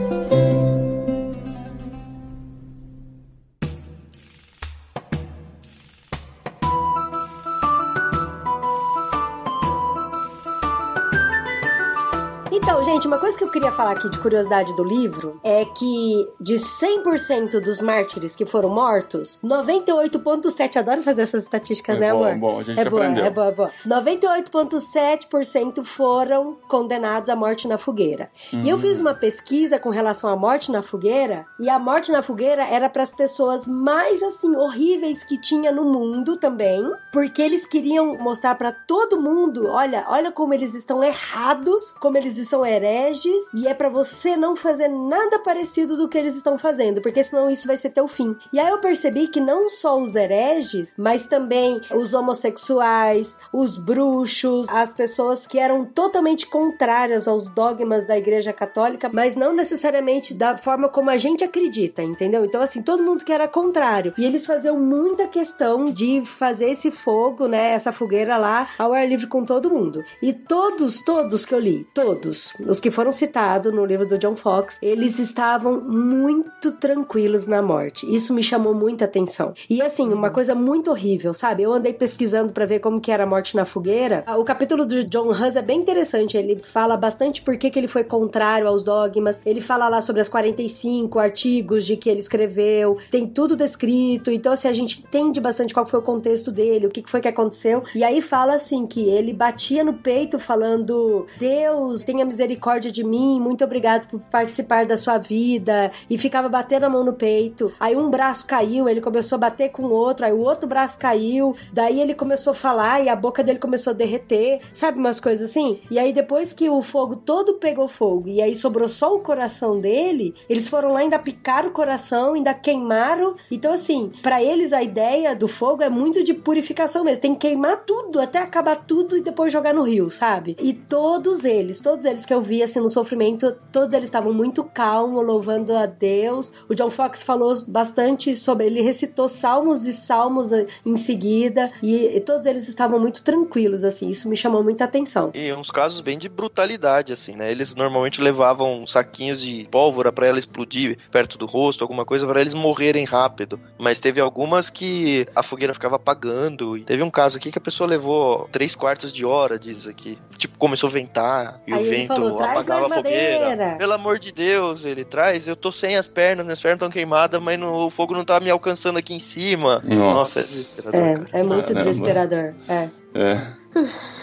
Falar 13.77 13.93
aqui 13.93 14.09
de 14.09 14.19
curiosidade 14.19 14.75
do 14.77 14.85
livro 14.85 15.41
é 15.43 15.65
que 15.65 16.29
de 16.41 16.55
100% 16.61 17.61
dos 17.61 17.81
mártires 17.81 18.37
que 18.37 18.47
foram 18.47 18.69
mortos, 18.69 19.41
98,7%. 19.43 20.77
Adoro 20.77 21.03
fazer 21.03 21.23
essas 21.23 21.43
estatísticas, 21.43 21.97
É 21.97 22.01
né, 22.03 22.13
bom, 22.13 22.25
amor? 22.25 22.39
bom, 22.39 22.61
a 22.61 22.63
gente 22.63 22.79
é 22.79 22.85
boa, 22.89 23.03
aprendeu. 23.03 23.25
é 23.25 23.31
boa, 23.31 23.47
é 23.49 23.53
boa. 23.53 23.71
98,7% 23.85 25.85
foram 25.85 26.57
condenados 26.69 27.29
à 27.29 27.35
morte 27.37 27.67
na 27.67 27.77
fogueira. 27.79 28.31
E 28.53 28.69
eu 28.69 28.79
fiz 28.79 29.01
uma 29.01 29.15
pesquisa 29.15 29.79
com 29.79 29.91
relação 29.91 30.31
à 30.31 30.37
morte 30.37 30.71
na 30.71 30.83
fogueira, 30.83 31.45
e 31.59 31.69
a 31.69 31.79
morte 31.79 32.13
na 32.13 32.23
fogueira 32.23 32.65
era 32.65 32.89
para 32.89 33.03
as 33.03 33.13
pessoas 33.13 33.67
mais 33.67 34.23
assim 34.23 34.55
horríveis 34.57 35.25
que 35.25 35.41
tinha 35.41 35.73
no 35.73 35.85
mundo 35.85 36.37
também, 36.37 36.83
porque 37.13 37.43
eles 37.43 37.67
queriam 37.67 38.15
mostrar 38.19 38.55
para 38.55 38.71
todo 38.73 39.21
mundo, 39.21 39.67
olha, 39.69 40.05
olha 40.09 40.31
como 40.31 40.55
eles 40.55 40.75
estão 40.75 41.03
errados, 41.03 41.93
como 42.01 42.17
eles 42.17 42.35
são 42.49 42.65
hereges, 42.65 43.35
e 43.55 43.64
é 43.69 43.75
para 43.75 43.89
você 43.89 44.37
não 44.37 44.57
fazer 44.57 44.89
nada 44.89 45.39
parecido 45.39 45.97
do 45.97 46.09
que 46.09 46.19
eles 46.19 46.35
estão 46.37 46.59
fazendo, 46.59 47.01
porque 47.01 47.23
senão 47.23 47.51
isso 47.51 47.67
vai 47.67 47.77
ser 47.77 47.91
teu 47.91 48.07
fim. 48.07 48.37
E 48.53 48.59
aí 48.59 48.69
eu 48.69 48.79
percebi 48.79 49.29
que 49.29 49.41
não 49.41 49.69
só 49.69 49.99
os 49.99 50.15
hereges, 50.15 50.95
mas 50.97 51.27
também 51.27 51.81
os 51.93 52.15
homossexuais, 52.15 53.39
os 53.53 53.77
bruxos, 53.77 54.69
as 54.69 54.93
pessoas 54.93 55.47
que 55.47 55.59
eram 55.59 55.85
totalmente 55.85 56.47
contrárias 56.47 57.29
aos 57.29 57.49
dogmas 57.49 58.07
da 58.07 58.17
Igreja 58.17 58.53
Católica, 58.53 59.11
mas 59.13 59.37
não 59.37 59.55
necessariamente 59.55 60.35
da 60.35 60.57
forma 60.57 60.89
como 60.89 61.11
a 61.11 61.17
gente 61.17 61.45
acredita, 61.45 62.03
entendeu? 62.03 62.45
Então, 62.45 62.61
assim, 62.61 62.83
todo 62.83 63.03
mundo 63.03 63.25
que 63.25 63.33
era 63.33 63.49
contrário. 63.49 64.15
E 64.19 64.25
eles 64.25 64.47
faziam 64.47 64.79
muita 64.79 65.27
questão 65.27 65.91
de 65.91 66.23
fazer 66.25 66.71
esse 66.71 66.91
fogo, 66.91 67.47
né? 67.47 67.73
Essa 67.73 67.93
fogueira 67.93 68.37
lá 68.37 68.69
ao 68.79 68.93
ar 68.93 69.09
livre 69.09 69.27
com 69.27 69.45
todo 69.45 69.71
mundo. 69.71 70.03
E 70.23 70.33
todos, 70.33 71.03
todos 71.05 71.45
que 71.45 71.55
eu 71.55 71.59
li, 71.59 71.87
todos, 71.95 72.53
os 72.61 72.81
que 72.81 72.91
foram 72.91 73.13
citados 73.13 73.54
no 73.63 73.85
livro 73.85 74.07
do 74.07 74.19
John 74.19 74.35
Fox, 74.35 74.79
eles 74.83 75.19
estavam 75.19 75.81
muito 75.81 76.73
tranquilos 76.73 77.47
na 77.47 77.63
morte. 77.63 78.13
Isso 78.13 78.33
me 78.33 78.43
chamou 78.43 78.75
muita 78.75 79.05
atenção. 79.05 79.55
E 79.69 79.81
assim, 79.83 80.13
uma 80.13 80.31
coisa 80.31 80.55
muito 80.55 80.91
horrível, 80.91 81.33
sabe? 81.33 81.63
Eu 81.63 81.73
andei 81.73 81.93
pesquisando 81.93 82.53
pra 82.53 82.67
ver 82.67 82.81
como 82.81 83.01
que 83.01 83.13
era 83.13 83.25
a 83.25 83.27
morte 83.27 83.57
na 83.57 83.65
fogueira. 83.65 84.25
O 84.39 84.45
capítulo 84.45 84.85
do 84.85 85.05
John 85.05 85.31
Hus 85.31 85.57
é 85.57 85.63
bem 85.63 85.81
interessante. 85.81 86.37
Ele 86.37 86.59
fala 86.59 86.97
bastante 86.97 87.43
por 87.43 87.57
que, 87.57 87.71
que 87.71 87.79
ele 87.79 87.89
foi 87.89 88.05
contrário 88.05 88.67
aos 88.67 88.85
dogmas. 88.85 89.41
Ele 89.45 89.61
fala 89.61 89.89
lá 89.89 90.01
sobre 90.01 90.21
as 90.21 90.29
45 90.29 91.19
artigos 91.19 91.85
de 91.85 91.97
que 91.97 92.09
ele 92.09 92.21
escreveu. 92.21 92.99
Tem 93.11 93.27
tudo 93.27 93.57
descrito. 93.57 94.31
Então, 94.31 94.53
assim, 94.53 94.69
a 94.69 94.73
gente 94.73 95.01
entende 95.01 95.41
bastante 95.41 95.73
qual 95.73 95.87
foi 95.87 96.01
o 96.01 96.03
contexto 96.03 96.51
dele, 96.51 96.87
o 96.87 96.91
que 96.91 97.03
que 97.03 97.11
foi 97.11 97.21
que 97.21 97.29
aconteceu. 97.29 97.85
E 97.95 98.03
aí 98.03 98.21
fala 98.21 98.55
assim 98.55 98.87
que 98.87 99.09
ele 99.09 99.33
batia 99.33 99.85
no 99.85 99.95
peito 99.95 100.39
falando: 100.39 101.27
Deus, 101.39 102.05
tenha 102.05 102.25
misericórdia 102.25 102.91
de 102.91 103.05
mim, 103.05 103.41
muito 103.45 103.65
obrigado 103.65 104.09
por 104.09 104.21
participar 104.21 104.87
da 104.87 104.97
sua 104.97 105.19
vida. 105.19 105.93
E 106.09 106.19
ficava 106.19 106.49
batendo 106.49 106.85
a 106.85 106.89
mão 106.89 107.05
no 107.05 107.13
peito. 107.13 107.73
Aí 107.79 107.95
um 107.95 108.11
braço 108.11 108.47
caiu, 108.47 108.89
ele 108.89 109.01
começou 109.01 109.37
a 109.37 109.41
bater 109.41 109.71
com 109.71 109.85
o 109.85 109.93
outro, 109.93 110.25
aí 110.25 110.33
o 110.33 110.41
outro 110.41 110.67
braço 110.67 110.99
caiu. 110.99 111.55
Daí 111.73 112.01
ele 112.01 112.15
começou 112.15 112.53
a 112.53 112.55
falar 112.55 113.03
e 113.03 113.09
a 113.09 113.17
boca 113.17 113.43
dele 113.43 113.59
começou 113.59 113.93
a 113.93 113.95
derreter. 113.95 114.61
Sabe 114.73 114.99
umas 114.99 115.21
coisas 115.21 115.51
assim? 115.51 115.81
E 115.91 115.99
aí 115.99 116.13
depois 116.13 116.53
que 116.53 116.69
o 116.69 116.83
fogo 116.83 117.17
todo 117.17 117.55
pegou 117.55 117.87
fogo 117.87 118.29
e 118.29 118.41
aí 118.41 118.55
sobrou 118.55 118.89
só 118.89 119.15
o 119.15 119.21
coração 119.21 119.79
dele, 119.79 120.35
eles 120.49 120.69
foram 120.69 120.93
lá 120.93 121.01
ainda 121.01 121.19
picaram 121.19 121.69
o 121.69 121.73
coração, 121.73 122.35
ainda 122.35 122.55
queimaram. 122.55 123.35
Então 123.51 123.73
assim, 123.73 124.13
pra 124.23 124.43
eles 124.43 124.73
a 124.73 124.83
ideia 124.83 125.35
do 125.35 125.47
fogo 125.47 125.83
é 125.83 125.91
muito 125.91 126.23
de 126.23 126.35
purificação 126.35 127.05
mesmo. 127.05 127.21
Tem 127.21 127.35
que 127.35 127.49
queimar 127.49 127.85
tudo 127.85 128.21
até 128.21 128.39
acabar 128.39 128.77
tudo 128.77 129.17
e 129.17 129.23
depois 129.23 129.53
jogar 129.53 129.75
no 129.75 129.83
rio, 129.83 130.09
sabe? 130.09 130.57
E 130.61 130.73
todos 130.73 131.45
eles, 131.45 131.81
todos 131.81 132.05
eles 132.07 132.25
que 132.25 132.33
eu 132.33 132.41
vi 132.41 132.63
assim 132.63 132.81
no 132.81 132.89
sofrimento, 132.89 133.34
todos 133.37 133.93
eles 133.95 134.09
estavam 134.09 134.33
muito 134.33 134.65
calmos, 134.65 135.25
louvando 135.25 135.77
a 135.77 135.87
Deus. 135.87 136.53
O 136.69 136.75
John 136.75 136.91
Fox 136.91 137.23
falou 137.23 137.55
bastante 137.67 138.35
sobre, 138.35 138.67
ele 138.67 138.81
recitou 138.81 139.29
salmos 139.29 139.85
e 139.85 139.93
salmos 139.93 140.51
em 140.53 140.97
seguida 140.97 141.73
e, 141.83 142.17
e 142.17 142.21
todos 142.21 142.47
eles 142.47 142.69
estavam 142.69 142.99
muito 142.99 143.23
tranquilos 143.23 143.85
assim. 143.85 144.09
Isso 144.09 144.29
me 144.29 144.37
chamou 144.37 144.63
muita 144.63 144.85
atenção. 144.85 145.31
E 145.35 145.53
uns 145.53 145.71
casos 145.71 146.01
bem 146.01 146.19
de 146.19 146.29
brutalidade, 146.29 147.13
assim, 147.13 147.35
né? 147.35 147.51
Eles 147.51 147.75
normalmente 147.75 148.21
levavam 148.21 148.87
saquinhos 148.87 149.41
de 149.41 149.67
pólvora 149.71 150.13
pra 150.13 150.27
ela 150.27 150.39
explodir 150.39 150.99
perto 151.11 151.39
do 151.39 151.47
rosto, 151.47 151.83
alguma 151.83 152.05
coisa 152.05 152.27
pra 152.27 152.41
eles 152.41 152.55
morrerem 152.55 153.05
rápido. 153.05 153.59
Mas 153.79 154.01
teve 154.01 154.21
algumas 154.21 154.71
que 154.71 155.27
a 155.35 155.43
fogueira 155.43 155.75
ficava 155.75 155.97
apagando. 155.97 156.77
E 156.77 156.85
teve 156.85 157.03
um 157.03 157.11
caso 157.11 157.37
aqui 157.37 157.51
que 157.51 157.59
a 157.59 157.61
pessoa 157.61 157.89
levou 157.89 158.49
três 158.51 158.75
quartos 158.75 159.13
de 159.13 159.25
hora, 159.25 159.59
diz 159.59 159.87
aqui. 159.87 160.19
Tipo, 160.37 160.59
começou 160.59 160.89
a 160.89 160.93
ventar 160.93 161.61
e 161.67 161.73
Aí 161.73 161.87
o 161.87 161.89
vento 161.89 162.09
falou, 162.09 162.37
"Traz 162.37 162.53
apagava 162.53 162.87
a 162.87 162.97
fogueira. 162.97 163.19
Madeira." 163.33 163.77
Pelo 163.77 163.93
amor 163.93 164.19
de 164.19 164.33
Deus, 164.33 164.85
ele 164.85 165.05
traz. 165.05 165.47
Eu 165.49 165.57
tô 165.57 165.73
sem 165.73 165.97
as 165.97 166.07
pernas, 166.07 166.45
minhas 166.45 166.61
pernas 166.61 166.77
estão 166.77 166.91
queimadas, 166.91 167.43
mas 167.43 167.59
no- 167.59 167.87
o 167.87 167.91
fogo 167.91 168.15
não 168.15 168.25
tá 168.25 168.39
me 168.41 168.51
alcançando 168.51 168.99
aqui 168.99 169.15
em 169.15 169.21
cima. 169.21 169.81
Nossa. 169.85 170.15
Nossa, 170.15 170.41
é 170.41 170.43
desesperador, 170.43 171.27
É, 171.33 171.41
é 171.41 171.43
muito 171.43 171.65
Caramba. 171.73 171.85
desesperador. 171.85 172.55
É. 172.69 172.89
É. 173.15 173.47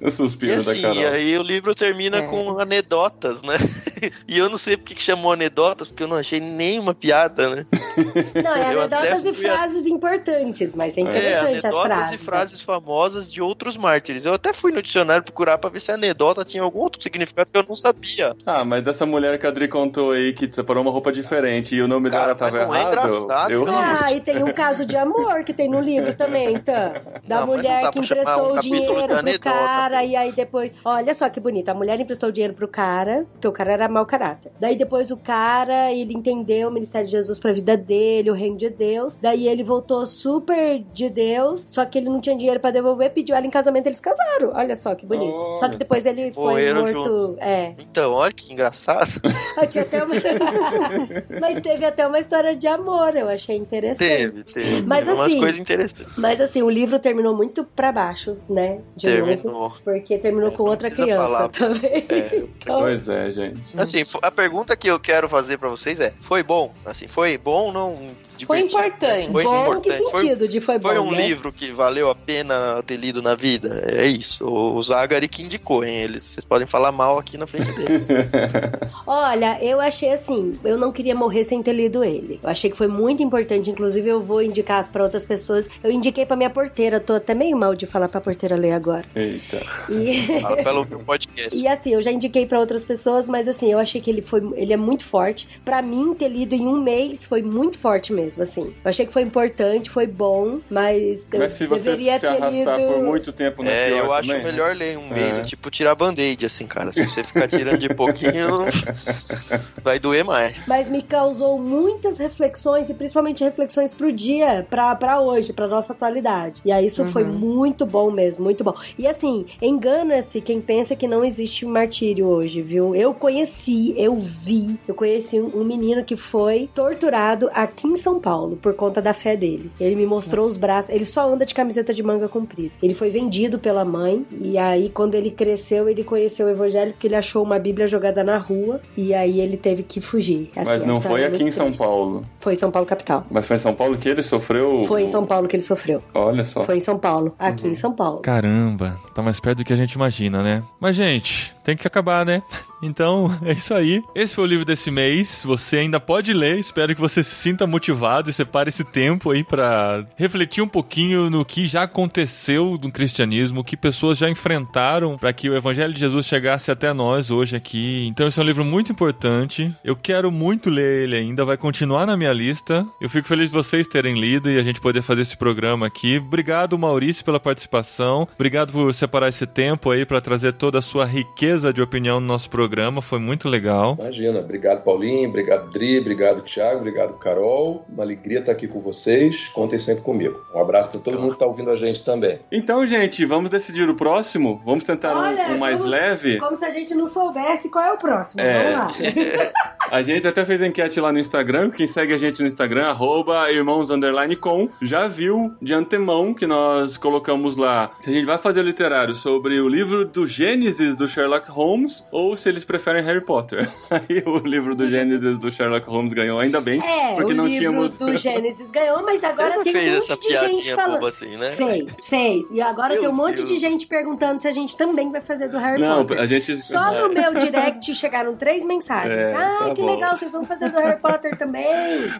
o 0.00 0.08
E 0.08 0.10
suspiro 0.10 0.54
assim, 0.56 0.80
da 0.82 0.94
Carol. 0.94 1.12
aí 1.12 1.38
o 1.38 1.42
livro 1.42 1.74
termina 1.74 2.18
É. 2.18 2.22
com 2.22 2.58
anedotas, 2.58 3.42
né? 3.42 3.56
E 4.28 4.36
eu 4.38 4.48
não 4.50 4.58
sei 4.58 4.76
porque 4.76 4.94
que 4.94 5.02
chamou 5.02 5.32
anedotas, 5.32 5.88
porque 5.88 6.02
eu 6.02 6.08
não 6.08 6.16
achei 6.16 6.40
nenhuma 6.40 6.94
piada, 6.94 7.48
né? 7.54 7.66
Não, 8.42 8.54
é 8.54 8.74
Eu 8.74 8.80
anedotas 8.82 9.20
até 9.20 9.30
e 9.30 9.34
fui 9.34 9.48
a- 9.48 9.52
frases 9.54 9.86
importantes, 9.86 10.74
mas 10.74 10.96
é 10.96 11.00
É, 11.00 11.04
interessante 11.04 11.56
as 11.58 11.64
anedotas 11.64 11.86
frases. 11.98 12.12
e 12.12 12.18
frases 12.24 12.60
famosas 12.60 13.32
de 13.32 13.42
outros 13.42 13.76
mártires. 13.76 14.24
Eu 14.24 14.34
até 14.34 14.52
fui 14.52 14.70
no 14.72 14.80
dicionário 14.82 15.22
procurar 15.24 15.58
pra 15.58 15.70
ver 15.70 15.80
se 15.80 15.90
a 15.90 15.94
anedota 15.94 16.44
tinha 16.44 16.62
algum 16.62 16.80
outro 16.80 17.02
significado 17.02 17.50
que 17.50 17.58
eu 17.58 17.64
não 17.68 17.74
sabia. 17.76 18.34
Ah, 18.46 18.64
mas 18.64 18.82
dessa 18.82 19.04
mulher 19.06 19.38
que 19.38 19.46
a 19.46 19.48
Adri 19.50 19.68
contou 19.68 20.12
aí 20.12 20.32
que 20.32 20.50
separou 20.52 20.82
uma 20.82 20.90
roupa 20.92 21.10
diferente 21.12 21.74
e 21.74 21.82
o 21.82 21.88
nome 21.88 22.10
Cara, 22.10 22.34
dela 22.34 22.34
tava 22.36 22.64
não 22.66 22.74
é 22.74 22.80
errado. 22.80 22.88
engraçado, 22.92 23.50
eu... 23.50 23.66
Ah, 23.68 24.12
e 24.12 24.20
tem 24.20 24.42
um 24.44 24.52
caso 24.52 24.84
de 24.84 24.96
amor 24.96 25.44
que 25.44 25.52
tem 25.52 25.68
no 25.68 25.80
livro 25.80 26.14
também, 26.14 26.54
então. 26.54 26.94
Da 27.26 27.40
Não, 27.40 27.46
mulher 27.48 27.90
que 27.90 27.98
emprestou 27.98 28.52
um 28.54 28.56
o 28.56 28.60
dinheiro 28.60 28.94
pro 29.06 29.18
anedota, 29.18 29.50
cara 29.50 29.98
pô. 29.98 30.04
e 30.06 30.16
aí 30.16 30.32
depois. 30.32 30.74
Olha 30.84 31.14
só 31.14 31.28
que 31.28 31.38
bonito. 31.40 31.68
A 31.68 31.74
mulher 31.74 31.98
emprestou 32.00 32.28
o 32.30 32.32
dinheiro 32.32 32.54
pro 32.54 32.66
cara, 32.68 33.26
porque 33.32 33.46
o 33.46 33.52
cara 33.52 33.72
era 33.72 33.87
era 33.88 33.92
mau 33.92 34.04
caráter. 34.06 34.52
Daí 34.60 34.76
depois 34.76 35.10
o 35.10 35.16
cara, 35.16 35.90
ele 35.92 36.12
entendeu 36.14 36.68
o 36.68 36.70
ministério 36.72 37.06
de 37.06 37.12
Jesus 37.12 37.38
pra 37.38 37.52
vida 37.52 37.76
dele, 37.76 38.30
o 38.30 38.34
reino 38.34 38.56
de 38.56 38.68
Deus. 38.68 39.16
Daí 39.16 39.48
ele 39.48 39.62
voltou 39.64 40.04
super 40.06 40.78
de 40.92 41.08
Deus, 41.08 41.64
só 41.66 41.84
que 41.84 41.98
ele 41.98 42.08
não 42.08 42.20
tinha 42.20 42.36
dinheiro 42.36 42.60
pra 42.60 42.70
devolver, 42.70 43.10
pediu 43.10 43.34
ela 43.34 43.46
em 43.46 43.50
casamento, 43.50 43.86
eles 43.86 44.00
casaram. 44.00 44.52
Olha 44.54 44.76
só 44.76 44.94
que 44.94 45.06
bonito. 45.06 45.32
Olha 45.34 45.54
só 45.54 45.68
que 45.68 45.76
depois 45.76 46.04
ele 46.06 46.30
foi 46.32 46.72
morto. 46.72 47.36
É. 47.40 47.72
Então, 47.78 48.12
olha 48.12 48.32
que 48.32 48.52
engraçado. 48.52 49.08
Eu 49.60 49.66
tinha 49.66 49.82
até 49.84 50.04
uma... 50.04 50.14
Mas 51.40 51.60
teve 51.62 51.84
até 51.84 52.06
uma 52.06 52.18
história 52.18 52.54
de 52.54 52.66
amor, 52.66 53.16
eu 53.16 53.28
achei 53.28 53.56
interessante. 53.56 53.98
Teve, 53.98 54.44
teve. 54.44 54.82
Mas 54.82 55.04
teve 55.06 55.10
assim- 55.10 55.20
umas 55.20 55.34
coisas 55.34 55.60
interessantes. 55.60 56.12
Mas 56.16 56.40
assim, 56.40 56.62
o 56.62 56.70
livro 56.70 56.98
terminou 56.98 57.34
muito 57.34 57.64
pra 57.64 57.90
baixo, 57.92 58.36
né? 58.48 58.80
De 58.96 59.08
novo. 59.18 59.26
Terminou. 59.26 59.72
Porque 59.84 60.18
terminou 60.18 60.48
É, 60.48 60.52
com 60.52 60.62
outra 60.64 60.90
criança 60.90 61.16
falar. 61.16 61.48
também. 61.50 62.04
É. 62.08 62.36
Então, 62.36 62.80
Pois 62.80 63.08
é, 63.08 63.30
gente. 63.30 63.60
Assim, 63.78 64.04
a 64.22 64.30
pergunta 64.30 64.76
que 64.76 64.88
eu 64.88 64.98
quero 64.98 65.28
fazer 65.28 65.58
pra 65.58 65.68
vocês 65.68 66.00
é: 66.00 66.12
foi 66.20 66.42
bom? 66.42 66.74
Assim, 66.84 67.06
foi 67.06 67.38
bom 67.38 67.72
não 67.72 68.10
Foi 68.46 68.60
importante. 68.60 69.30
Foi 69.32 69.44
bom 69.44 69.60
importante. 69.62 69.82
que 70.02 70.10
Foi- 70.10 70.20
sentido 70.22 70.48
de 70.48 70.60
foi 70.60 70.78
bom, 70.78 70.88
Foi 70.88 70.98
um 70.98 71.10
né? 71.12 71.26
livro 71.26 71.52
que 71.52 71.70
valeu 71.72 72.10
a 72.10 72.14
pena 72.14 72.82
ter 72.86 72.96
lido 72.96 73.20
na 73.22 73.34
vida? 73.34 73.84
É 73.86 74.06
isso. 74.06 74.46
O 74.46 74.82
Zagari 74.82 75.28
que 75.28 75.42
indicou, 75.42 75.84
hein? 75.84 75.96
Eles, 76.02 76.22
vocês 76.22 76.44
podem 76.44 76.66
falar 76.66 76.92
mal 76.92 77.18
aqui 77.18 77.36
na 77.38 77.46
frente 77.46 77.70
dele. 77.72 78.04
Olha, 79.06 79.58
eu 79.62 79.80
achei 79.80 80.12
assim, 80.12 80.58
eu 80.64 80.76
não 80.76 80.92
queria 80.92 81.14
morrer 81.14 81.44
sem 81.44 81.62
ter 81.62 81.72
lido 81.72 82.04
ele. 82.04 82.38
Eu 82.42 82.48
achei 82.50 82.70
que 82.70 82.76
foi 82.76 82.88
muito 82.88 83.22
importante, 83.22 83.70
inclusive 83.70 84.08
eu 84.08 84.22
vou 84.22 84.42
indicar 84.42 84.88
pra 84.90 85.02
outras 85.02 85.24
pessoas. 85.24 85.68
Eu 85.82 85.90
indiquei 85.90 86.26
pra 86.26 86.36
minha 86.36 86.50
porteira, 86.50 87.00
tô 87.00 87.14
até 87.14 87.34
meio 87.34 87.56
mal 87.56 87.74
de 87.74 87.86
falar 87.86 88.08
pra 88.08 88.20
porteira 88.20 88.56
ler 88.56 88.72
agora. 88.72 89.04
Eita. 89.14 89.62
E 89.90 90.18
Fala 90.40 90.56
pra 90.56 90.70
ela 90.70 90.78
ouvir 90.80 90.94
o 90.96 91.00
podcast. 91.00 91.58
E 91.58 91.66
assim, 91.66 91.94
eu 91.94 92.02
já 92.02 92.10
indiquei 92.10 92.46
pra 92.46 92.58
outras 92.60 92.84
pessoas, 92.84 93.28
mas 93.28 93.48
assim, 93.48 93.70
eu 93.72 93.78
achei 93.78 94.00
que 94.00 94.10
ele 94.10 94.22
foi, 94.22 94.42
ele 94.56 94.72
é 94.72 94.76
muito 94.76 95.04
forte. 95.04 95.48
Pra 95.64 95.80
mim 95.82 96.14
ter 96.14 96.28
lido 96.28 96.54
em 96.54 96.66
um 96.66 96.80
mês 96.80 97.24
foi 97.24 97.42
muito 97.42 97.78
forte 97.78 98.12
mesmo, 98.12 98.27
assim. 98.38 98.62
Eu 98.84 98.88
achei 98.88 99.06
que 99.06 99.12
foi 99.12 99.22
importante, 99.22 99.88
foi 99.90 100.06
bom, 100.06 100.58
mas 100.70 101.26
eu 101.32 101.38
Mas 101.38 101.52
se 101.54 101.66
você 101.66 101.84
deveria 101.90 102.14
se 102.14 102.20
ter 102.20 102.26
arrastar 102.28 102.78
lido. 102.78 102.92
por 102.92 103.02
muito 103.02 103.32
tempo 103.32 103.62
no 103.62 103.70
É, 103.70 103.86
pior 103.88 103.98
eu 104.04 104.12
acho 104.12 104.28
também, 104.28 104.44
né? 104.44 104.50
melhor 104.50 104.74
ler 104.76 104.98
um 104.98 105.08
mês, 105.08 105.36
É. 105.36 105.40
é 105.40 105.44
tipo 105.44 105.70
tirar 105.70 105.94
band-aid, 105.94 106.44
assim, 106.46 106.66
cara. 106.66 106.90
Se 106.92 107.06
você 107.06 107.22
ficar 107.24 107.46
tirando 107.48 107.78
de 107.78 107.88
pouquinho, 107.94 108.48
vai 109.82 109.98
doer 109.98 110.24
mais. 110.24 110.66
Mas 110.66 110.88
me 110.88 111.02
causou 111.02 111.58
muitas 111.58 112.18
reflexões 112.18 112.88
e 112.90 112.94
principalmente 112.94 113.42
reflexões 113.44 113.92
pro 113.92 114.12
dia, 114.12 114.66
pra, 114.68 114.94
pra 114.94 115.20
hoje, 115.20 115.52
pra 115.52 115.66
nossa 115.66 115.92
atualidade. 115.92 116.60
E 116.64 116.72
aí 116.72 116.86
isso 116.86 117.04
foi 117.06 117.24
muito 117.24 117.84
bom 117.86 118.10
mesmo, 118.10 118.44
muito 118.44 118.64
bom. 118.64 118.74
E 118.98 119.06
assim, 119.06 119.46
engana-se 119.60 120.40
quem 120.40 120.60
pensa 120.60 120.96
que 120.96 121.06
não 121.06 121.24
existe 121.24 121.64
martírio 121.66 122.26
hoje, 122.26 122.60
viu? 122.62 122.94
Eu 122.94 123.14
conheci, 123.14 123.94
eu 123.96 124.14
vi, 124.14 124.78
eu 124.86 124.94
conheci 124.94 125.38
um, 125.40 125.60
um 125.60 125.64
menino 125.64 126.04
que 126.04 126.16
foi 126.16 126.68
torturado 126.74 127.48
aqui 127.52 127.86
em 127.86 127.96
São 127.96 128.17
Paulo 128.18 128.56
por 128.56 128.74
conta 128.74 129.00
da 129.00 129.12
fé 129.14 129.36
dele. 129.36 129.70
Ele 129.80 129.94
me 129.96 130.06
mostrou 130.06 130.46
os 130.46 130.56
braços, 130.56 130.90
ele 130.94 131.04
só 131.04 131.32
anda 131.32 131.44
de 131.46 131.54
camiseta 131.54 131.92
de 131.94 132.02
manga 132.02 132.28
comprida. 132.28 132.70
Ele 132.82 132.94
foi 132.94 133.10
vendido 133.10 133.58
pela 133.58 133.84
mãe 133.84 134.24
e 134.40 134.56
aí 134.58 134.88
quando 134.90 135.14
ele 135.14 135.30
cresceu, 135.30 135.88
ele 135.88 136.04
conheceu 136.04 136.46
o 136.46 136.50
evangelho 136.50 136.92
porque 136.92 137.06
ele 137.06 137.16
achou 137.16 137.42
uma 137.42 137.58
bíblia 137.58 137.86
jogada 137.86 138.22
na 138.24 138.38
rua 138.38 138.80
e 138.96 139.14
aí 139.14 139.40
ele 139.40 139.56
teve 139.56 139.82
que 139.82 140.00
fugir. 140.00 140.50
Assim, 140.56 140.64
Mas 140.64 140.82
não 140.86 141.00
foi 141.00 141.22
é 141.22 141.26
aqui 141.26 141.42
em 141.42 141.50
São 141.50 141.66
triste. 141.66 141.78
Paulo. 141.78 142.24
Foi 142.40 142.52
em 142.52 142.56
São 142.56 142.70
Paulo 142.70 142.86
capital. 142.86 143.26
Mas 143.30 143.46
foi 143.46 143.56
em 143.56 143.60
São 143.60 143.74
Paulo 143.74 143.96
que 143.96 144.08
ele 144.08 144.22
sofreu. 144.22 144.84
Foi 144.84 145.02
em 145.02 145.06
São 145.06 145.24
Paulo 145.26 145.46
que 145.48 145.56
ele 145.56 145.62
sofreu. 145.62 146.02
Olha 146.14 146.44
só. 146.44 146.64
Foi 146.64 146.76
em 146.76 146.80
São 146.80 146.98
Paulo. 146.98 147.34
Aqui 147.38 147.64
Uhum. 147.64 147.70
em 147.70 147.74
São 147.74 147.92
Paulo. 147.92 148.20
Caramba, 148.20 148.98
tá 149.14 149.22
mais 149.22 149.38
perto 149.40 149.58
do 149.58 149.64
que 149.64 149.72
a 149.72 149.76
gente 149.76 149.92
imagina, 149.92 150.42
né? 150.42 150.62
Mas, 150.80 150.94
gente, 150.96 151.54
tem 151.64 151.76
que 151.76 151.86
acabar, 151.86 152.24
né? 152.24 152.42
Então, 152.82 153.30
é 153.44 153.52
isso 153.52 153.74
aí. 153.74 154.02
Esse 154.14 154.34
foi 154.34 154.44
o 154.44 154.46
livro 154.46 154.64
desse 154.64 154.90
mês. 154.90 155.42
Você 155.44 155.78
ainda 155.78 156.00
pode 156.00 156.32
ler. 156.32 156.58
Espero 156.58 156.94
que 156.94 157.00
você 157.00 157.22
se 157.22 157.34
sinta 157.34 157.66
motivado 157.66 158.30
e 158.30 158.32
separe 158.32 158.68
esse 158.68 158.84
tempo 158.84 159.30
aí 159.30 159.42
pra 159.42 160.04
refletir 160.16 160.62
um 160.62 160.68
pouquinho 160.68 161.30
no 161.30 161.44
que 161.44 161.66
já 161.66 161.82
aconteceu 161.82 162.78
no 162.82 162.90
cristianismo, 162.90 163.64
que 163.64 163.76
pessoas 163.76 164.18
já 164.18 164.28
enfrentaram 164.30 165.16
para 165.18 165.32
que 165.32 165.48
o 165.48 165.56
evangelho 165.56 165.92
de 165.92 166.00
Jesus 166.00 166.26
chegasse 166.26 166.70
até 166.70 166.92
nós 166.92 167.30
hoje 167.30 167.56
aqui. 167.56 168.06
Então, 168.06 168.28
esse 168.28 168.38
é 168.38 168.42
um 168.42 168.46
livro 168.46 168.64
muito 168.64 168.92
importante. 168.92 169.74
Eu 169.84 169.96
quero 169.96 170.30
muito 170.30 170.70
ler 170.70 171.04
ele 171.04 171.16
ainda, 171.16 171.44
vai 171.44 171.56
continuar 171.56 172.06
na 172.06 172.16
minha 172.16 172.32
lista. 172.32 172.86
Eu 173.00 173.08
fico 173.08 173.28
feliz 173.28 173.50
de 173.50 173.56
vocês 173.56 173.86
terem 173.86 174.18
lido 174.18 174.50
e 174.50 174.58
a 174.58 174.62
gente 174.62 174.80
poder 174.80 175.02
fazer 175.02 175.22
esse 175.22 175.36
programa 175.36 175.86
aqui. 175.86 176.18
Obrigado, 176.18 176.78
Maurício, 176.78 177.24
pela 177.24 177.40
participação. 177.40 178.28
Obrigado 178.34 178.72
por 178.72 178.92
separar 178.92 179.28
esse 179.28 179.46
tempo 179.46 179.90
aí 179.90 180.04
para 180.04 180.20
trazer 180.20 180.52
toda 180.52 180.78
a 180.78 180.82
sua 180.82 181.04
riqueza 181.04 181.72
de 181.72 181.82
opinião 181.82 182.20
no 182.20 182.26
nosso 182.26 182.48
programa. 182.48 182.67
Foi 183.02 183.18
muito 183.18 183.48
legal. 183.48 183.96
Imagina. 183.98 184.40
Obrigado, 184.40 184.82
Paulinho. 184.82 185.28
Obrigado, 185.28 185.70
Dri. 185.70 185.98
Obrigado, 185.98 186.42
Thiago. 186.42 186.78
Obrigado, 186.78 187.14
Carol. 187.18 187.84
Uma 187.88 188.02
alegria 188.02 188.40
estar 188.40 188.52
aqui 188.52 188.66
com 188.68 188.80
vocês. 188.80 189.48
Contem 189.48 189.78
sempre 189.78 190.02
comigo. 190.02 190.38
Um 190.54 190.60
abraço 190.60 190.90
para 190.90 191.00
todo 191.00 191.18
mundo 191.18 191.28
que 191.30 191.34
está 191.34 191.46
ouvindo 191.46 191.70
a 191.70 191.76
gente 191.76 192.04
também. 192.04 192.38
Então, 192.52 192.84
gente, 192.86 193.24
vamos 193.24 193.50
decidir 193.50 193.88
o 193.88 193.94
próximo? 193.94 194.60
Vamos 194.64 194.84
tentar 194.84 195.14
um- 195.14 195.18
Olha, 195.18 195.48
um, 195.52 195.58
mais 195.58 195.78
vamos- 195.78 195.90
leve? 195.92 196.38
Como 196.38 196.56
se 196.56 196.64
a 196.64 196.70
gente 196.70 196.94
não 196.94 197.08
soubesse 197.08 197.68
qual 197.70 197.84
é 197.84 197.92
o 197.92 197.98
próximo. 197.98 198.40
É. 198.40 198.62
Vamos 198.62 198.78
lá. 198.78 198.88
A 199.90 200.02
gente 200.02 200.26
até 200.28 200.44
fez 200.44 200.62
enquete 200.62 201.00
lá 201.00 201.10
no 201.10 201.18
Instagram. 201.18 201.70
Quem 201.70 201.86
segue 201.86 202.12
a 202.12 202.18
gente 202.18 202.42
no 202.42 202.46
Instagram, 202.46 202.88
arroba 202.88 203.50
irmãos 203.50 203.90
underline 203.90 204.36
com, 204.36 204.68
já 204.82 205.06
viu 205.06 205.54
de 205.62 205.72
antemão 205.72 206.34
que 206.34 206.46
nós 206.46 206.98
colocamos 206.98 207.56
lá 207.56 207.90
se 208.00 208.10
a 208.10 208.12
gente 208.12 208.26
vai 208.26 208.36
fazer 208.36 208.60
o 208.60 208.64
literário 208.64 209.14
sobre 209.14 209.58
o 209.58 209.66
livro 209.66 210.04
do 210.04 210.26
Gênesis 210.26 210.94
do 210.94 211.08
Sherlock 211.08 211.50
Holmes 211.50 212.04
ou 212.12 212.36
se 212.36 212.50
eles 212.58 212.64
preferem 212.64 213.02
Harry 213.02 213.20
Potter. 213.20 213.68
Aí 213.90 214.22
o 214.26 214.38
livro 214.38 214.74
do 214.74 214.86
Gênesis 214.88 215.38
do 215.38 215.50
Sherlock 215.50 215.86
Holmes 215.88 216.12
ganhou, 216.12 216.38
ainda 216.38 216.60
bem, 216.60 216.80
É, 216.84 217.14
porque 217.16 217.32
o 217.32 217.36
não 217.36 217.46
livro 217.46 217.58
tínhamos. 217.58 217.96
do 217.96 218.16
Gênesis 218.16 218.70
ganhou, 218.70 219.02
mas 219.02 219.22
agora 219.24 219.62
tem 219.62 219.74
um 219.76 219.94
monte 219.94 220.20
de 220.20 220.36
gente 220.36 220.74
falando. 220.74 221.06
assim, 221.06 221.36
né? 221.36 221.50
Fez, 221.52 221.94
fez. 222.08 222.44
E 222.50 222.60
agora 222.60 222.94
Meu 222.94 223.00
tem 223.02 223.08
um 223.10 223.14
monte 223.14 223.42
de 223.42 223.48
Deus. 223.48 223.60
gente 223.60 223.86
perguntando 223.86 224.40
se 224.42 224.48
a 224.48 224.52
gente 224.52 224.76
também 224.76 225.10
vai 225.10 225.20
fazer 225.20 225.48
do 225.48 225.58
Harry 225.58 225.80
Não, 225.80 226.04
Potter. 226.04 226.20
a 226.20 226.26
gente. 226.26 226.56
Só 226.58 226.92
no 226.92 227.08
meu 227.14 227.34
direct 227.34 227.94
chegaram 227.94 228.34
três 228.34 228.64
mensagens. 228.64 229.14
É, 229.14 229.34
ah, 229.34 229.58
tá 229.68 229.74
que 229.74 229.80
bom. 229.82 229.94
legal, 229.94 230.16
vocês 230.16 230.32
vão 230.32 230.44
fazer 230.44 230.68
do 230.70 230.78
Harry 230.78 231.00
Potter 231.00 231.36
também. 231.38 231.66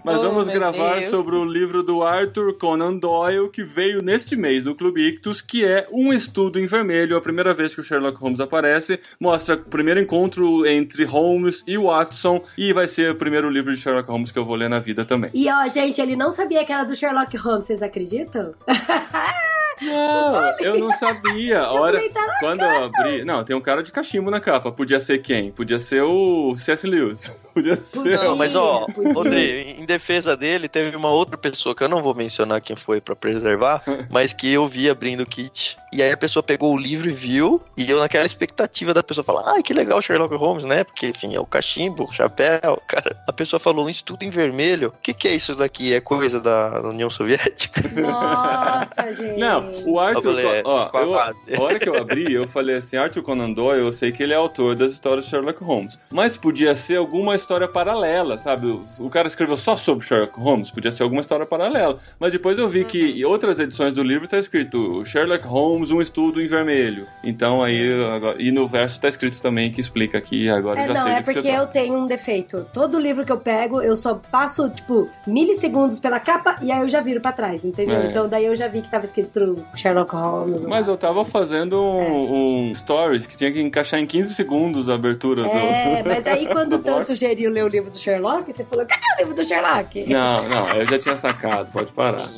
Mas 0.05 0.18
Oh, 0.20 0.22
vamos 0.22 0.49
gravar 0.49 0.99
Deus. 1.01 1.11
sobre 1.11 1.34
o 1.36 1.45
livro 1.45 1.82
do 1.82 2.03
Arthur 2.03 2.55
Conan 2.59 2.95
Doyle, 2.97 3.49
que 3.51 3.62
veio 3.64 4.03
neste 4.03 4.36
mês 4.36 4.64
do 4.64 4.74
Clube 4.74 5.01
Ictus, 5.09 5.41
que 5.41 5.64
é 5.64 5.86
um 5.93 6.12
estudo 6.12 6.59
em 6.61 6.66
vermelho, 6.66 7.16
a 7.16 7.20
primeira 7.20 7.53
vez 7.55 7.74
que 7.74 7.80
o 7.80 7.84
Sherlock 7.84 8.18
Holmes 8.20 8.41
aparece, 8.41 8.99
mostra 9.20 9.55
o 9.55 9.59
primeiro 9.59 10.01
encontro 10.01 10.28
entre 10.66 11.05
Holmes 11.05 11.62
e 11.66 11.76
Watson, 11.79 12.43
e 12.57 12.72
vai 12.72 12.89
ser 12.89 13.12
o 13.12 13.16
primeiro 13.16 13.49
livro 13.51 13.74
de 13.74 13.81
Sherlock 13.81 14.09
Holmes 14.11 14.33
que 14.33 14.39
eu 14.39 14.45
vou 14.45 14.55
ler 14.57 14.68
na 14.68 14.79
vida 14.79 15.05
também. 15.05 15.31
E 15.35 15.51
ó, 15.51 15.66
gente, 15.66 16.01
ele 16.01 16.16
não 16.16 16.31
sabia 16.31 16.64
que 16.64 16.72
era 16.72 16.85
do 16.85 16.95
Sherlock 16.95 17.37
Holmes, 17.37 17.66
vocês 17.66 17.83
acreditam? 17.83 18.55
Não, 19.81 20.59
eu 20.61 20.79
não 20.79 20.91
sabia. 20.93 21.61
A 21.61 21.72
hora, 21.72 21.99
falei, 21.99 22.11
tá 22.11 22.37
quando 22.41 22.62
eu 22.62 22.85
abri. 22.85 23.24
Não, 23.24 23.45
tem 23.45 23.55
um 23.55 23.61
cara 23.61 23.83
de 23.83 23.93
cachimbo 23.93 24.31
na 24.31 24.41
capa. 24.41 24.72
Podia 24.72 25.01
ser 25.01 25.18
quem? 25.22 25.51
Podia 25.51 25.79
ser 25.79 26.03
o 26.03 26.55
C.S. 26.57 26.87
Lewis. 26.87 27.29
Podia 27.55 27.76
ser. 27.76 28.18
Não, 28.18 28.37
mas 28.37 28.55
ó, 28.55 28.87
Podia. 28.87 29.12
Rodri, 29.12 29.76
em 29.79 29.85
defesa 29.85 30.37
dele, 30.37 30.68
teve 30.68 30.97
uma 30.97 31.11
outra 31.11 31.37
pessoa 31.37 31.74
que 31.74 31.83
eu 31.83 31.89
não 31.89 32.03
vou 32.03 32.14
mencionar 32.14 32.61
quem 32.61 32.76
foi 32.76 33.01
pra 33.01 33.16
preservar, 33.16 33.83
mas 34.11 34.33
que 34.33 34.53
eu 34.53 34.66
vi 34.66 34.89
abrindo 34.89 35.22
o 35.22 35.26
kit. 35.26 35.76
E 35.93 36.03
aí 36.03 36.12
a 36.12 36.16
pessoa 36.16 36.43
pegou 36.43 36.72
o 36.72 36.79
livro 36.79 37.11
e 37.11 37.12
viu, 37.12 37.61
e 37.76 37.91
eu 37.91 37.99
naquela 37.99 38.26
expectativa 38.26 38.95
da 38.95 39.03
pessoa 39.03 39.24
falar, 39.24 39.43
ai 39.47 39.62
que 39.62 39.74
legal 39.74 40.01
Sherlock 40.01 40.35
Holmes, 40.35 40.64
né? 40.64 40.85
Porque, 40.85 41.09
enfim, 41.09 41.35
é 41.35 41.41
o 41.41 41.47
cachimbo, 41.47 42.05
o 42.05 42.12
chapéu, 42.12 42.81
cara. 42.87 43.16
A 43.26 43.33
pessoa 43.33 43.59
falou 43.59 43.87
um 43.87 43.91
estudo 43.91 44.22
em 44.22 44.31
vermelho. 44.31 44.89
O 44.89 45.03
que, 45.03 45.12
que 45.12 45.29
é 45.29 45.35
isso 45.35 45.55
daqui? 45.55 45.93
É 45.93 46.01
coisa 46.01 46.41
da 46.41 46.81
União 46.85 47.11
Soviética? 47.11 47.83
Nossa, 48.01 49.14
gente. 49.14 49.39
Não, 49.39 49.68
o 49.87 49.99
Arthur. 50.01 50.16
Eu 50.16 50.23
falei, 50.23 50.47
é, 50.47 50.62
ó, 50.64 50.91
eu- 50.95 51.14
a 51.14 51.61
hora 51.62 51.79
que 51.79 51.89
eu 51.89 51.97
abri, 51.97 52.33
eu 52.33 52.47
falei 52.49 52.77
assim: 52.77 52.97
Arthur 52.97 53.23
Conan 53.23 53.51
Doyle, 53.53 53.83
eu 53.85 53.93
sei 53.93 54.12
que 54.12 54.23
ele 54.23 54.33
é 54.33 54.37
autor 54.37 54.75
das 54.75 54.91
histórias 54.93 55.25
de 55.25 55.31
Sherlock 55.31 55.62
Holmes. 55.62 55.99
Mas 56.11 56.37
podia 56.37 56.75
ser 56.77 56.97
alguma 56.97 57.35
história 57.35 57.69
paralela, 57.69 58.39
sabe? 58.39 58.66
O, 58.66 58.83
o 59.01 59.11
cara 59.11 59.29
escreveu 59.29 59.57
só 59.57 59.77
sobre 59.77 60.05
Sherlock 60.07 60.39
Holmes, 60.39 60.71
podia 60.71 60.93
ser 60.93 61.03
alguma 61.03 61.21
história 61.21 61.47
paralela. 61.47 61.99
Mas 62.19 62.33
depois 62.33 62.59
eu 62.59 62.69
vi 62.69 62.85
que 62.85 63.21
em 63.21 63.25
outras 63.25 63.59
edições 63.59 63.93
do 63.93 64.03
livro 64.03 64.27
tá 64.29 64.39
escrito 64.39 65.05
Sherlock 65.05 65.47
Holmes, 65.47 65.91
um 65.91 66.01
estudo 66.01 66.41
em 66.43 66.47
vermelho. 66.47 67.07
Então 67.25 67.62
aí. 67.62 67.89
agora- 68.14 68.37
e 68.43 68.51
no 68.51 68.66
verso 68.66 69.01
tá 69.01 69.09
escrito 69.09 69.41
também 69.41 69.71
que 69.73 69.81
explica 69.81 70.19
aqui, 70.19 70.49
agora 70.49 70.81
É, 70.81 70.87
já 70.89 70.95
não, 70.95 71.03
sei 71.03 71.12
é 71.12 71.16
que 71.21 71.25
você 71.27 71.33
porque 71.35 71.49
eu 71.49 71.66
tenho 71.66 71.99
um 71.99 72.07
defeito. 72.07 72.66
Todo 72.73 72.99
livro 72.99 73.25
que 73.25 73.33
eu 73.33 73.39
pego, 73.39 73.81
eu 73.83 73.95
só 73.97 74.14
passo, 74.31 74.69
tipo, 74.71 75.09
milissegundos 75.27 75.99
pela 75.99 76.19
capa 76.21 76.59
e 76.62 76.71
aí 76.73 76.81
eu 76.81 76.89
já 76.89 77.01
viro 77.01 77.21
pra 77.21 77.33
trás, 77.33 77.64
entendeu? 77.64 77.97
É. 77.97 78.07
Então 78.07 78.29
daí 78.29 78.47
eu 78.47 78.57
já 78.57 78.69
vi 78.69 78.83
que 78.83 78.91
tava 78.91 79.05
escrito 79.05 79.31
Sherlock 79.75 80.15
Holmes. 80.15 80.65
Mas 80.65 80.89
eu 80.89 80.97
tava 80.97 81.25
fazendo 81.25 81.81
um, 81.83 82.69
um 82.69 82.75
stories 82.75 83.27
que 83.27 83.37
tinha 83.37 83.51
que 83.53 83.61
encaixar 83.61 84.01
em 84.01 84.07
15 84.07 84.35
segundos 84.35 84.89
a 84.89 84.95
abertura 84.95 85.47
É, 85.47 86.03
do. 86.03 86.09
mas 86.09 86.25
daí 86.25 86.47
quando 86.47 86.75
o 86.75 86.79
Tan 86.79 87.05
sugeriu 87.05 87.51
ler 87.51 87.65
o 87.65 87.69
livro 87.69 87.91
do 87.91 87.97
Sherlock, 87.97 88.53
você 88.53 88.65
falou, 88.65 88.85
cadê 88.87 89.03
o 89.17 89.19
livro 89.21 89.35
do 89.35 89.45
Sherlock? 89.45 90.07
Não, 90.09 90.49
não, 90.49 90.69
eu 90.75 90.87
já 90.87 90.99
tinha 90.99 91.17
sacado, 91.17 91.71
pode 91.73 91.93
parar. 91.93 92.29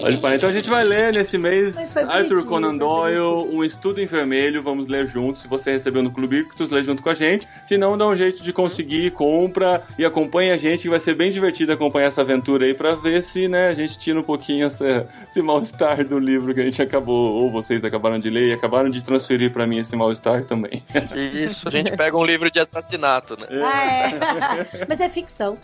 Pode 0.00 0.16
parar. 0.18 0.36
Então 0.36 0.48
a 0.48 0.52
gente 0.52 0.68
vai 0.68 0.84
ler 0.84 1.12
nesse 1.12 1.38
mês 1.38 1.96
Arthur 1.96 2.44
Conan 2.46 2.76
Doyle. 2.76 3.24
Um 3.52 3.62
Estudo 3.64 4.00
em 4.00 4.06
Vermelho, 4.06 4.62
vamos 4.62 4.88
ler 4.88 5.06
juntos. 5.06 5.42
Se 5.42 5.48
você 5.48 5.72
recebeu 5.72 6.02
no 6.02 6.10
Clube 6.10 6.38
Ictus, 6.38 6.70
lê 6.70 6.82
junto 6.82 7.02
com 7.02 7.10
a 7.10 7.14
gente. 7.14 7.46
Se 7.64 7.76
não, 7.78 7.96
dá 7.96 8.06
um 8.06 8.14
jeito 8.16 8.42
de 8.42 8.52
conseguir, 8.52 9.10
compra 9.10 9.82
e 9.98 10.04
acompanha 10.04 10.54
a 10.54 10.56
gente, 10.56 10.82
que 10.82 10.88
vai 10.88 11.00
ser 11.00 11.14
bem 11.14 11.30
divertido 11.30 11.72
acompanhar 11.72 12.06
essa 12.08 12.20
aventura 12.20 12.64
aí 12.66 12.74
pra 12.74 12.94
ver 12.94 13.22
se, 13.22 13.48
né, 13.48 13.68
a 13.68 13.74
gente 13.74 13.98
tira 13.98 14.18
um 14.18 14.22
pouquinho 14.22 14.66
essa, 14.66 15.06
esse 15.28 15.40
mal-estar 15.42 16.04
do 16.04 16.18
livro 16.18 16.54
que 16.54 16.60
a 16.60 16.63
gente 16.64 16.82
acabou, 16.82 17.42
ou 17.42 17.50
vocês 17.50 17.84
acabaram 17.84 18.18
de 18.18 18.30
ler 18.30 18.48
e 18.48 18.52
acabaram 18.52 18.88
de 18.88 19.02
transferir 19.02 19.52
pra 19.52 19.66
mim 19.66 19.78
esse 19.78 19.94
mal-estar 19.94 20.44
também. 20.44 20.82
Isso, 21.14 21.68
a 21.68 21.70
gente 21.70 21.96
pega 21.96 22.16
um 22.16 22.24
livro 22.24 22.50
de 22.50 22.60
assassinato, 22.60 23.36
né? 23.38 23.46
Ah, 23.64 23.86
é. 23.86 24.86
Mas 24.88 25.00
é 25.00 25.08
ficção. 25.08 25.58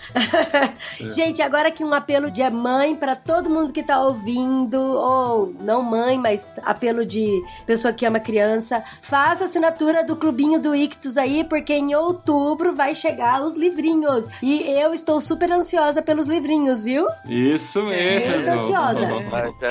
Gente, 1.13 1.43
agora 1.43 1.69
aqui 1.69 1.85
um 1.85 1.95
apelo 1.95 2.31
de 2.31 2.49
mãe 2.51 2.95
pra 2.97 3.15
todo 3.15 3.51
mundo 3.51 3.73
que 3.73 3.83
tá 3.83 4.01
ouvindo, 4.01 4.77
ou 4.77 5.55
não 5.61 5.83
mãe, 5.83 6.19
mas 6.19 6.49
apelo 6.63 7.05
de 7.05 7.43
pessoa 7.67 7.93
que 7.93 8.05
ama 8.05 8.21
criança. 8.21 8.83
Faça 9.01 9.45
assinatura 9.45 10.05
do 10.05 10.17
clubinho 10.17 10.61
do 10.61 10.75
Ictus 10.75 11.17
aí, 11.17 11.45
porque 11.45 11.73
em 11.73 11.95
outubro 11.95 12.75
vai 12.75 12.95
chegar 12.95 13.43
os 13.43 13.55
livrinhos. 13.55 14.29
E 14.43 14.63
eu 14.71 14.93
estou 14.93 15.21
super 15.21 15.51
ansiosa 15.53 16.03
pelos 16.03 16.27
livrinhos, 16.27 16.83
viu? 16.83 17.07
Isso 17.27 17.83
mesmo. 17.85 18.31
Muito 18.31 18.49
ansiosa. 18.49 19.07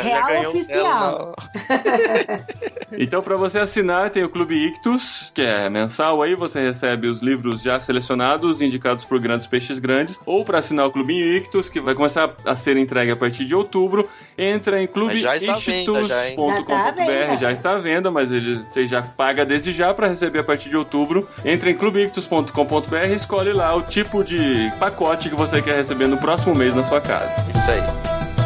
Real 0.01 0.29
um 0.29 0.49
oficial. 0.49 1.08
Então, 2.91 3.21
para 3.21 3.35
você 3.35 3.59
assinar, 3.59 4.09
tem 4.09 4.23
o 4.23 4.29
Clube 4.29 4.55
Ictus, 4.55 5.31
que 5.33 5.41
é 5.41 5.69
mensal 5.69 6.23
aí, 6.23 6.33
você 6.33 6.59
recebe 6.59 7.07
os 7.07 7.19
livros 7.19 7.61
já 7.61 7.79
selecionados, 7.79 8.61
indicados 8.61 9.05
por 9.05 9.19
grandes 9.19 9.45
peixes 9.45 9.77
grandes, 9.77 10.19
ou 10.25 10.43
para 10.43 10.57
assinar 10.57 10.87
o 10.87 10.91
Clubinho 10.91 11.37
Ictus, 11.37 11.69
que 11.69 11.79
vai 11.79 11.93
começar 11.93 12.33
a 12.43 12.55
ser 12.55 12.77
entregue 12.77 13.11
a 13.11 13.15
partir 13.15 13.45
de 13.45 13.53
outubro, 13.53 14.09
entra 14.37 14.81
em? 14.81 14.87
Já 14.87 14.93
tá 14.93 14.93
clubeictus.com.br, 14.93 17.37
já 17.39 17.51
está 17.51 17.75
à 17.75 17.77
venda, 17.77 18.09
mas 18.09 18.31
ele, 18.31 18.65
você 18.69 18.87
já 18.87 19.01
paga 19.01 19.45
desde 19.45 19.71
já 19.71 19.93
para 19.93 20.07
receber 20.07 20.39
a 20.39 20.43
partir 20.43 20.69
de 20.69 20.77
outubro. 20.77 21.29
Entra 21.45 21.69
em 21.69 21.75
clubeictus.com.br 21.75 22.95
e 23.09 23.13
escolhe 23.13 23.53
lá 23.53 23.75
o 23.75 23.83
tipo 23.83 24.23
de 24.23 24.71
pacote 24.79 25.29
que 25.29 25.35
você 25.35 25.61
quer 25.61 25.75
receber 25.75 26.07
no 26.07 26.17
próximo 26.17 26.55
mês 26.55 26.73
na 26.73 26.81
sua 26.83 26.99
casa. 26.99 27.45
Isso 27.49 27.69
aí. 27.69 28.38